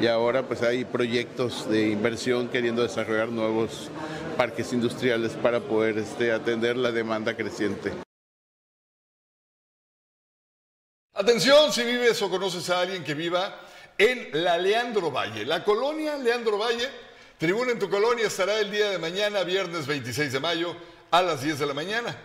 Y 0.00 0.06
ahora 0.06 0.42
pues 0.42 0.62
hay 0.62 0.84
proyectos 0.84 1.68
de 1.68 1.88
inversión 1.88 2.48
queriendo 2.48 2.82
desarrollar 2.82 3.28
nuevos 3.28 3.90
parques 4.36 4.72
industriales 4.72 5.32
para 5.32 5.60
poder 5.60 5.98
este, 5.98 6.32
atender 6.32 6.76
la 6.76 6.92
demanda 6.92 7.36
creciente. 7.36 7.92
Atención 11.14 11.72
si 11.72 11.82
vives 11.82 12.20
o 12.20 12.28
conoces 12.28 12.68
a 12.68 12.80
alguien 12.80 13.02
que 13.02 13.14
viva 13.14 13.58
en 13.96 14.44
la 14.44 14.58
Leandro 14.58 15.10
Valle, 15.10 15.46
la 15.46 15.64
colonia 15.64 16.18
Leandro 16.18 16.58
Valle 16.58 16.90
Tribuna 17.38 17.72
en 17.72 17.78
tu 17.78 17.90
colonia 17.90 18.28
estará 18.28 18.58
el 18.60 18.70
día 18.70 18.88
de 18.88 18.98
mañana, 18.98 19.42
viernes 19.42 19.86
26 19.86 20.32
de 20.32 20.40
mayo, 20.40 20.74
a 21.10 21.20
las 21.20 21.42
10 21.42 21.58
de 21.58 21.66
la 21.66 21.74
mañana, 21.74 22.16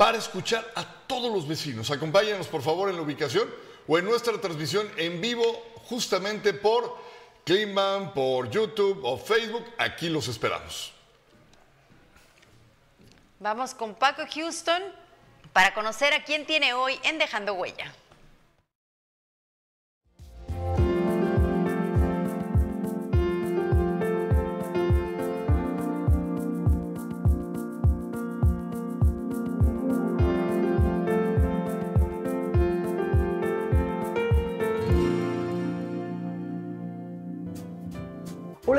para 0.00 0.16
escuchar 0.16 0.66
a 0.76 0.82
todos 0.82 1.30
los 1.30 1.46
vecinos. 1.46 1.90
Acompáñanos, 1.90 2.48
por 2.48 2.62
favor, 2.62 2.88
en 2.88 2.96
la 2.96 3.02
ubicación 3.02 3.46
o 3.86 3.98
en 3.98 4.06
nuestra 4.06 4.40
transmisión 4.40 4.90
en 4.96 5.20
vivo, 5.20 5.44
justamente 5.90 6.54
por 6.54 6.96
Climan, 7.44 8.14
por 8.14 8.48
YouTube 8.48 9.04
o 9.04 9.18
Facebook. 9.18 9.62
Aquí 9.76 10.08
los 10.08 10.26
esperamos. 10.26 10.94
Vamos 13.40 13.74
con 13.74 13.94
Paco 13.94 14.22
Houston 14.34 14.82
para 15.52 15.74
conocer 15.74 16.14
a 16.14 16.24
quién 16.24 16.46
tiene 16.46 16.72
hoy 16.72 16.98
en 17.02 17.18
Dejando 17.18 17.52
Huella. 17.52 17.92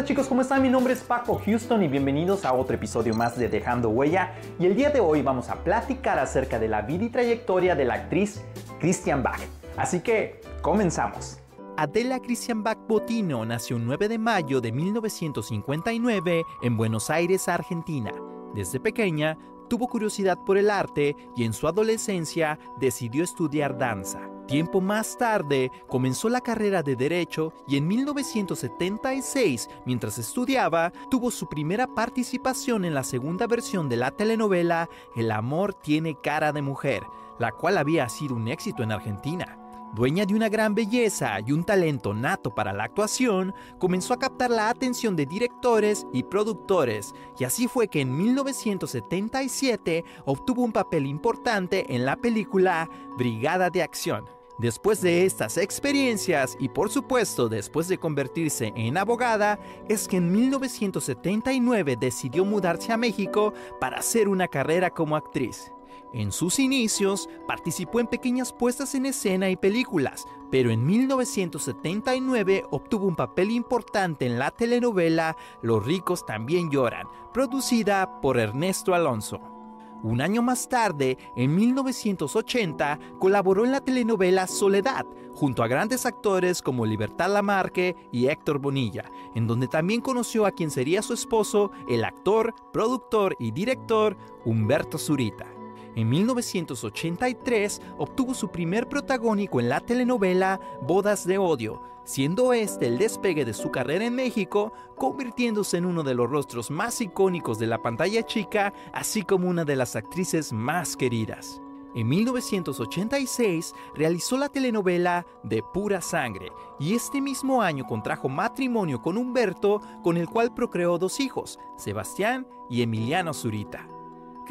Hola 0.02 0.08
chicos, 0.08 0.28
¿cómo 0.28 0.42
están? 0.42 0.64
Mi 0.64 0.70
nombre 0.70 0.94
es 0.94 1.02
Paco 1.02 1.40
Houston 1.46 1.84
y 1.84 1.88
bienvenidos 1.88 2.44
a 2.44 2.54
otro 2.54 2.76
episodio 2.76 3.14
más 3.14 3.38
de 3.38 3.50
Dejando 3.50 3.90
Huella. 3.90 4.34
Y 4.58 4.66
el 4.66 4.76
día 4.76 4.90
de 4.90 5.00
hoy 5.00 5.22
vamos 5.22 5.50
a 5.50 5.64
platicar 5.64 6.18
acerca 6.18 6.58
de 6.58 6.68
la 6.68 6.82
vida 6.82 7.04
y 7.04 7.10
trayectoria 7.10 7.76
de 7.76 7.86
la 7.86 7.94
actriz 7.94 8.42
Christian 8.80 9.22
Bach. 9.22 9.40
Así 9.78 10.00
que, 10.00 10.42
comenzamos. 10.64 11.38
Adela 11.78 12.20
Christian 12.20 12.64
Bach 12.64 12.80
Botino 12.88 13.46
nació 13.46 13.78
el 13.78 13.86
9 13.86 14.08
de 14.08 14.18
mayo 14.18 14.60
de 14.60 14.72
1959 14.72 16.46
en 16.64 16.78
Buenos 16.78 17.12
Aires, 17.12 17.48
Argentina. 17.48 18.12
Desde 18.56 18.80
pequeña 18.80 19.38
tuvo 19.70 19.88
curiosidad 19.88 20.40
por 20.48 20.58
el 20.58 20.72
arte 20.72 21.16
y 21.38 21.44
en 21.44 21.54
su 21.54 21.68
adolescencia 21.68 22.58
decidió 22.80 23.24
estudiar 23.24 23.78
danza. 23.78 24.31
Tiempo 24.52 24.82
más 24.82 25.18
tarde 25.18 25.72
comenzó 25.88 26.28
la 26.28 26.42
carrera 26.42 26.84
de 26.84 26.98
Derecho 26.98 27.54
y 27.70 27.78
en 27.78 27.88
1976, 27.88 29.70
mientras 29.86 30.18
estudiaba, 30.18 30.92
tuvo 31.10 31.32
su 31.32 31.48
primera 31.48 31.88
participación 31.88 32.84
en 32.84 32.94
la 32.94 33.06
segunda 33.06 33.48
versión 33.48 33.88
de 33.88 33.96
la 33.96 34.12
telenovela 34.12 34.90
El 35.16 35.32
amor 35.32 35.74
tiene 35.74 36.18
cara 36.22 36.52
de 36.52 36.62
mujer, 36.62 37.04
la 37.40 37.54
cual 37.54 37.78
había 37.78 38.10
sido 38.10 38.36
un 38.36 38.50
éxito 38.50 38.84
en 38.84 38.92
Argentina. 38.92 39.58
Dueña 39.94 40.26
de 40.26 40.36
una 40.36 40.50
gran 40.50 40.76
belleza 40.76 41.40
y 41.40 41.54
un 41.54 41.64
talento 41.64 42.14
nato 42.14 42.54
para 42.54 42.74
la 42.74 42.84
actuación, 42.84 43.56
comenzó 43.80 44.14
a 44.14 44.20
captar 44.20 44.50
la 44.50 44.68
atención 44.68 45.16
de 45.16 45.28
directores 45.28 46.06
y 46.12 46.24
productores, 46.24 47.14
y 47.40 47.46
así 47.46 47.70
fue 47.70 47.88
que 47.88 48.02
en 48.02 48.18
1977 48.18 50.04
obtuvo 50.26 50.62
un 50.62 50.74
papel 50.74 51.06
importante 51.06 51.96
en 51.96 52.06
la 52.06 52.18
película 52.18 52.90
Brigada 53.18 53.70
de 53.70 53.82
Acción. 53.82 54.41
Después 54.62 55.02
de 55.02 55.26
estas 55.26 55.58
experiencias 55.58 56.56
y 56.60 56.70
por 56.70 56.92
supuesto 56.92 57.50
después 57.50 57.88
de 57.88 57.98
convertirse 57.98 58.72
en 58.76 58.96
abogada, 58.96 59.60
es 59.90 60.08
que 60.08 60.18
en 60.18 60.32
1979 60.32 61.98
decidió 62.00 62.46
mudarse 62.46 62.94
a 62.94 62.98
México 62.98 63.56
para 63.80 63.98
hacer 63.98 64.28
una 64.28 64.48
carrera 64.48 64.92
como 64.92 65.16
actriz. 65.16 65.72
En 66.14 66.32
sus 66.32 66.60
inicios 66.60 67.28
participó 67.48 68.02
en 68.02 68.06
pequeñas 68.06 68.54
puestas 68.54 68.94
en 68.94 69.08
escena 69.08 69.50
y 69.50 69.56
películas, 69.56 70.26
pero 70.52 70.70
en 70.70 70.86
1979 70.86 72.66
obtuvo 72.70 73.08
un 73.08 73.16
papel 73.16 73.50
importante 73.50 74.28
en 74.28 74.38
la 74.38 74.52
telenovela 74.52 75.38
Los 75.64 75.84
ricos 75.84 76.24
también 76.24 76.70
lloran, 76.70 77.08
producida 77.34 78.22
por 78.22 78.38
Ernesto 78.38 78.94
Alonso. 78.94 79.61
Un 80.04 80.22
año 80.22 80.42
más 80.42 80.68
tarde, 80.68 81.18
en 81.36 81.56
1980, 81.56 83.00
colaboró 83.20 83.66
en 83.66 83.72
la 83.72 83.82
telenovela 83.82 84.48
Soledad, 84.48 85.06
junto 85.34 85.64
a 85.64 85.68
grandes 85.68 86.06
actores 86.06 86.62
como 86.62 86.86
Libertad 86.86 87.32
Lamarque 87.32 87.96
y 88.12 88.28
Héctor 88.28 88.60
Bonilla, 88.60 89.06
en 89.36 89.46
donde 89.46 89.68
también 89.68 90.02
conoció 90.02 90.46
a 90.46 90.52
quien 90.52 90.72
sería 90.72 91.04
su 91.04 91.14
esposo, 91.14 91.72
el 91.88 92.04
actor, 92.04 92.56
productor 92.74 93.36
y 93.40 93.52
director 93.52 94.18
Humberto 94.44 94.98
Zurita. 94.98 95.61
En 95.96 96.10
1983 96.10 97.82
obtuvo 97.98 98.34
su 98.34 98.50
primer 98.50 98.88
protagónico 98.88 99.60
en 99.60 99.70
la 99.70 99.82
telenovela 99.82 100.60
Bodas 100.82 101.28
de 101.28 101.38
Odio, 101.38 101.82
siendo 102.06 102.54
este 102.54 102.88
el 102.88 102.98
despegue 102.98 103.44
de 103.44 103.54
su 103.54 103.72
carrera 103.72 104.06
en 104.06 104.16
México, 104.16 104.72
convirtiéndose 104.96 105.78
en 105.78 105.86
uno 105.86 106.04
de 106.04 106.14
los 106.14 106.30
rostros 106.30 106.72
más 106.72 107.02
icónicos 107.02 107.60
de 107.60 107.68
la 107.68 107.82
pantalla 107.82 108.24
chica, 108.24 108.74
así 108.94 109.24
como 109.24 109.50
una 109.50 109.66
de 109.66 109.76
las 109.76 109.96
actrices 109.98 110.54
más 110.54 110.96
queridas. 110.96 111.62
En 111.94 112.08
1986 112.08 113.74
realizó 113.94 114.38
la 114.38 114.48
telenovela 114.48 115.26
De 115.44 115.62
Pura 115.62 116.00
Sangre 116.00 116.54
y 116.80 116.96
este 116.96 117.20
mismo 117.20 117.62
año 117.62 117.86
contrajo 117.86 118.30
matrimonio 118.30 119.02
con 119.02 119.18
Humberto, 119.18 119.82
con 120.02 120.16
el 120.16 120.30
cual 120.30 120.54
procreó 120.54 120.98
dos 120.98 121.20
hijos, 121.20 121.60
Sebastián 121.76 122.48
y 122.70 122.82
Emiliano 122.82 123.34
Zurita. 123.34 123.90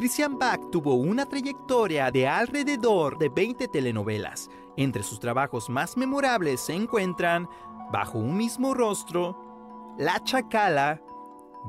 Christian 0.01 0.39
Bach 0.39 0.59
tuvo 0.71 0.95
una 0.95 1.27
trayectoria 1.27 2.09
de 2.09 2.27
alrededor 2.27 3.19
de 3.19 3.29
20 3.29 3.67
telenovelas. 3.67 4.49
Entre 4.75 5.03
sus 5.03 5.19
trabajos 5.19 5.69
más 5.69 5.95
memorables 5.95 6.59
se 6.59 6.73
encuentran 6.73 7.47
Bajo 7.91 8.17
un 8.17 8.35
mismo 8.35 8.73
rostro, 8.73 9.93
La 9.99 10.19
Chacala, 10.23 10.99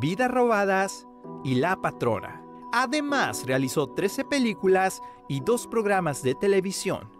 Vidas 0.00 0.30
robadas 0.30 1.06
y 1.44 1.56
La 1.56 1.76
Patrona. 1.76 2.42
Además, 2.72 3.44
realizó 3.44 3.88
13 3.88 4.24
películas 4.24 5.02
y 5.28 5.40
dos 5.40 5.66
programas 5.66 6.22
de 6.22 6.34
televisión. 6.34 7.10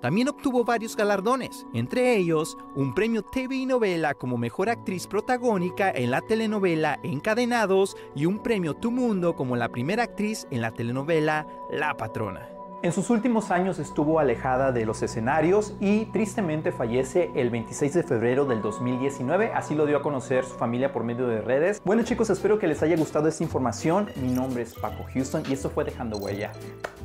También 0.00 0.28
obtuvo 0.28 0.64
varios 0.64 0.94
galardones, 0.94 1.66
entre 1.72 2.16
ellos 2.16 2.56
un 2.74 2.94
premio 2.94 3.22
TV 3.22 3.56
y 3.56 3.66
novela 3.66 4.14
como 4.14 4.36
mejor 4.36 4.68
actriz 4.68 5.06
protagónica 5.06 5.90
en 5.90 6.10
la 6.10 6.20
telenovela 6.20 7.00
Encadenados 7.02 7.96
y 8.14 8.26
un 8.26 8.42
premio 8.42 8.74
Tu 8.74 8.90
Mundo 8.90 9.34
como 9.34 9.56
la 9.56 9.70
primera 9.70 10.02
actriz 10.02 10.46
en 10.50 10.60
la 10.60 10.72
telenovela 10.72 11.46
La 11.70 11.96
Patrona. 11.96 12.48
En 12.82 12.92
sus 12.92 13.08
últimos 13.08 13.50
años 13.50 13.78
estuvo 13.78 14.20
alejada 14.20 14.70
de 14.70 14.84
los 14.84 15.02
escenarios 15.02 15.74
y 15.80 16.04
tristemente 16.06 16.72
fallece 16.72 17.30
el 17.34 17.48
26 17.48 17.94
de 17.94 18.02
febrero 18.02 18.44
del 18.44 18.60
2019, 18.60 19.50
así 19.54 19.74
lo 19.74 19.86
dio 19.86 19.96
a 19.96 20.02
conocer 20.02 20.44
su 20.44 20.54
familia 20.56 20.92
por 20.92 21.02
medio 21.02 21.26
de 21.26 21.40
redes. 21.40 21.80
Bueno 21.84 22.02
chicos, 22.04 22.28
espero 22.28 22.58
que 22.58 22.68
les 22.68 22.82
haya 22.82 22.96
gustado 22.96 23.28
esta 23.28 23.42
información. 23.42 24.10
Mi 24.16 24.30
nombre 24.30 24.62
es 24.62 24.74
Paco 24.74 25.04
Houston 25.14 25.42
y 25.48 25.54
esto 25.54 25.70
fue 25.70 25.84
Dejando 25.84 26.18
Huella. 26.18 26.52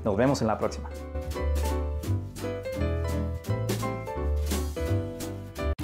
Nos 0.03 0.17
vemos 0.17 0.41
en 0.41 0.47
la 0.47 0.59
próxima. 0.59 0.89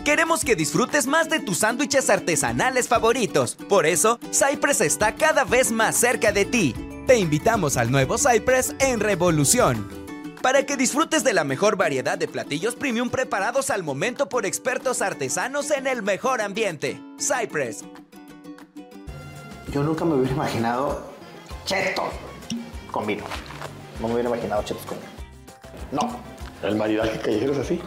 Queremos 0.07 0.45
que 0.45 0.55
disfrutes 0.55 1.05
más 1.05 1.29
de 1.29 1.41
tus 1.41 1.57
sándwiches 1.57 2.09
artesanales 2.09 2.87
favoritos. 2.87 3.55
Por 3.67 3.85
eso, 3.85 4.19
Cypress 4.31 4.79
está 4.79 5.15
cada 5.15 5.43
vez 5.43 5.69
más 5.69 5.97
cerca 5.97 6.31
de 6.31 6.45
ti. 6.45 6.73
Te 7.05 7.17
invitamos 7.17 7.75
al 7.75 7.91
nuevo 7.91 8.17
Cypress 8.17 8.73
en 8.79 9.01
Revolución. 9.01 9.85
Para 10.41 10.65
que 10.65 10.77
disfrutes 10.77 11.25
de 11.25 11.33
la 11.33 11.43
mejor 11.43 11.75
variedad 11.75 12.17
de 12.17 12.29
platillos 12.29 12.73
premium 12.75 13.09
preparados 13.09 13.69
al 13.69 13.83
momento 13.83 14.29
por 14.29 14.45
expertos 14.45 15.01
artesanos 15.01 15.71
en 15.71 15.87
el 15.87 16.03
mejor 16.03 16.39
ambiente. 16.39 17.01
Cypress. 17.19 17.83
Yo 19.73 19.83
nunca 19.83 20.05
me 20.05 20.13
hubiera 20.13 20.33
imaginado 20.33 21.01
chetos 21.65 22.13
con 22.93 23.05
vino. 23.05 23.25
No 23.99 24.07
me 24.07 24.13
hubiera 24.13 24.29
imaginado 24.29 24.63
chetos 24.63 24.85
con 24.85 24.97
vino. 24.99 25.11
No. 25.91 26.21
El 26.65 26.77
maridaje 26.77 27.19
callejero 27.19 27.51
es 27.51 27.59
así. 27.59 27.81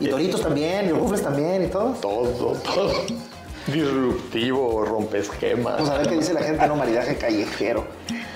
Y 0.00 0.08
Doritos 0.08 0.40
también, 0.42 0.86
y 0.86 0.92
Rufles 0.92 1.22
también, 1.22 1.64
y 1.64 1.68
todo. 1.68 1.92
Todo, 2.00 2.52
todo. 2.52 2.92
Disruptivo, 3.66 4.84
rompe 4.84 5.18
esquemas. 5.18 5.74
Vamos 5.74 5.90
a 5.90 5.98
ver 5.98 6.08
qué 6.08 6.14
dice 6.16 6.34
la 6.34 6.42
gente, 6.42 6.66
no 6.66 6.76
maridaje 6.76 7.16
callejero. 7.16 7.84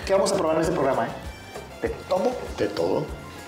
¿Qué 0.07 0.13
vamos 0.15 0.33
a 0.33 0.37
probar 0.37 0.57
en 0.57 0.63
este 0.63 0.73
programa, 0.75 1.07
eh? 1.07 1.11
¿De 1.83 1.89
todo? 2.09 2.31
De 2.57 2.67
todo. 2.69 3.05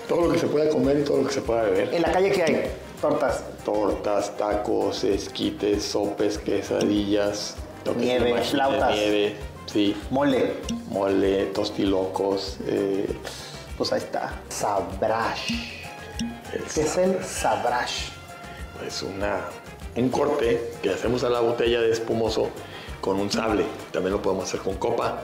Todo 0.07 0.27
lo 0.27 0.33
que 0.33 0.39
se 0.39 0.47
pueda 0.47 0.69
comer 0.69 0.99
y 0.99 1.03
todo 1.03 1.17
lo 1.21 1.27
que 1.27 1.33
se 1.33 1.41
pueda 1.41 1.63
beber. 1.63 1.93
¿En 1.93 2.01
la 2.01 2.11
calle 2.11 2.31
qué 2.31 2.43
hay? 2.43 2.71
Tortas. 3.01 3.43
Tortas, 3.65 4.37
tacos, 4.37 5.03
esquites, 5.03 5.83
sopes, 5.83 6.37
quesadillas. 6.37 7.55
que 7.83 7.91
Nieve, 7.95 8.29
imagine, 8.29 8.49
flautas. 8.51 8.91
Nieve, 8.95 9.35
sí. 9.65 9.97
Mole. 10.11 10.53
Mole, 10.89 11.45
tostilocos. 11.47 12.57
Eh, 12.67 13.07
Pues 13.77 13.91
ahí 13.93 13.99
está. 13.99 14.39
Sabrash. 14.49 15.80
¿Qué 16.51 16.81
es 16.81 16.97
el 16.97 17.23
sabrash? 17.23 18.09
Es 18.85 19.01
una, 19.03 19.41
un 19.95 20.09
corte 20.09 20.71
que 20.81 20.89
hacemos 20.89 21.23
a 21.23 21.29
la 21.29 21.39
botella 21.39 21.81
de 21.81 21.91
espumoso 21.91 22.49
con 22.99 23.19
un 23.19 23.31
sable. 23.31 23.63
También 23.91 24.13
lo 24.13 24.21
podemos 24.21 24.45
hacer 24.45 24.59
con 24.61 24.75
copa. 24.75 25.21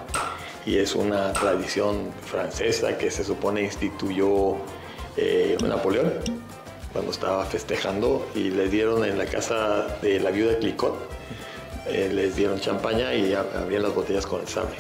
Y 0.65 0.77
es 0.77 0.95
una 0.95 1.31
tradición 1.33 2.11
francesa 2.25 2.97
que 2.97 3.09
se 3.09 3.23
supone 3.23 3.61
instituyó 3.61 4.55
eh, 5.15 5.57
Napoleón 5.65 6.11
cuando 6.91 7.11
estaba 7.11 7.45
festejando 7.45 8.27
y 8.35 8.49
les 8.49 8.69
dieron 8.71 9.05
en 9.05 9.17
la 9.17 9.25
casa 9.25 9.97
de 10.01 10.19
la 10.19 10.29
viuda 10.31 10.57
Clicot, 10.57 10.97
eh, 11.87 12.09
les 12.13 12.35
dieron 12.35 12.59
champaña 12.59 13.13
y 13.13 13.31
ab- 13.33 13.55
abrían 13.55 13.83
las 13.83 13.93
botellas 13.95 14.25
con 14.25 14.41
el 14.41 14.47
sable. 14.47 14.75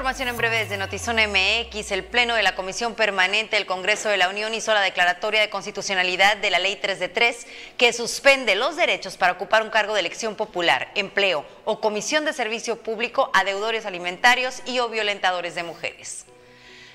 Información 0.00 0.28
en 0.28 0.36
breve 0.38 0.60
desde 0.60 0.78
Notizona 0.78 1.28
MX. 1.28 1.92
El 1.92 2.04
Pleno 2.04 2.34
de 2.34 2.42
la 2.42 2.54
Comisión 2.54 2.94
Permanente 2.94 3.56
del 3.56 3.66
Congreso 3.66 4.08
de 4.08 4.16
la 4.16 4.30
Unión 4.30 4.54
hizo 4.54 4.72
la 4.72 4.80
declaratoria 4.80 5.42
de 5.42 5.50
constitucionalidad 5.50 6.38
de 6.38 6.48
la 6.48 6.58
Ley 6.58 6.78
3 6.80 6.98
de 6.98 7.10
3 7.10 7.46
que 7.76 7.92
suspende 7.92 8.54
los 8.54 8.76
derechos 8.76 9.18
para 9.18 9.34
ocupar 9.34 9.62
un 9.62 9.68
cargo 9.68 9.92
de 9.92 10.00
elección 10.00 10.36
popular, 10.36 10.90
empleo 10.94 11.44
o 11.66 11.82
comisión 11.82 12.24
de 12.24 12.32
servicio 12.32 12.82
público 12.82 13.30
a 13.34 13.44
deudores 13.44 13.84
alimentarios 13.84 14.62
y 14.64 14.78
o 14.78 14.88
violentadores 14.88 15.54
de 15.54 15.64
mujeres. 15.64 16.24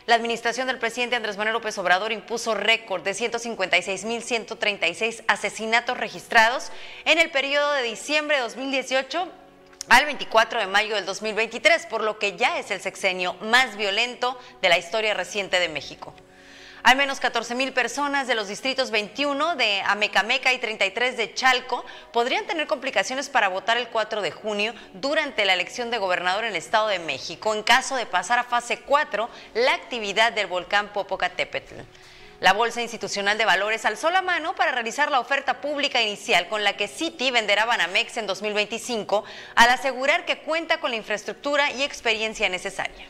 La 0.08 0.16
administración 0.16 0.66
del 0.66 0.80
presidente 0.80 1.16
Andrés 1.16 1.38
Manuel 1.38 1.54
López 1.54 1.78
Obrador 1.78 2.12
impuso 2.12 2.56
récord 2.56 3.04
de 3.04 3.12
156.136 3.12 5.24
asesinatos 5.28 5.96
registrados 5.96 6.72
en 7.06 7.20
el 7.20 7.30
periodo 7.30 7.72
de 7.74 7.84
diciembre 7.84 8.38
de 8.38 8.42
2018 8.42 9.45
al 9.90 10.06
24 10.06 10.60
de 10.60 10.68
mayo 10.68 10.96
del 10.96 11.06
2023, 11.06 11.86
por 11.88 12.04
lo 12.04 12.18
que 12.20 12.38
ya 12.38 12.60
es 12.60 12.72
el 12.72 12.82
sexenio 12.82 13.36
más 13.36 13.78
violento 13.78 14.38
de 14.62 14.70
la 14.70 14.78
historia 14.78 15.14
reciente 15.14 15.60
de 15.60 15.70
México. 15.70 16.14
Al 16.86 16.98
menos 16.98 17.20
14 17.20 17.56
mil 17.56 17.74
personas 17.74 18.28
de 18.28 18.36
los 18.36 18.48
distritos 18.48 18.92
21 18.92 19.56
de 19.56 19.82
Amecameca 19.88 20.54
y 20.54 20.60
33 20.60 21.18
de 21.18 21.34
Chalco 21.34 21.84
podrían 22.14 22.46
tener 22.46 22.68
complicaciones 22.68 23.28
para 23.28 23.48
votar 23.48 23.78
el 23.78 23.88
4 23.88 24.22
de 24.22 24.30
junio 24.30 24.72
durante 24.94 25.46
la 25.46 25.54
elección 25.54 25.90
de 25.90 25.98
gobernador 25.98 26.44
en 26.44 26.52
el 26.52 26.56
Estado 26.56 26.88
de 26.88 27.00
México 27.00 27.56
en 27.56 27.64
caso 27.64 27.96
de 27.96 28.06
pasar 28.06 28.38
a 28.38 28.44
fase 28.44 28.82
4 28.82 29.28
la 29.56 29.74
actividad 29.74 30.32
del 30.34 30.46
volcán 30.46 30.94
Popocatépetl. 30.94 31.82
La 32.42 32.52
Bolsa 32.52 32.82
Institucional 32.82 33.38
de 33.38 33.46
Valores 33.46 33.86
alzó 33.86 34.10
la 34.10 34.22
mano 34.22 34.56
para 34.56 34.74
realizar 34.74 35.10
la 35.10 35.22
oferta 35.22 35.62
pública 35.62 36.02
inicial 36.02 36.50
con 36.50 36.66
la 36.66 36.76
que 36.76 36.90
Citi 36.90 37.32
venderá 37.32 37.64
Banamex 37.64 38.18
en 38.18 38.28
2025 38.28 39.24
al 39.56 39.70
asegurar 39.70 40.26
que 40.26 40.40
cuenta 40.40 40.82
con 40.82 40.92
la 40.92 40.98
infraestructura 40.98 41.72
y 41.72 41.84
experiencia 41.84 42.50
necesaria. 42.50 43.08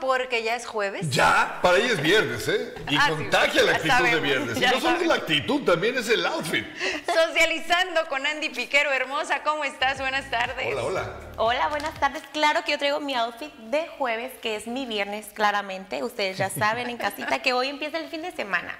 Porque 0.00 0.42
ya 0.42 0.56
es 0.56 0.66
jueves. 0.66 1.10
Ya, 1.10 1.58
para 1.62 1.78
ella 1.78 1.92
es 1.92 2.02
viernes, 2.02 2.48
¿eh? 2.48 2.74
Y 2.88 2.96
Ah, 2.96 3.04
sí, 3.06 3.12
contagia 3.14 3.62
la 3.62 3.72
actitud 3.72 4.04
de 4.04 4.20
viernes. 4.20 4.56
Y 4.56 4.60
no 4.60 4.80
solo 4.80 4.96
es 5.00 5.06
la 5.06 5.14
actitud, 5.14 5.62
también 5.64 5.98
es 5.98 6.08
el 6.08 6.24
outfit. 6.26 6.66
Socializando 7.06 8.06
con 8.08 8.26
Andy 8.26 8.50
Piquero, 8.50 8.92
hermosa, 8.92 9.42
¿cómo 9.42 9.64
estás? 9.64 9.98
Buenas 9.98 10.30
tardes. 10.30 10.66
Hola, 10.74 10.82
hola. 10.84 11.20
Hola, 11.38 11.68
buenas 11.68 11.94
tardes. 12.00 12.22
Claro 12.32 12.62
que 12.64 12.72
yo 12.72 12.78
traigo 12.78 13.00
mi 13.00 13.14
outfit 13.14 13.52
de 13.54 13.86
jueves, 13.98 14.32
que 14.40 14.56
es 14.56 14.66
mi 14.66 14.86
viernes, 14.86 15.26
claramente. 15.34 16.02
Ustedes 16.02 16.38
ya 16.38 16.50
saben 16.50 16.88
en 16.90 16.96
casita 16.96 17.40
que 17.42 17.52
hoy 17.52 17.68
empieza 17.68 17.98
el 17.98 18.08
fin 18.08 18.22
de 18.22 18.32
semana. 18.32 18.74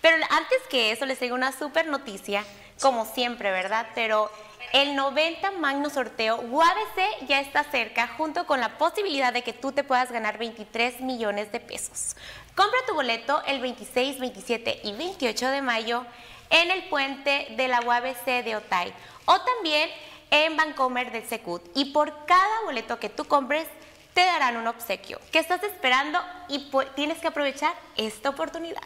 Pero 0.00 0.16
antes 0.30 0.58
que 0.70 0.92
eso, 0.92 1.06
les 1.06 1.18
traigo 1.18 1.34
una 1.34 1.52
super 1.52 1.86
noticia, 1.86 2.44
como 2.80 3.04
siempre, 3.06 3.50
¿verdad? 3.50 3.86
Pero 3.94 4.30
el 4.72 4.96
90 4.96 5.52
Magno 5.52 5.90
Sorteo 5.90 6.40
UABC 6.40 7.26
ya 7.28 7.40
está 7.40 7.64
cerca, 7.64 8.08
junto 8.16 8.46
con 8.46 8.60
la 8.60 8.78
posibilidad 8.78 9.32
de 9.32 9.42
que 9.42 9.52
tú 9.52 9.72
te 9.72 9.84
puedas 9.84 10.10
ganar 10.10 10.38
23 10.38 11.00
millones 11.00 11.52
de 11.52 11.60
pesos. 11.60 12.16
Compra 12.54 12.78
tu 12.86 12.94
boleto 12.94 13.42
el 13.46 13.60
26, 13.60 14.18
27 14.18 14.80
y 14.84 14.92
28 14.92 15.48
de 15.48 15.62
mayo 15.62 16.04
en 16.50 16.70
el 16.70 16.84
puente 16.88 17.48
de 17.56 17.68
la 17.68 17.80
UABC 17.80 18.44
de 18.44 18.56
Otay 18.56 18.92
o 19.26 19.40
también 19.40 19.90
en 20.30 20.56
Vancomer 20.56 21.12
del 21.12 21.26
Secut. 21.26 21.62
Y 21.74 21.86
por 21.86 22.26
cada 22.26 22.62
boleto 22.64 22.98
que 22.98 23.08
tú 23.08 23.24
compres, 23.24 23.66
te 24.14 24.24
darán 24.24 24.56
un 24.56 24.66
obsequio. 24.66 25.20
¿Qué 25.30 25.38
estás 25.38 25.62
esperando? 25.62 26.18
Y 26.48 26.70
tienes 26.94 27.18
que 27.18 27.28
aprovechar 27.28 27.74
esta 27.96 28.30
oportunidad. 28.30 28.82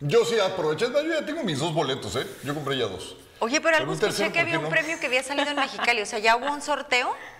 Yo 0.00 0.24
sí 0.24 0.38
aproveché. 0.38 0.86
Yo 0.86 1.02
ya 1.02 1.26
tengo 1.26 1.42
mis 1.42 1.58
dos 1.58 1.74
boletos, 1.74 2.16
¿eh? 2.16 2.26
Yo 2.44 2.54
compré 2.54 2.78
ya 2.78 2.86
dos. 2.86 3.16
Oye, 3.40 3.60
pero 3.60 3.76
algo 3.76 3.92
escuché 3.92 4.24
que 4.24 4.30
¿por 4.30 4.40
había 4.40 4.58
un 4.58 4.64
no? 4.64 4.70
premio 4.70 4.98
que 5.00 5.06
había 5.06 5.22
salido 5.22 5.48
en 5.50 5.56
Mexicali. 5.56 6.02
O 6.02 6.06
sea, 6.06 6.18
¿ya 6.18 6.36
hubo 6.36 6.50
un 6.52 6.62
sorteo? 6.62 7.14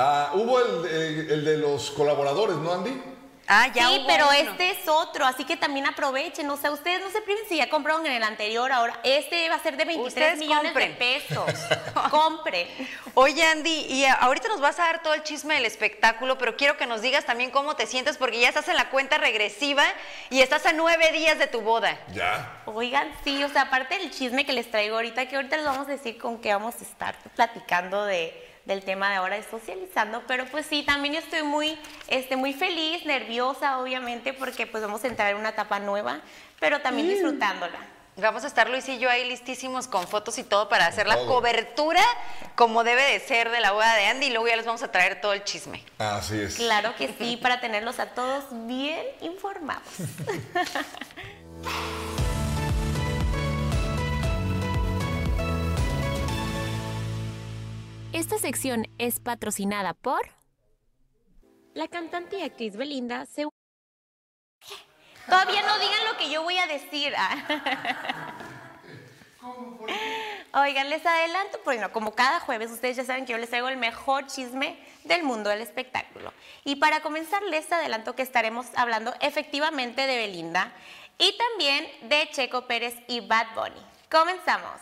Ah, 0.00 0.30
hubo 0.34 0.60
el, 0.60 1.28
el 1.28 1.44
de 1.44 1.58
los 1.58 1.90
colaboradores, 1.90 2.56
¿no, 2.58 2.72
Andy? 2.72 3.02
Ah, 3.50 3.68
ya 3.74 3.88
sí, 3.88 3.96
hubo 3.98 4.06
pero 4.06 4.24
uno. 4.26 4.32
este 4.34 4.70
es 4.72 4.86
otro, 4.86 5.24
así 5.26 5.44
que 5.44 5.56
también 5.56 5.86
aprovechen. 5.86 6.48
O 6.50 6.56
sea, 6.58 6.70
ustedes 6.70 7.00
no 7.00 7.10
se 7.10 7.22
priven 7.22 7.42
si 7.48 7.56
ya 7.56 7.70
compraron 7.70 8.04
en 8.06 8.12
el 8.12 8.22
anterior, 8.22 8.70
ahora 8.70 9.00
este 9.04 9.48
va 9.48 9.54
a 9.54 9.58
ser 9.62 9.76
de 9.78 9.86
23 9.86 10.06
Ustedes 10.06 10.38
millones 10.38 10.64
compren. 10.72 10.90
de 10.92 10.96
pesos. 10.96 11.54
Compren. 12.10 12.68
Oye, 13.14 13.44
Andy, 13.46 13.86
y 13.88 14.04
a- 14.04 14.12
ahorita 14.14 14.48
nos 14.48 14.60
vas 14.60 14.78
a 14.78 14.84
dar 14.84 15.02
todo 15.02 15.14
el 15.14 15.22
chisme 15.22 15.54
del 15.54 15.64
espectáculo, 15.64 16.38
pero 16.38 16.56
quiero 16.56 16.76
que 16.76 16.86
nos 16.86 17.00
digas 17.02 17.24
también 17.24 17.50
cómo 17.50 17.74
te 17.76 17.86
sientes, 17.86 18.16
porque 18.18 18.38
ya 18.40 18.48
estás 18.48 18.68
en 18.68 18.76
la 18.76 18.90
cuenta 18.90 19.18
regresiva 19.18 19.84
y 20.30 20.40
estás 20.40 20.66
a 20.66 20.72
nueve 20.72 21.10
días 21.12 21.38
de 21.38 21.46
tu 21.46 21.60
boda. 21.60 21.98
Ya. 22.12 22.62
Oigan, 22.66 23.10
sí, 23.24 23.42
o 23.44 23.48
sea, 23.48 23.62
aparte 23.62 23.98
del 23.98 24.10
chisme 24.10 24.44
que 24.46 24.52
les 24.52 24.70
traigo 24.70 24.96
ahorita, 24.96 25.26
que 25.26 25.36
ahorita 25.36 25.56
les 25.56 25.64
vamos 25.66 25.88
a 25.88 25.92
decir 25.92 26.18
con 26.18 26.38
qué 26.40 26.52
vamos 26.52 26.74
a 26.80 26.84
estar 26.84 27.16
platicando 27.34 28.04
de, 28.04 28.47
del 28.68 28.84
tema 28.84 29.10
de 29.10 29.16
ahora 29.16 29.34
de 29.36 29.42
socializando, 29.42 30.22
pero 30.28 30.44
pues 30.46 30.66
sí, 30.66 30.84
también 30.84 31.14
yo 31.14 31.20
estoy 31.20 31.42
muy, 31.42 31.76
este, 32.06 32.36
muy 32.36 32.52
feliz, 32.52 33.04
nerviosa, 33.06 33.78
obviamente, 33.80 34.32
porque 34.34 34.66
pues 34.66 34.82
vamos 34.82 35.02
a 35.02 35.06
entrar 35.08 35.32
en 35.32 35.38
una 35.38 35.48
etapa 35.48 35.80
nueva, 35.80 36.20
pero 36.60 36.80
también 36.80 37.08
Mm. 37.08 37.10
disfrutándola. 37.10 37.78
Vamos 38.18 38.42
a 38.42 38.48
estar 38.48 38.68
Luis 38.68 38.88
y 38.88 38.98
yo 38.98 39.08
ahí 39.08 39.28
listísimos 39.28 39.86
con 39.86 40.08
fotos 40.08 40.38
y 40.38 40.42
todo 40.42 40.68
para 40.68 40.86
hacer 40.86 41.06
la 41.06 41.24
cobertura 41.26 42.02
como 42.56 42.82
debe 42.82 43.02
de 43.02 43.20
ser 43.20 43.48
de 43.50 43.60
la 43.60 43.70
boda 43.70 43.94
de 43.94 44.06
Andy 44.06 44.26
y 44.26 44.30
luego 44.30 44.48
ya 44.48 44.56
les 44.56 44.66
vamos 44.66 44.82
a 44.82 44.90
traer 44.90 45.20
todo 45.20 45.32
el 45.34 45.44
chisme. 45.44 45.84
Así 45.98 46.40
es. 46.40 46.56
Claro 46.56 46.96
que 46.96 47.14
sí, 47.16 47.36
para 47.40 47.60
tenerlos 47.60 48.00
a 48.00 48.06
todos 48.06 48.44
bien 48.66 49.06
informados. 49.20 49.84
Esta 58.12 58.38
sección 58.38 58.86
es 58.98 59.20
patrocinada 59.20 59.92
por... 59.92 60.20
La 61.74 61.88
cantante 61.88 62.38
y 62.38 62.42
actriz 62.42 62.76
Belinda 62.76 63.26
se... 63.26 63.46
Todavía 65.26 65.62
no 65.62 65.78
digan 65.78 66.06
lo 66.10 66.16
que 66.16 66.30
yo 66.30 66.42
voy 66.42 66.56
a 66.56 66.66
decir. 66.66 67.12
ah. 67.16 68.34
Oigan, 70.54 70.88
les 70.88 71.04
adelanto, 71.04 71.60
bueno, 71.64 71.92
como 71.92 72.14
cada 72.14 72.40
jueves, 72.40 72.70
ustedes 72.70 72.96
ya 72.96 73.04
saben 73.04 73.26
que 73.26 73.32
yo 73.32 73.38
les 73.38 73.50
traigo 73.50 73.68
el 73.68 73.76
mejor 73.76 74.26
chisme 74.26 74.78
del 75.04 75.22
mundo 75.22 75.50
del 75.50 75.60
espectáculo. 75.60 76.32
Y 76.64 76.76
para 76.76 77.00
comenzar, 77.00 77.42
les 77.42 77.70
adelanto 77.70 78.16
que 78.16 78.22
estaremos 78.22 78.66
hablando 78.74 79.12
efectivamente 79.20 80.06
de 80.06 80.16
Belinda 80.16 80.72
y 81.18 81.36
también 81.36 81.86
de 82.08 82.28
Checo 82.30 82.66
Pérez 82.66 82.96
y 83.06 83.20
Bad 83.20 83.54
Bunny. 83.54 83.86
Comenzamos. 84.10 84.80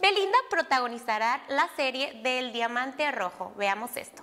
Belinda 0.00 0.38
protagonizará 0.48 1.42
la 1.50 1.68
serie 1.76 2.22
del 2.22 2.52
Diamante 2.52 3.10
Rojo. 3.12 3.52
Veamos 3.58 3.98
esto. 3.98 4.22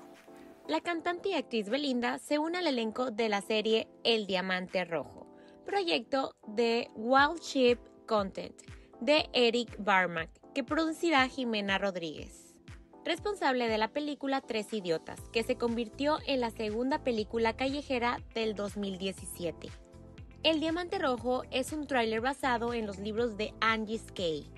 La 0.68 0.82
cantante 0.82 1.30
y 1.30 1.34
actriz 1.34 1.70
Belinda 1.70 2.18
se 2.18 2.40
une 2.40 2.58
al 2.58 2.66
elenco 2.66 3.12
de 3.12 3.30
la 3.30 3.42
serie 3.42 3.88
El 4.04 4.26
Diamante 4.26 4.86
Rojo, 4.86 5.28
proyecto 5.68 6.36
de 6.48 6.90
Wild 6.96 7.42
Sheep 7.42 7.80
Content 8.08 8.60
de 9.02 9.30
Eric 9.34 9.76
Barmack, 9.78 10.32
que 10.56 10.64
producirá 10.64 11.28
Jimena 11.28 11.78
Rodríguez, 11.78 12.56
responsable 13.06 13.68
de 13.68 13.78
la 13.78 13.90
película 13.90 14.42
Tres 14.42 14.74
Idiotas, 14.74 15.22
que 15.32 15.44
se 15.44 15.58
convirtió 15.58 16.18
en 16.26 16.42
la 16.42 16.50
segunda 16.50 17.04
película 17.04 17.56
callejera 17.56 18.20
del 18.34 18.56
2017. 18.56 19.70
El 20.42 20.60
Diamante 20.60 20.98
Rojo 20.98 21.44
es 21.52 21.72
un 21.72 21.86
tráiler 21.86 22.22
basado 22.22 22.74
en 22.74 22.88
los 22.88 22.98
libros 22.98 23.38
de 23.38 23.54
Angie 23.62 24.00
Skay, 24.00 24.57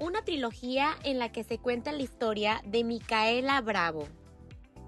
una 0.00 0.22
trilogía 0.22 0.96
en 1.04 1.18
la 1.18 1.30
que 1.30 1.44
se 1.44 1.58
cuenta 1.58 1.92
la 1.92 2.02
historia 2.02 2.62
de 2.64 2.84
Micaela 2.84 3.60
Bravo, 3.60 4.08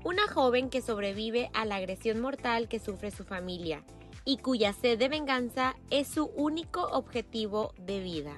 una 0.04 0.26
joven 0.26 0.70
que 0.70 0.80
sobrevive 0.80 1.50
a 1.52 1.66
la 1.66 1.76
agresión 1.76 2.20
mortal 2.20 2.66
que 2.66 2.80
sufre 2.80 3.10
su 3.10 3.22
familia 3.24 3.84
y 4.24 4.38
cuya 4.38 4.72
sed 4.72 4.98
de 4.98 5.08
venganza 5.08 5.76
es 5.90 6.08
su 6.08 6.24
único 6.34 6.82
objetivo 6.82 7.74
de 7.76 8.00
vida. 8.00 8.32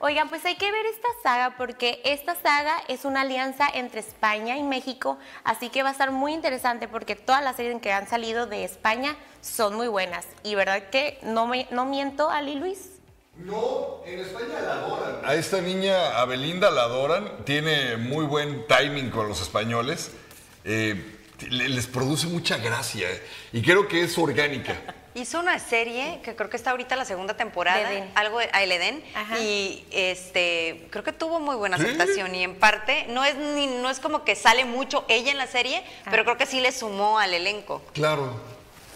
Oigan, 0.00 0.28
pues 0.28 0.44
hay 0.44 0.54
que 0.56 0.70
ver 0.70 0.86
esta 0.86 1.08
saga 1.24 1.56
porque 1.56 2.00
esta 2.04 2.36
saga 2.36 2.76
es 2.86 3.04
una 3.04 3.22
alianza 3.22 3.66
entre 3.72 3.98
España 3.98 4.56
y 4.56 4.62
México, 4.62 5.18
así 5.42 5.70
que 5.70 5.82
va 5.82 5.88
a 5.88 5.92
estar 5.92 6.12
muy 6.12 6.34
interesante 6.34 6.86
porque 6.86 7.16
todas 7.16 7.42
las 7.42 7.56
series 7.56 7.80
que 7.80 7.92
han 7.92 8.06
salido 8.06 8.46
de 8.46 8.62
España 8.62 9.16
son 9.40 9.74
muy 9.74 9.88
buenas. 9.88 10.26
Y 10.44 10.54
verdad 10.54 10.90
que 10.90 11.18
no, 11.22 11.48
me, 11.48 11.66
no 11.72 11.84
miento, 11.84 12.30
Ali 12.30 12.54
Luis. 12.54 12.97
No, 13.38 14.02
en 14.04 14.20
España 14.20 14.60
la 14.60 14.72
adoran. 14.74 15.20
A 15.24 15.34
esta 15.34 15.60
niña, 15.60 16.18
a 16.20 16.24
Belinda, 16.24 16.70
la 16.70 16.82
adoran. 16.82 17.44
Tiene 17.44 17.96
muy 17.96 18.24
buen 18.26 18.66
timing 18.66 19.10
con 19.10 19.28
los 19.28 19.40
españoles. 19.40 20.10
Eh, 20.64 21.16
le- 21.48 21.68
les 21.68 21.86
produce 21.86 22.26
mucha 22.26 22.56
gracia. 22.58 23.08
eh, 23.10 23.22
Y 23.52 23.62
creo 23.62 23.86
que 23.86 24.02
es 24.02 24.18
orgánica. 24.18 24.74
Hizo 25.14 25.40
una 25.40 25.58
serie 25.58 26.20
que 26.22 26.36
creo 26.36 26.48
que 26.50 26.56
está 26.56 26.70
ahorita 26.70 26.94
la 26.94 27.04
segunda 27.04 27.36
temporada, 27.36 27.90
Edén. 27.90 28.10
algo 28.14 28.38
de 28.38 28.48
a 28.52 28.62
El 28.62 28.70
Edén, 28.70 29.02
Ajá. 29.16 29.38
y 29.40 29.84
este 29.90 30.86
creo 30.90 31.02
que 31.02 31.12
tuvo 31.12 31.40
muy 31.40 31.56
buena 31.56 31.76
¿Sí? 31.76 31.84
aceptación 31.84 32.34
y 32.36 32.44
en 32.44 32.54
parte 32.56 33.06
no 33.08 33.24
es 33.24 33.34
ni 33.34 33.66
no 33.66 33.90
es 33.90 33.98
como 33.98 34.22
que 34.24 34.36
sale 34.36 34.64
mucho 34.64 35.04
ella 35.08 35.32
en 35.32 35.38
la 35.38 35.48
serie, 35.48 35.82
pero 36.08 36.24
creo 36.24 36.36
que 36.36 36.46
sí 36.46 36.60
le 36.60 36.70
sumó 36.70 37.18
al 37.18 37.34
elenco. 37.34 37.82
Claro. 37.94 38.32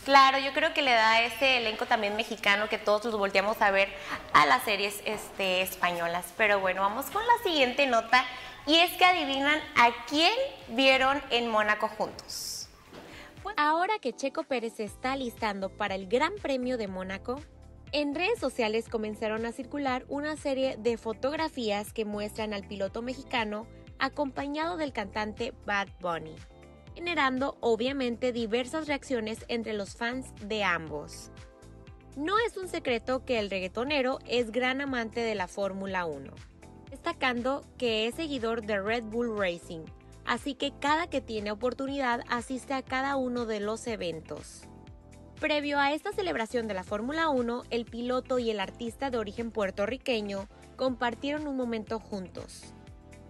Claro, 0.05 0.39
yo 0.39 0.53
creo 0.53 0.75
que 0.75 0.83
le 0.83 0.93
da 0.93 1.23
ese 1.23 1.59
elenco 1.59 1.87
también 1.87 2.17
mexicano 2.17 2.69
que 2.69 2.79
todos 2.79 3.05
los 3.05 3.17
volteamos 3.17 3.63
a 3.63 3.71
ver 3.71 3.89
a 4.33 4.47
las 4.47 4.65
series 4.65 5.01
este, 5.05 5.63
españolas. 5.63 6.33
Pero 6.37 6.59
bueno, 6.59 6.83
vamos 6.83 7.07
con 7.07 7.23
la 7.25 7.43
siguiente 7.45 7.87
nota. 7.87 8.25
Y 8.67 8.77
es 8.77 8.93
que 8.93 9.05
adivinan 9.05 9.61
a 9.77 9.91
quién 10.09 10.33
vieron 10.69 11.23
en 11.31 11.49
Mónaco 11.49 11.89
juntos. 11.89 12.69
Ahora 13.57 13.99
que 14.01 14.13
Checo 14.13 14.45
Pérez 14.45 14.75
se 14.75 14.85
está 14.85 15.17
listando 15.17 15.69
para 15.69 15.95
el 15.95 16.07
Gran 16.09 16.33
Premio 16.41 16.79
de 16.79 16.89
Mónaco, 16.89 17.41
en 17.91 18.15
redes 18.15 18.39
sociales 18.39 18.89
comenzaron 18.89 19.45
a 19.45 19.53
circular 19.53 20.05
una 20.09 20.37
serie 20.37 20.77
de 20.79 20.97
fotografías 20.97 21.93
que 21.93 22.05
muestran 22.05 22.55
al 22.55 22.67
piloto 22.67 23.03
mexicano 23.03 23.67
acompañado 23.99 24.77
del 24.77 24.93
cantante 24.93 25.53
Bad 25.67 25.89
Bunny, 26.01 26.35
generando 26.95 27.57
obviamente 27.61 28.33
diversas 28.33 28.87
reacciones 28.87 29.45
entre 29.49 29.73
los 29.73 29.97
fans 29.97 30.33
de 30.47 30.65
ambos. 30.65 31.31
No 32.17 32.39
es 32.39 32.57
un 32.57 32.69
secreto 32.69 33.25
que 33.25 33.39
el 33.39 33.49
reggaetonero 33.49 34.19
es 34.27 34.53
gran 34.53 34.81
amante 34.81 35.21
de 35.21 35.35
la 35.35 35.49
Fórmula 35.49 36.05
1, 36.05 36.33
destacando 36.91 37.65
que 37.79 38.07
es 38.07 38.15
seguidor 38.15 38.67
de 38.67 38.81
Red 38.81 39.05
Bull 39.05 39.39
Racing, 39.39 39.85
así 40.27 40.55
que 40.55 40.73
cada 40.79 41.07
que 41.07 41.23
tiene 41.23 41.51
oportunidad 41.51 42.23
asiste 42.29 42.75
a 42.75 42.83
cada 42.83 43.17
uno 43.17 43.47
de 43.47 43.61
los 43.61 43.87
eventos. 43.87 44.69
Previo 45.41 45.81
a 45.81 45.93
esta 45.93 46.13
celebración 46.13 46.69
de 46.69 46.75
la 46.75 46.85
Fórmula 46.85 47.29
1, 47.31 47.65
el 47.71 47.85
piloto 47.85 48.39
y 48.39 48.51
el 48.51 48.61
artista 48.61 49.11
de 49.11 49.19
origen 49.19 49.51
puertorriqueño 49.51 50.47
compartieron 50.77 51.49
un 51.49 51.57
momento 51.57 51.99
juntos. 51.99 52.75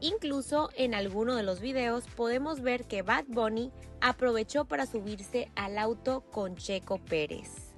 Incluso 0.02 0.68
en 0.74 0.94
alguno 0.94 1.36
de 1.36 1.44
los 1.44 1.60
videos 1.60 2.08
podemos 2.16 2.60
ver 2.60 2.86
que 2.86 3.02
Bad 3.02 3.26
Bunny 3.28 3.70
aprovechó 4.00 4.64
para 4.64 4.84
subirse 4.84 5.52
al 5.54 5.78
auto 5.78 6.22
con 6.32 6.56
Checo 6.56 6.98
Pérez. 6.98 7.71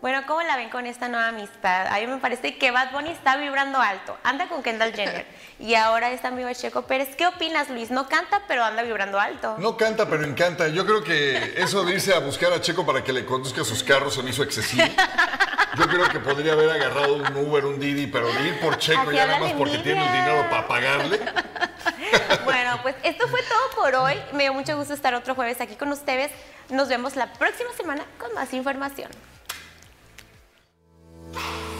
Bueno, 0.00 0.22
¿cómo 0.26 0.40
la 0.40 0.56
ven 0.56 0.70
con 0.70 0.86
esta 0.86 1.08
nueva 1.08 1.28
amistad? 1.28 1.86
A 1.88 1.98
mí 1.98 2.06
me 2.06 2.16
parece 2.16 2.56
que 2.56 2.70
Bad 2.70 2.92
Bunny 2.92 3.10
está 3.10 3.36
vibrando 3.36 3.78
alto. 3.78 4.16
Anda 4.22 4.48
con 4.48 4.62
Kendall 4.62 4.94
Jenner. 4.94 5.26
y 5.58 5.74
ahora 5.74 6.10
está 6.10 6.28
amigo 6.28 6.48
de 6.48 6.54
Checo 6.54 6.82
Pérez. 6.82 7.14
¿Qué 7.16 7.26
opinas, 7.26 7.68
Luis? 7.68 7.90
No 7.90 8.08
canta, 8.08 8.40
pero 8.48 8.64
anda 8.64 8.82
vibrando 8.82 9.20
alto. 9.20 9.56
No 9.58 9.76
canta, 9.76 10.08
pero 10.08 10.24
encanta. 10.24 10.68
Yo 10.68 10.86
creo 10.86 11.04
que 11.04 11.52
eso 11.58 11.84
de 11.84 11.94
irse 11.94 12.14
a 12.14 12.20
buscar 12.20 12.50
a 12.50 12.62
Checo 12.62 12.86
para 12.86 13.04
que 13.04 13.12
le 13.12 13.26
conduzca 13.26 13.62
sus 13.62 13.84
carros 13.84 14.14
se 14.14 14.22
me 14.22 14.30
hizo 14.30 14.42
excesivo. 14.42 14.84
Yo 15.76 15.86
creo 15.86 16.08
que 16.08 16.18
podría 16.18 16.54
haber 16.54 16.70
agarrado 16.70 17.16
un 17.16 17.36
Uber, 17.36 17.66
un 17.66 17.78
Didi, 17.78 18.06
pero 18.06 18.32
de 18.32 18.48
ir 18.48 18.60
por 18.60 18.78
Checo 18.78 19.02
Así 19.02 19.14
ya 19.14 19.26
nada 19.26 19.38
más 19.38 19.52
porque 19.52 19.78
tiene 19.78 20.02
el 20.02 20.12
dinero 20.12 20.48
para 20.48 20.66
pagarle. 20.66 21.20
Bueno, 22.44 22.80
pues 22.82 22.96
esto 23.04 23.28
fue 23.28 23.40
todo 23.42 23.82
por 23.82 23.94
hoy. 23.94 24.14
Me 24.32 24.44
dio 24.44 24.54
mucho 24.54 24.76
gusto 24.76 24.94
estar 24.94 25.14
otro 25.14 25.36
jueves 25.36 25.60
aquí 25.60 25.76
con 25.76 25.92
ustedes. 25.92 26.32
Nos 26.68 26.88
vemos 26.88 27.14
la 27.14 27.32
próxima 27.34 27.70
semana 27.76 28.04
con 28.18 28.34
más 28.34 28.52
información. 28.52 29.10
Yeah. 31.32 31.79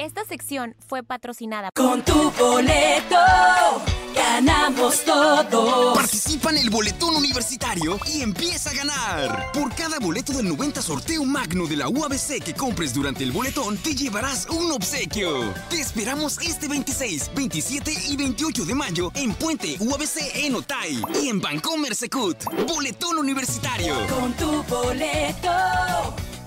Esta 0.00 0.24
sección 0.24 0.74
fue 0.88 1.02
patrocinada 1.02 1.68
Con 1.74 2.02
tu 2.02 2.30
boleto 2.30 3.16
ganamos 4.14 5.04
todo. 5.04 5.92
Participa 5.92 6.48
en 6.48 6.56
el 6.56 6.70
boletón 6.70 7.16
universitario 7.16 7.98
y 8.06 8.22
empieza 8.22 8.70
a 8.70 8.72
ganar. 8.72 9.52
Por 9.52 9.74
cada 9.74 9.98
boleto 9.98 10.32
del 10.32 10.48
90 10.48 10.80
sorteo 10.80 11.22
magno 11.26 11.66
de 11.66 11.76
la 11.76 11.90
UABC 11.90 12.42
que 12.42 12.54
compres 12.54 12.94
durante 12.94 13.24
el 13.24 13.30
boletón, 13.30 13.76
te 13.76 13.94
llevarás 13.94 14.46
un 14.48 14.72
obsequio. 14.72 15.52
Te 15.68 15.80
esperamos 15.80 16.38
este 16.40 16.66
26, 16.66 17.32
27 17.34 17.92
y 18.08 18.16
28 18.16 18.64
de 18.64 18.74
mayo 18.74 19.12
en 19.14 19.34
Puente 19.34 19.76
UABC 19.80 20.34
en 20.34 20.54
Otay 20.54 21.02
y 21.22 21.28
en 21.28 21.42
Bancomer 21.42 21.94
Secut. 21.94 22.42
Boletón 22.66 23.18
universitario. 23.18 23.94
Con 24.06 24.32
tu 24.32 24.62
boleto 24.62 25.50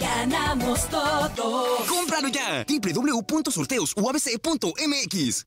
ganamos 0.04 0.89
todo. 0.89 1.78
Cómpralo 1.88 2.28
ya. 2.28 2.66
www.sorteosuabc.mx. 2.68 5.45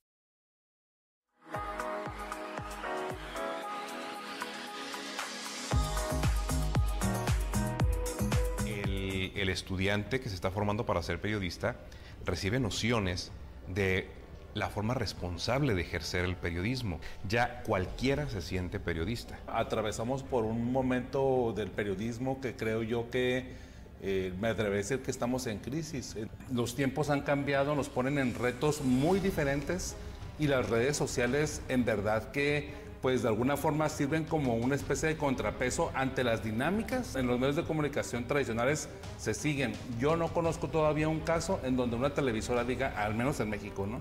el, 8.67 9.33
el 9.35 9.49
estudiante 9.49 10.21
que 10.21 10.29
se 10.29 10.35
está 10.35 10.51
formando 10.51 10.87
para 10.87 11.03
ser 11.03 11.21
periodista 11.21 11.77
recibe 12.25 12.59
nociones 12.59 13.31
de 13.69 14.09
la 14.55 14.71
forma 14.71 14.95
responsable 14.95 15.75
de 15.75 15.83
ejercer 15.83 16.25
el 16.25 16.35
periodismo. 16.35 16.99
Ya 17.29 17.63
cualquiera 17.63 18.29
se 18.29 18.41
siente 18.41 18.81
periodista. 18.81 19.39
Atravesamos 19.47 20.23
por 20.23 20.45
un 20.45 20.73
momento 20.73 21.53
del 21.55 21.71
periodismo 21.71 22.41
que 22.41 22.57
creo 22.57 22.83
yo 22.83 23.11
que 23.11 23.55
eh, 24.03 24.33
me 24.41 24.49
atrevería 24.49 24.77
a 24.77 24.83
decir 24.83 25.01
que 25.01 25.11
estamos 25.11 25.47
en 25.47 25.59
crisis. 25.59 26.17
Eh, 26.17 26.27
Los 26.53 26.75
tiempos 26.75 27.11
han 27.11 27.23
cambiado, 27.23 27.75
nos 27.75 27.89
ponen 27.89 28.19
en 28.19 28.35
retos 28.35 28.83
muy 28.83 29.21
diferentes 29.21 29.97
y 30.39 30.49
las 30.49 30.69
redes 30.69 30.97
sociales 30.97 31.63
en 31.69 31.85
verdad 31.85 32.31
que 32.31 32.87
pues 33.01 33.23
de 33.23 33.29
alguna 33.29 33.57
forma 33.57 33.89
sirven 33.89 34.25
como 34.25 34.57
una 34.57 34.75
especie 34.75 35.09
de 35.09 35.17
contrapeso 35.17 35.93
ante 35.95 36.25
las 36.25 36.43
dinámicas 36.43 37.15
en 37.15 37.27
los 37.27 37.39
medios 37.39 37.57
de 37.57 37.63
comunicación 37.63 38.27
tradicionales 38.27 38.89
se 39.19 39.33
siguen. 39.33 39.75
Yo 40.01 40.17
no 40.17 40.29
conozco 40.29 40.69
todavía 40.69 41.09
un 41.09 41.21
caso 41.21 41.61
en 41.63 41.77
donde 41.77 41.97
una 41.97 42.11
televisora 42.11 42.65
diga, 42.65 42.95
al 42.97 43.15
menos 43.15 43.39
en 43.41 43.51
México, 43.51 43.87
¿no? 43.87 44.01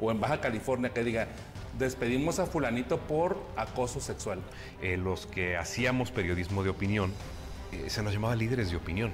O 0.00 0.10
en 0.10 0.20
Baja 0.20 0.40
California, 0.40 0.90
que 0.90 1.02
diga, 1.02 1.28
despedimos 1.78 2.40
a 2.40 2.46
fulanito 2.46 2.98
por 2.98 3.38
acoso 3.56 4.00
sexual. 4.00 4.40
Eh, 4.82 4.96
los 4.96 5.26
que 5.26 5.56
hacíamos 5.56 6.10
periodismo 6.10 6.62
de 6.62 6.70
opinión, 6.70 7.12
se 7.86 8.02
nos 8.02 8.12
llamaba 8.12 8.36
líderes 8.36 8.70
de 8.70 8.76
opinión. 8.76 9.12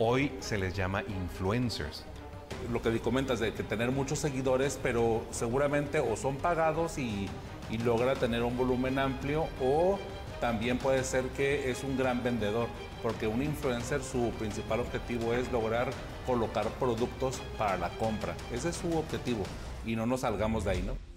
Hoy 0.00 0.30
se 0.38 0.58
les 0.58 0.76
llama 0.76 1.02
influencers. 1.08 2.04
Lo 2.72 2.80
que 2.80 3.00
comentas 3.00 3.40
de 3.40 3.52
que 3.52 3.64
tener 3.64 3.90
muchos 3.90 4.20
seguidores, 4.20 4.78
pero 4.80 5.24
seguramente 5.32 5.98
o 5.98 6.16
son 6.16 6.36
pagados 6.36 6.98
y, 6.98 7.28
y 7.68 7.78
logra 7.78 8.14
tener 8.14 8.44
un 8.44 8.56
volumen 8.56 9.00
amplio 9.00 9.48
o 9.60 9.98
también 10.40 10.78
puede 10.78 11.02
ser 11.02 11.24
que 11.30 11.68
es 11.68 11.82
un 11.82 11.98
gran 11.98 12.22
vendedor, 12.22 12.68
porque 13.02 13.26
un 13.26 13.42
influencer 13.42 14.00
su 14.04 14.30
principal 14.38 14.78
objetivo 14.78 15.34
es 15.34 15.50
lograr 15.50 15.90
colocar 16.26 16.68
productos 16.78 17.40
para 17.58 17.76
la 17.76 17.88
compra. 17.90 18.36
Ese 18.52 18.68
es 18.68 18.76
su 18.76 18.96
objetivo 18.96 19.42
y 19.84 19.96
no 19.96 20.06
nos 20.06 20.20
salgamos 20.20 20.64
de 20.64 20.70
ahí, 20.70 20.82
¿no? 20.82 21.07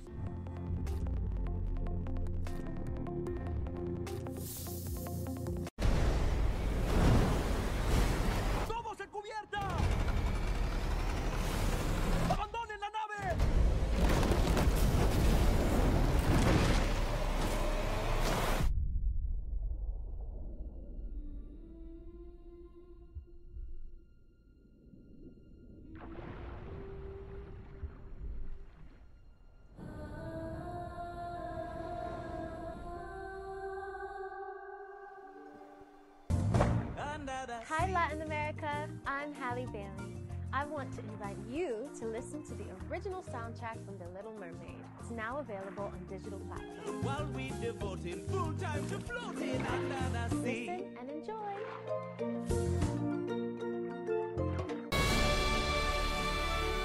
America. 39.31 39.43
I'm 39.43 39.57
Halle 39.57 39.65
Bailey. 39.71 40.23
I 40.53 40.65
want 40.65 40.91
to 40.95 41.01
invite 41.13 41.37
you 41.49 41.89
to 41.99 42.05
listen 42.07 42.43
to 42.43 42.53
the 42.55 42.65
original 42.89 43.23
soundtrack 43.23 43.83
from 43.85 43.97
The 43.97 44.07
Little 44.15 44.33
Mermaid. 44.33 44.83
It's 44.99 45.11
now 45.11 45.39
available 45.39 45.85
on 45.85 46.05
digital 46.09 46.39
platforms. 46.39 47.05
While 47.05 47.27
we 47.33 47.51
devoting 47.61 48.23
full 48.27 48.53
time 48.53 48.85
to 48.89 48.99
floating 48.99 49.65
under 49.67 49.95
the 50.13 50.43
sea. 50.43 50.69
Listen 50.69 50.97
and 50.99 51.09
enjoy. 51.09 51.53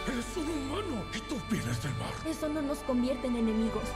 Eres 0.08 0.36
un 0.36 0.44
humano 0.44 1.04
y 1.12 1.20
tú 1.28 1.36
vienes 1.50 1.82
del 1.82 1.94
mar. 1.94 2.12
Eso 2.26 2.48
no 2.48 2.62
nos 2.62 2.78
convierte 2.78 3.26
en 3.26 3.36
enemigos. 3.36 3.88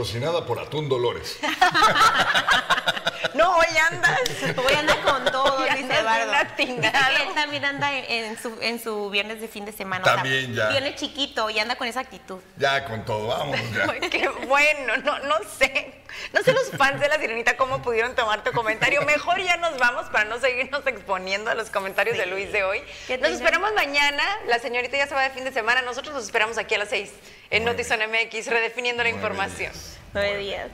Patrocinada 0.00 0.46
por 0.46 0.58
Atún 0.58 0.88
Dolores. 0.88 1.38
No, 3.34 3.56
hoy 3.56 3.66
andas. 3.90 4.20
Hoy 4.56 4.74
anda 4.74 4.96
con 5.02 5.24
todo, 5.26 5.56
Hoy 5.56 5.70
Luis 5.70 5.82
andas 5.82 5.98
Eduardo. 6.00 6.32
Él 6.58 7.34
también 7.34 7.64
anda 7.64 7.92
en, 7.92 8.24
en 8.26 8.38
su, 8.38 8.58
en 8.60 8.82
su 8.82 9.10
viernes 9.10 9.40
de 9.40 9.48
fin 9.48 9.64
de 9.64 9.72
semana. 9.72 10.04
También 10.04 10.54
ya. 10.54 10.68
Viene 10.68 10.94
chiquito 10.94 11.50
y 11.50 11.58
anda 11.58 11.76
con 11.76 11.86
esa 11.86 12.00
actitud. 12.00 12.38
Ya 12.56 12.84
con 12.84 13.04
todo, 13.04 13.28
vamos 13.28 13.58
ya. 13.74 13.86
Ay, 13.90 14.08
Qué 14.10 14.28
bueno, 14.28 14.96
no, 14.98 15.18
no 15.20 15.36
sé. 15.58 15.94
No 16.32 16.42
sé 16.42 16.52
los 16.52 16.70
fans 16.76 17.00
de 17.00 17.08
la 17.08 17.18
sirenita 17.18 17.56
cómo 17.56 17.82
pudieron 17.82 18.14
tomar 18.14 18.42
tu 18.42 18.52
comentario. 18.52 19.02
Mejor 19.02 19.40
ya 19.40 19.56
nos 19.56 19.78
vamos 19.78 20.06
para 20.06 20.24
no 20.24 20.40
seguirnos 20.40 20.86
exponiendo 20.86 21.50
a 21.50 21.54
los 21.54 21.70
comentarios 21.70 22.16
de 22.16 22.26
Luis 22.26 22.52
de 22.52 22.64
hoy. 22.64 22.82
Nos 23.20 23.30
esperamos 23.30 23.72
mañana. 23.74 24.22
La 24.46 24.58
señorita 24.58 24.96
ya 24.96 25.06
se 25.06 25.14
va 25.14 25.22
de 25.22 25.30
fin 25.30 25.44
de 25.44 25.52
semana. 25.52 25.82
Nosotros 25.82 26.14
nos 26.14 26.24
esperamos 26.24 26.58
aquí 26.58 26.74
a 26.74 26.78
las 26.78 26.88
6 26.88 27.10
en 27.50 27.64
Notizón 27.64 28.00
MX, 28.00 28.46
redefiniendo 28.48 29.02
la 29.02 29.08
información. 29.10 29.72
Nueve 30.12 30.38
días. 30.38 30.68